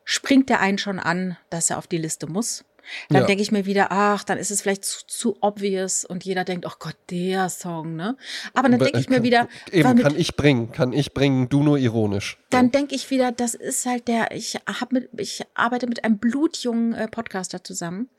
[0.03, 2.65] springt der einen schon an, dass er auf die Liste muss.
[3.09, 3.27] Dann Ja.
[3.27, 6.65] denke ich mir wieder, ach, dann ist es vielleicht zu, zu obvious und jeder denkt,
[6.67, 8.17] oh Gott, der Song, ne?
[8.53, 11.63] Aber dann denke ich mir wieder, Eben, mit, kann ich bringen, kann ich bringen, du
[11.63, 12.37] nur ironisch.
[12.49, 16.17] dann denke ich wieder, das ist halt der, ich hab mit, ich arbeite mit einem
[16.17, 18.09] blutjungen äh, Podcaster zusammen,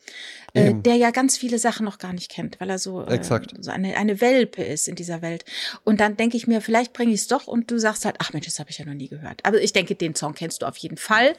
[0.55, 3.71] äh, der ja ganz viele Sachen noch gar nicht kennt, weil er so, äh, so
[3.71, 5.45] eine, eine Welpe ist in dieser Welt.
[5.85, 8.33] Und dann denke ich mir, vielleicht bringe ich es doch und du sagst halt, ach
[8.33, 9.45] Mensch, das habe ich ja noch nie gehört.
[9.45, 11.35] Aber ich denke, den Song kennst du auf jeden Fall.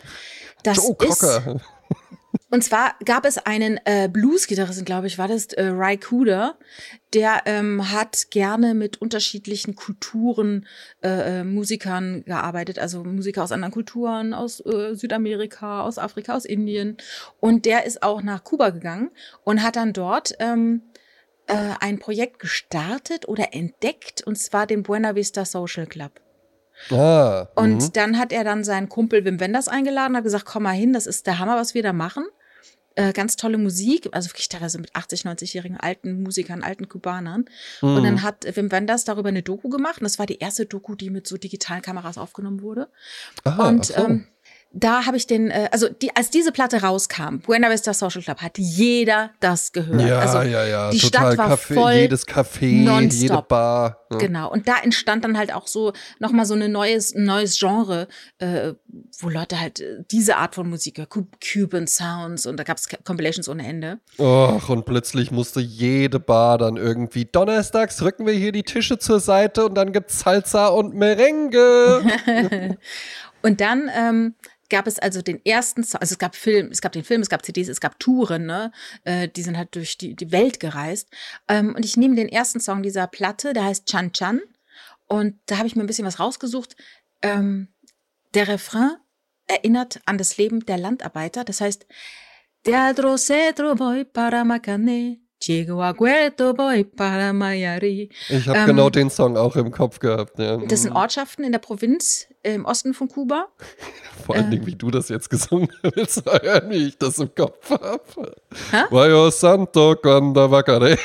[0.63, 1.61] Das Joe ist, Cocker.
[2.53, 6.59] Und zwar gab es einen äh, Blues-Gitarristen, glaube ich, war das äh, Ry Cooder,
[7.11, 10.67] der ähm, hat gerne mit unterschiedlichen Kulturen
[11.03, 16.45] äh, äh, Musikern gearbeitet, also Musiker aus anderen Kulturen, aus äh, Südamerika, aus Afrika, aus
[16.45, 16.97] Indien.
[17.39, 19.09] Und der ist auch nach Kuba gegangen
[19.43, 20.83] und hat dann dort ähm,
[21.47, 26.21] äh, ein Projekt gestartet oder entdeckt, und zwar den Buena Vista Social Club.
[26.91, 27.93] Ah, Und mhm.
[27.93, 31.07] dann hat er dann seinen Kumpel Wim Wenders eingeladen, hat gesagt, komm mal hin, das
[31.07, 32.27] ist der Hammer, was wir da machen.
[32.95, 37.45] Äh, ganz tolle Musik, also wirklich teilweise mit 80, 90-jährigen alten Musikern, alten Kubanern.
[37.81, 38.03] Und Mhm.
[38.03, 39.97] dann hat Wim Wenders darüber eine Doku gemacht.
[39.99, 42.89] Und das war die erste Doku, die mit so digitalen Kameras aufgenommen wurde.
[43.45, 43.95] Aha, und so.
[43.95, 44.27] ähm,
[44.75, 48.41] da habe ich den, äh, also die, als diese Platte rauskam, Buena Vista Social Club,
[48.41, 50.01] hat jeder das gehört.
[50.01, 53.47] ja, also, ja, ja, die total Stadt war Café, voll jedes Café, jede nonstop.
[53.47, 53.97] Bar.
[54.11, 54.17] Ja.
[54.17, 54.51] Genau.
[54.51, 58.07] Und da entstand dann halt auch so nochmal so ein neues, neues Genre,
[58.39, 58.73] äh,
[59.19, 63.47] wo Leute halt äh, diese Art von Musik, Cu- Cuban Sounds und da gab's Compilations
[63.49, 63.99] ohne Ende.
[64.19, 69.19] Och, und plötzlich musste jede Bar dann irgendwie, donnerstags rücken wir hier die Tische zur
[69.19, 72.03] Seite und dann gibt's Salsa und Merengue.
[73.45, 74.35] Und dann ähm,
[74.73, 77.29] gab es also den ersten, Song, also es gab Film, es gab den Film, es
[77.29, 78.71] gab CDs, es gab Touren, ne?
[79.03, 81.09] Äh, die sind halt durch die, die Welt gereist.
[81.47, 84.41] Ähm, und ich nehme den ersten Song dieser Platte, der heißt Chan Chan.
[85.05, 86.75] Und da habe ich mir ein bisschen was rausgesucht.
[87.21, 87.67] Ähm,
[88.33, 88.95] der Refrain
[89.45, 91.43] erinnert an das Leben der Landarbeiter.
[91.43, 91.85] Das heißt,
[92.63, 98.09] Teatro cedro voy para Macane, Chigo aguerto voy para Mayari.
[98.29, 100.39] Ich habe Ähm, genau den Song auch im Kopf gehabt.
[100.39, 100.55] Ja.
[100.55, 103.49] Das sind Ortschaften in der Provinz äh, im Osten von Kuba.
[104.25, 107.69] Vor allen äh, Dingen, wie du das jetzt gesungen hören, wie ich das im Kopf
[107.71, 108.37] habe.
[108.89, 110.97] Vayo Santo cuando vacare.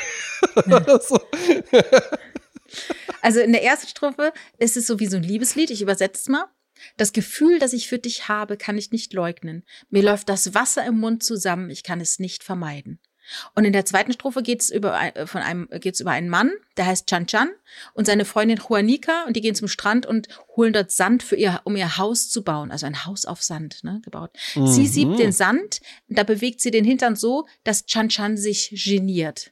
[1.01, 1.19] so.
[3.21, 5.71] Also in der ersten Strophe ist es so wie so ein Liebeslied.
[5.71, 6.45] Ich übersetze es mal.
[6.95, 9.65] Das Gefühl, das ich für dich habe, kann ich nicht leugnen.
[9.89, 13.01] Mir läuft das Wasser im Mund zusammen, ich kann es nicht vermeiden.
[13.55, 16.51] Und in der zweiten Strophe geht es über, äh, von einem, geht's über einen Mann,
[16.77, 17.49] der heißt Chan Chan
[17.93, 21.61] und seine Freundin Juanica und die gehen zum Strand und holen dort Sand für ihr,
[21.63, 22.71] um ihr Haus zu bauen.
[22.71, 24.31] Also ein Haus auf Sand, ne, gebaut.
[24.53, 24.87] Sie Mhm.
[24.87, 29.51] siebt den Sand, da bewegt sie den Hintern so, dass Chan Chan sich geniert.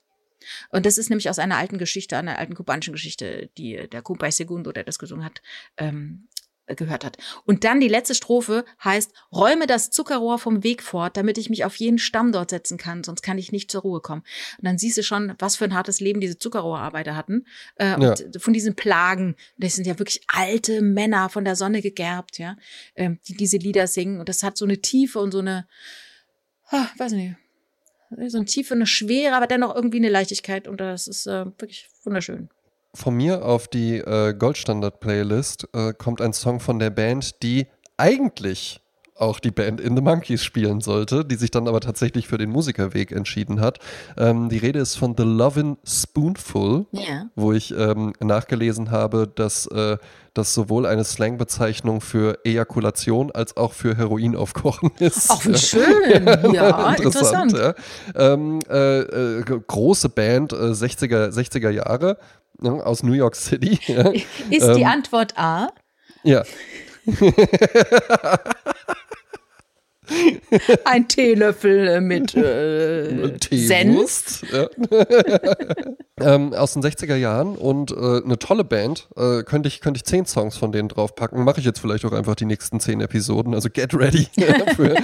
[0.70, 4.32] Und das ist nämlich aus einer alten Geschichte, einer alten kubanischen Geschichte, die der Kumpay
[4.32, 5.42] Segundo, der das gesungen hat,
[5.78, 6.28] ähm,
[6.76, 7.18] gehört hat.
[7.46, 11.64] Und dann die letzte Strophe heißt, räume das Zuckerrohr vom Weg fort, damit ich mich
[11.64, 14.24] auf jeden Stamm dort setzen kann, sonst kann ich nicht zur Ruhe kommen.
[14.58, 17.46] Und dann siehst du schon, was für ein hartes Leben diese Zuckerrohrarbeiter hatten.
[17.76, 22.38] Äh, und von diesen Plagen, das sind ja wirklich alte Männer von der Sonne gegerbt,
[22.38, 22.58] ja,
[22.96, 24.20] ähm, die diese Lieder singen.
[24.20, 25.68] Und das hat so eine Tiefe und so eine,
[26.70, 27.36] ah, weiß nicht,
[28.28, 31.88] so eine Tiefe, eine Schwere, aber dennoch irgendwie eine Leichtigkeit und das ist äh, wirklich
[32.04, 32.50] wunderschön.
[32.98, 38.82] Von mir auf die äh, Goldstandard-Playlist äh, kommt ein Song von der Band, die eigentlich
[39.14, 42.50] auch die Band In the Monkeys spielen sollte, die sich dann aber tatsächlich für den
[42.50, 43.78] Musikerweg entschieden hat.
[44.18, 47.28] Ähm, die Rede ist von The Lovin' Spoonful, Ja.
[47.36, 49.98] wo ich ähm, nachgelesen habe, dass äh,
[50.36, 55.32] das sowohl eine Slangbezeichnung für Ejakulation als auch für Heroin aufkochen ist.
[55.32, 55.84] Ach, wie schön.
[56.54, 57.54] Ja, interessant.
[57.58, 57.74] Ja.
[58.16, 62.18] Ähm, äh, äh, große Band, äh, 60er, 60er Jahre
[62.64, 63.80] aus New York City.
[64.50, 65.70] Ist die Ähm, Antwort A?
[66.24, 66.44] ja.
[70.86, 74.44] Ein Teelöffel äh, mit äh, Senf.
[74.52, 74.68] Ja.
[76.36, 79.10] ähm, aus den 60er Jahren und äh, eine tolle Band.
[79.16, 81.44] Äh, könnte, ich, könnte ich zehn Songs von denen draufpacken.
[81.44, 83.54] Mache ich jetzt vielleicht auch einfach die nächsten zehn Episoden.
[83.54, 84.28] Also get ready.
[84.38, 84.96] dafür.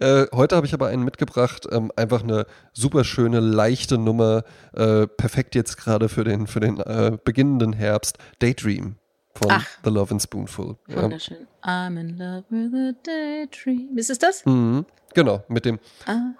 [0.00, 1.66] äh, heute habe ich aber einen mitgebracht.
[1.70, 4.44] Ähm, einfach eine super schöne, leichte Nummer.
[4.74, 8.18] Äh, perfekt jetzt gerade für den, für den äh, beginnenden Herbst.
[8.38, 8.96] Daydream
[9.34, 9.66] von Ach.
[9.84, 10.76] The Love and Spoonful.
[10.88, 11.02] Ja.
[11.02, 11.46] Wunderschön.
[11.62, 13.96] I'm in love with a daydream.
[13.96, 14.44] Ist es das?
[14.44, 14.84] Mhm.
[15.14, 16.32] Genau, mit dem, Ah.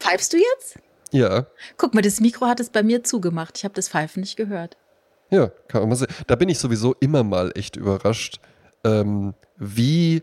[0.00, 0.78] Pfeifst du jetzt?
[1.10, 3.58] ja, Guck mal, das Mikro hat es bei mir zugemacht.
[3.58, 4.76] Ich habe das Pfeifen nicht gehört.
[5.30, 6.08] Ja, kann man sehen.
[6.26, 8.40] Da bin ich sowieso immer mal echt überrascht,
[8.84, 10.22] ähm, wie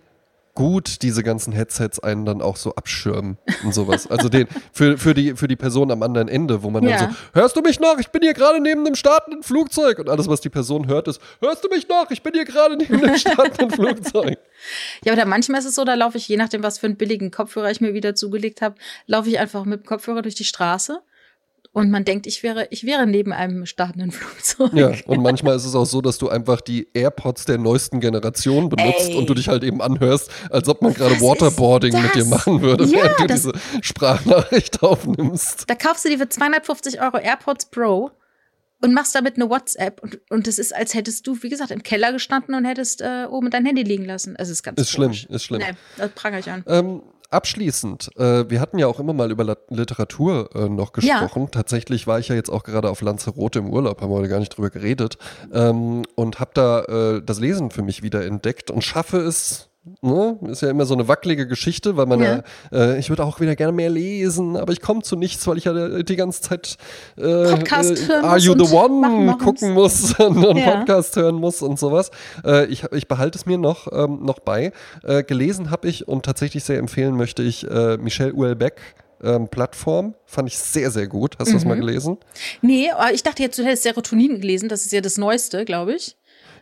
[0.55, 4.07] gut diese ganzen Headsets einen dann auch so abschirmen und sowas.
[4.09, 6.97] Also den, für, für, die, für die Person am anderen Ende, wo man Ja.
[6.97, 7.99] dann so, hörst du mich noch?
[7.99, 9.99] Ich bin hier gerade neben dem startenden Flugzeug.
[9.99, 12.09] Und alles, was die Person hört, ist, hörst du mich noch?
[12.09, 14.37] Ich bin hier gerade neben dem startenden Flugzeug.
[15.03, 17.29] Ja, oder manchmal ist es so, da laufe ich, je nachdem, was für einen billigen
[17.29, 18.75] Kopfhörer ich mir wieder zugelegt habe,
[19.05, 21.01] laufe ich einfach mit dem Kopfhörer durch die Straße
[21.75, 24.71] und man denkt, ich wäre, ich wäre neben einem startenden Flugzeug.
[24.73, 28.69] Ja, und manchmal ist es auch so, dass du einfach die AirPods der neuesten Generation
[28.69, 29.17] benutzt Ey.
[29.17, 32.85] und du dich halt eben anhörst, als ob man gerade Waterboarding mit dir machen würde,
[32.85, 33.51] Ja, während du diese
[33.81, 35.65] Sprachnachricht aufnimmst.
[35.67, 38.11] Da kaufst du dir für 250 Euro AirPods Pro
[38.81, 41.83] und machst damit eine WhatsApp und, und es ist, als hättest du, wie gesagt, im
[41.83, 44.35] Keller gestanden und hättest äh, oben dein Handy liegen lassen.
[44.37, 45.59] Es ist ganz Ist schlimm, ist schlimm.
[45.61, 46.63] Nee, das prangere ich an.
[46.67, 47.01] Ähm,
[47.35, 51.19] abschließend, äh, wir hatten ja auch immer mal über Literatur äh, noch Ja.
[51.19, 51.49] gesprochen.
[51.51, 54.39] Tatsächlich war ich ja jetzt auch gerade auf Lanzarote im Urlaub, haben wir heute gar
[54.39, 55.17] nicht drüber geredet.
[55.53, 59.69] Ähm, und habe da äh, das Lesen für mich wieder entdeckt und schaffe es.
[60.01, 60.39] Ne?
[60.49, 62.93] Ist ja immer so eine wackelige Geschichte, weil man ja, Ja.
[62.93, 65.65] äh, ich würde auch wieder gerne mehr lesen, aber ich komme zu nichts, weil ich
[65.65, 66.77] ja die ganze Zeit
[67.17, 67.21] äh,
[67.51, 70.71] Podcast hören Are muss You the und One gucken muss und einen Ja.
[70.77, 72.09] Podcast hören muss und sowas.
[72.43, 74.71] Äh, ich, ich behalte es mir noch, ähm, noch bei.
[75.03, 78.79] Äh, gelesen habe ich und tatsächlich sehr empfehlen möchte ich äh, Michel Houellebecq.
[79.23, 81.35] Ähm, Plattform fand ich sehr, sehr gut.
[81.39, 81.69] Hast du das Mhm.
[81.69, 82.17] mal gelesen?
[82.61, 84.67] Nee, aber ich dachte jetzt, du hättest Serotonin gelesen.
[84.67, 86.17] Das ist ja das Neueste, glaube ich.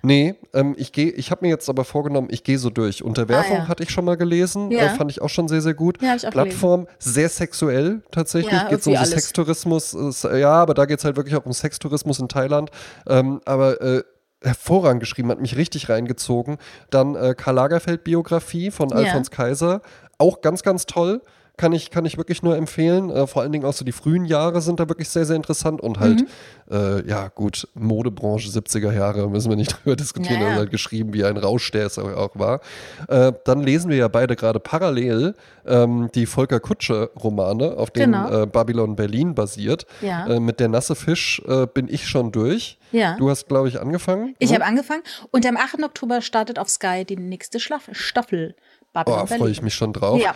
[0.06, 3.04] Nee, ähm, ich gehe, ich habe mir jetzt aber vorgenommen, ich gehe so durch.
[3.04, 3.68] Unterwerfung Ah, ja.
[3.70, 4.80] hatte ich schon mal gelesen, Ja.
[4.82, 6.02] äh, fand ich auch schon sehr, sehr gut.
[6.02, 8.52] Ja, hab ich auch Plattform sehr sexuell tatsächlich.
[8.52, 9.06] Ja, geht so um so.
[9.06, 9.94] Sextourismus.
[9.94, 12.70] Ist, ja, aber da geht es halt wirklich auch um Sextourismus in Thailand.
[13.08, 14.04] Ähm, aber äh,
[14.44, 16.58] hervorragend geschrieben, hat mich richtig reingezogen.
[16.90, 18.92] Dann äh, Karl Lagerfeld Biografie von.
[18.92, 19.82] Alfons Kaiser,
[20.18, 21.22] auch ganz, ganz toll.
[21.56, 23.12] Kann ich, kann ich wirklich nur empfehlen.
[23.12, 25.82] Äh, vor allen Dingen auch so die frühen Jahre sind da wirklich sehr, sehr interessant.
[25.82, 26.28] Und halt, Mhm.
[26.76, 30.40] äh, ja, gut, Modebranche 70er Jahre, müssen wir nicht drüber diskutieren.
[30.42, 30.48] Ja, ja.
[30.48, 32.60] Er ist halt geschrieben wie ein Rausch, der es auch war.
[33.08, 35.36] Äh, dann lesen wir ja beide gerade parallel
[35.68, 38.44] ähm, die Volker Kutsche-Romane, auf denen Genau.
[38.44, 39.86] äh, Babylon Berlin basiert.
[40.02, 40.26] Ja.
[40.28, 42.80] Äh, mit der Nasse Fisch äh, bin ich schon durch.
[42.92, 43.16] Ja.
[43.18, 44.36] Du hast, glaube ich, angefangen.
[44.40, 44.56] Ich ne?
[44.56, 45.84] habe angefangen und am 8.
[45.84, 48.56] Oktober startet auf Sky die nächste Schlaf Staffel.
[48.92, 50.20] Babylon Oh, freue ich mich schon drauf.
[50.22, 50.36] Ja.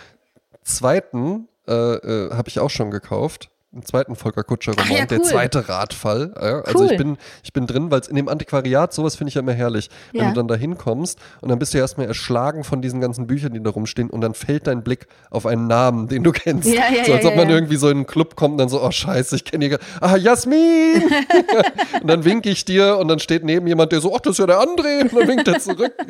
[0.68, 3.50] Zweiten äh, äh, habe ich auch schon gekauft.
[3.70, 5.24] Einen zweiten Volker Kutscher-Roman, Ach ja, der cool.
[5.26, 6.32] zweite Radfall.
[6.40, 6.90] Ja, also Cool.
[6.90, 9.52] ich bin, ich bin drin, weil es in dem Antiquariat, sowas finde ich ja immer
[9.52, 10.28] herrlich, wenn Ja.
[10.30, 13.62] du dann da hinkommst und dann bist du erstmal erschlagen von diesen ganzen Büchern, die
[13.62, 16.66] da rumstehen und dann fällt dein Blick auf einen Namen, den du kennst.
[17.06, 19.36] So als ob man irgendwie so in einen Club kommt und dann so, oh scheiße,
[19.36, 21.02] ich kenne hier, ah, Jasmin!
[22.00, 24.38] und dann winke ich dir und dann steht neben jemand, der so, ach, das ist
[24.38, 25.02] ja der André.
[25.02, 25.92] Und dann winkt er zurück.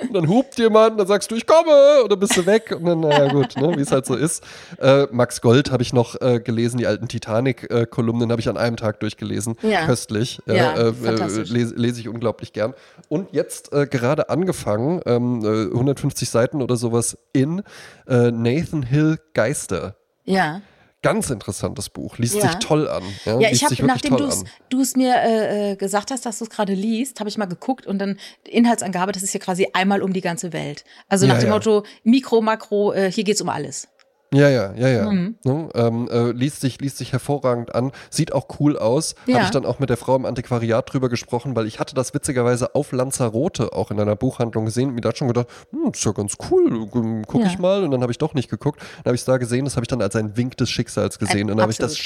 [0.00, 2.74] Und dann hupt jemand, dann sagst du, ich komme, und dann bist du weg.
[2.78, 4.42] Und dann, naja, gut, ne, wie es halt so ist.
[4.80, 8.76] Äh, Max Gold habe ich noch äh, gelesen, die alten Titanic-Kolumnen habe ich an einem
[8.76, 9.56] Tag durchgelesen.
[9.62, 9.86] Ja.
[9.86, 10.40] Köstlich.
[10.46, 12.74] Ja, äh, äh, lese, lese ich unglaublich gern.
[13.08, 17.62] Und jetzt äh, gerade angefangen, ähm, äh, 150 Seiten oder sowas in
[18.06, 19.96] äh, Nathan Hill Geister.
[20.24, 20.60] Ja.
[21.00, 22.42] Ganz interessantes Buch, liest Ja.
[22.42, 23.04] sich toll an.
[23.24, 26.50] Ja, Ja, ich habe, nachdem du es mir äh, äh, gesagt hast, dass du es
[26.50, 30.12] gerade liest, habe ich mal geguckt und dann Inhaltsangabe, das ist ja quasi einmal um
[30.12, 30.84] die ganze Welt.
[31.08, 31.54] Also nach Ja, dem ja.
[31.54, 33.86] Motto Mikro, Makro, äh, hier geht's um alles.
[34.32, 35.10] Ja, ja, ja, ja.
[35.10, 35.36] Mhm.
[35.42, 39.14] Ne, ähm, äh, liest, sich, liest sich hervorragend an, sieht auch cool aus.
[39.26, 39.36] Ja.
[39.36, 42.12] Habe ich dann auch mit der Frau im Antiquariat drüber gesprochen, weil ich hatte das
[42.12, 46.04] witzigerweise auf Lanzarote auch in einer Buchhandlung gesehen und mir da schon gedacht, hm, ist
[46.04, 47.46] ja ganz cool, gucke ja.
[47.46, 47.84] ich mal.
[47.84, 48.80] Und dann habe ich doch nicht geguckt.
[48.98, 51.18] Dann habe ich es da gesehen, das habe ich dann als ein Wink des Schicksals
[51.18, 51.46] gesehen.
[51.46, 51.96] Ein, und dann habe ich das,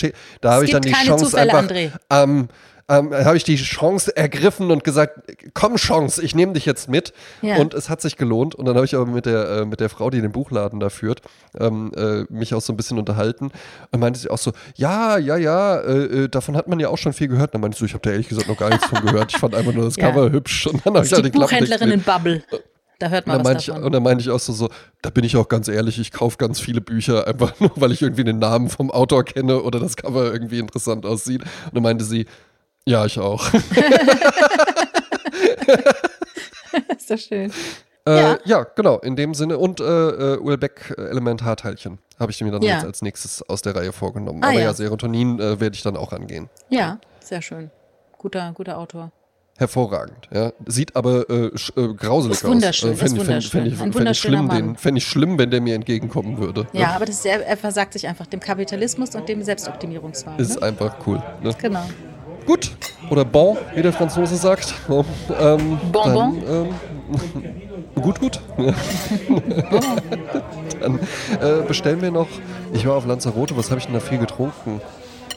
[0.41, 1.69] da habe ich dann die Chance Zufälle, einfach
[2.89, 5.21] ähm, habe ich die Chance ergriffen und gesagt,
[5.55, 7.13] komm Chance, ich nehme dich jetzt mit.
[7.41, 7.57] Ja.
[7.57, 8.55] Und es hat sich gelohnt.
[8.55, 10.91] Und dann habe ich aber mit der, äh, mit der Frau, die den Buchladen da
[10.91, 11.23] führt,
[11.59, 13.51] ähm, äh, mich auch so ein bisschen unterhalten.
[13.91, 16.99] Und meinte sie auch so, ja, ja, ja, äh, äh davon hat man ja auch
[16.99, 17.51] schon viel gehört.
[17.51, 19.33] Und dann meinte ich so, ich habe da ehrlich gesagt noch gar nichts von gehört.
[19.33, 20.11] Ich fand einfach nur das ja.
[20.11, 20.67] Cover hübsch.
[20.67, 22.43] Und dann habe ich halt die Buchhändlerin in Bubble.
[23.03, 23.81] Da hört man was davon.
[23.81, 24.69] Ich, und dann meinte ich auch so, so,
[25.03, 28.01] da bin ich auch ganz ehrlich, ich kaufe ganz viele Bücher, einfach nur, weil ich
[28.01, 31.43] irgendwie den Namen vom Autor kenne oder das Cover irgendwie interessant aussieht.
[31.43, 32.27] Und dann meinte sie,
[32.87, 33.53] ja, ich auch.
[36.97, 37.53] ist doch schön.
[38.07, 38.39] Äh, ja.
[38.45, 38.67] ja.
[38.75, 39.59] genau, in dem Sinne.
[39.59, 42.75] Und äh, äh Uelbeck Elementarteilchen habe ich mir dann ja.
[42.75, 44.43] jetzt als nächstes aus der Reihe vorgenommen.
[44.43, 46.49] Ah, Aber ja, ja Serotonin äh, werde ich dann auch angehen.
[46.71, 47.71] Ja, sehr schön.
[48.19, 49.13] Guter, guter Autor.
[49.59, 50.53] Hervorragend, ja.
[50.67, 53.03] Sieht aber äh, äh, grauselig ist wunderschön, aus.
[53.03, 56.39] Äh, Fände ich, fänd, fänd ich, schlimm, den, fänd ich schlimm, wenn der mir entgegenkommen
[56.39, 56.67] würde.
[56.73, 56.91] Ja, ja.
[56.97, 60.39] aber das ist, er versagt sich einfach dem Kapitalismus und dem Selbstoptimierungswahn.
[60.39, 60.67] Ist ne?
[60.67, 61.23] einfach cool.
[61.43, 61.55] Ne?
[61.61, 61.85] Genau.
[62.47, 62.73] Gut.
[63.11, 64.75] Oder bon, wie der Franzose sagt.
[64.89, 66.43] Ähm, bon, bon.
[66.49, 66.75] Ähm,
[68.03, 68.41] gut, gut.
[70.81, 70.99] dann
[71.41, 72.29] äh, bestellen wir noch,
[72.73, 74.81] ich war auf Lanzarote, was habe ich denn da viel getrunken?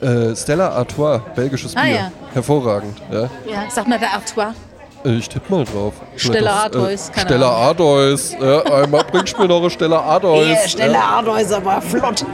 [0.01, 1.93] Äh, Stella Artois, belgisches ah, Bier.
[1.93, 2.11] Ja.
[2.33, 3.01] Hervorragend.
[3.11, 3.29] Ja.
[3.49, 4.53] ja, sag mal der Artois.
[5.05, 5.93] Äh, ich tippe mal drauf.
[6.15, 8.35] Stella Artois, äh, Stella Artois.
[8.39, 10.47] Ja, einmal bringst du mir noch eine Stella Artois.
[10.47, 11.17] Yeah, Stella ja.
[11.17, 12.25] Artois, aber flott.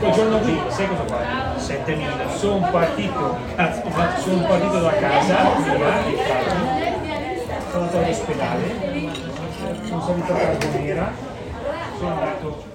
[0.00, 1.58] quel giorno qui, sai cosa fa?
[1.58, 2.38] 7000.
[2.38, 3.82] Sono partito, cazzo,
[4.22, 6.02] sono partito da casa, via,
[7.70, 9.10] sono andato all'ospedale,
[9.86, 11.12] sono salito a Carbonera,
[11.98, 12.65] sono andato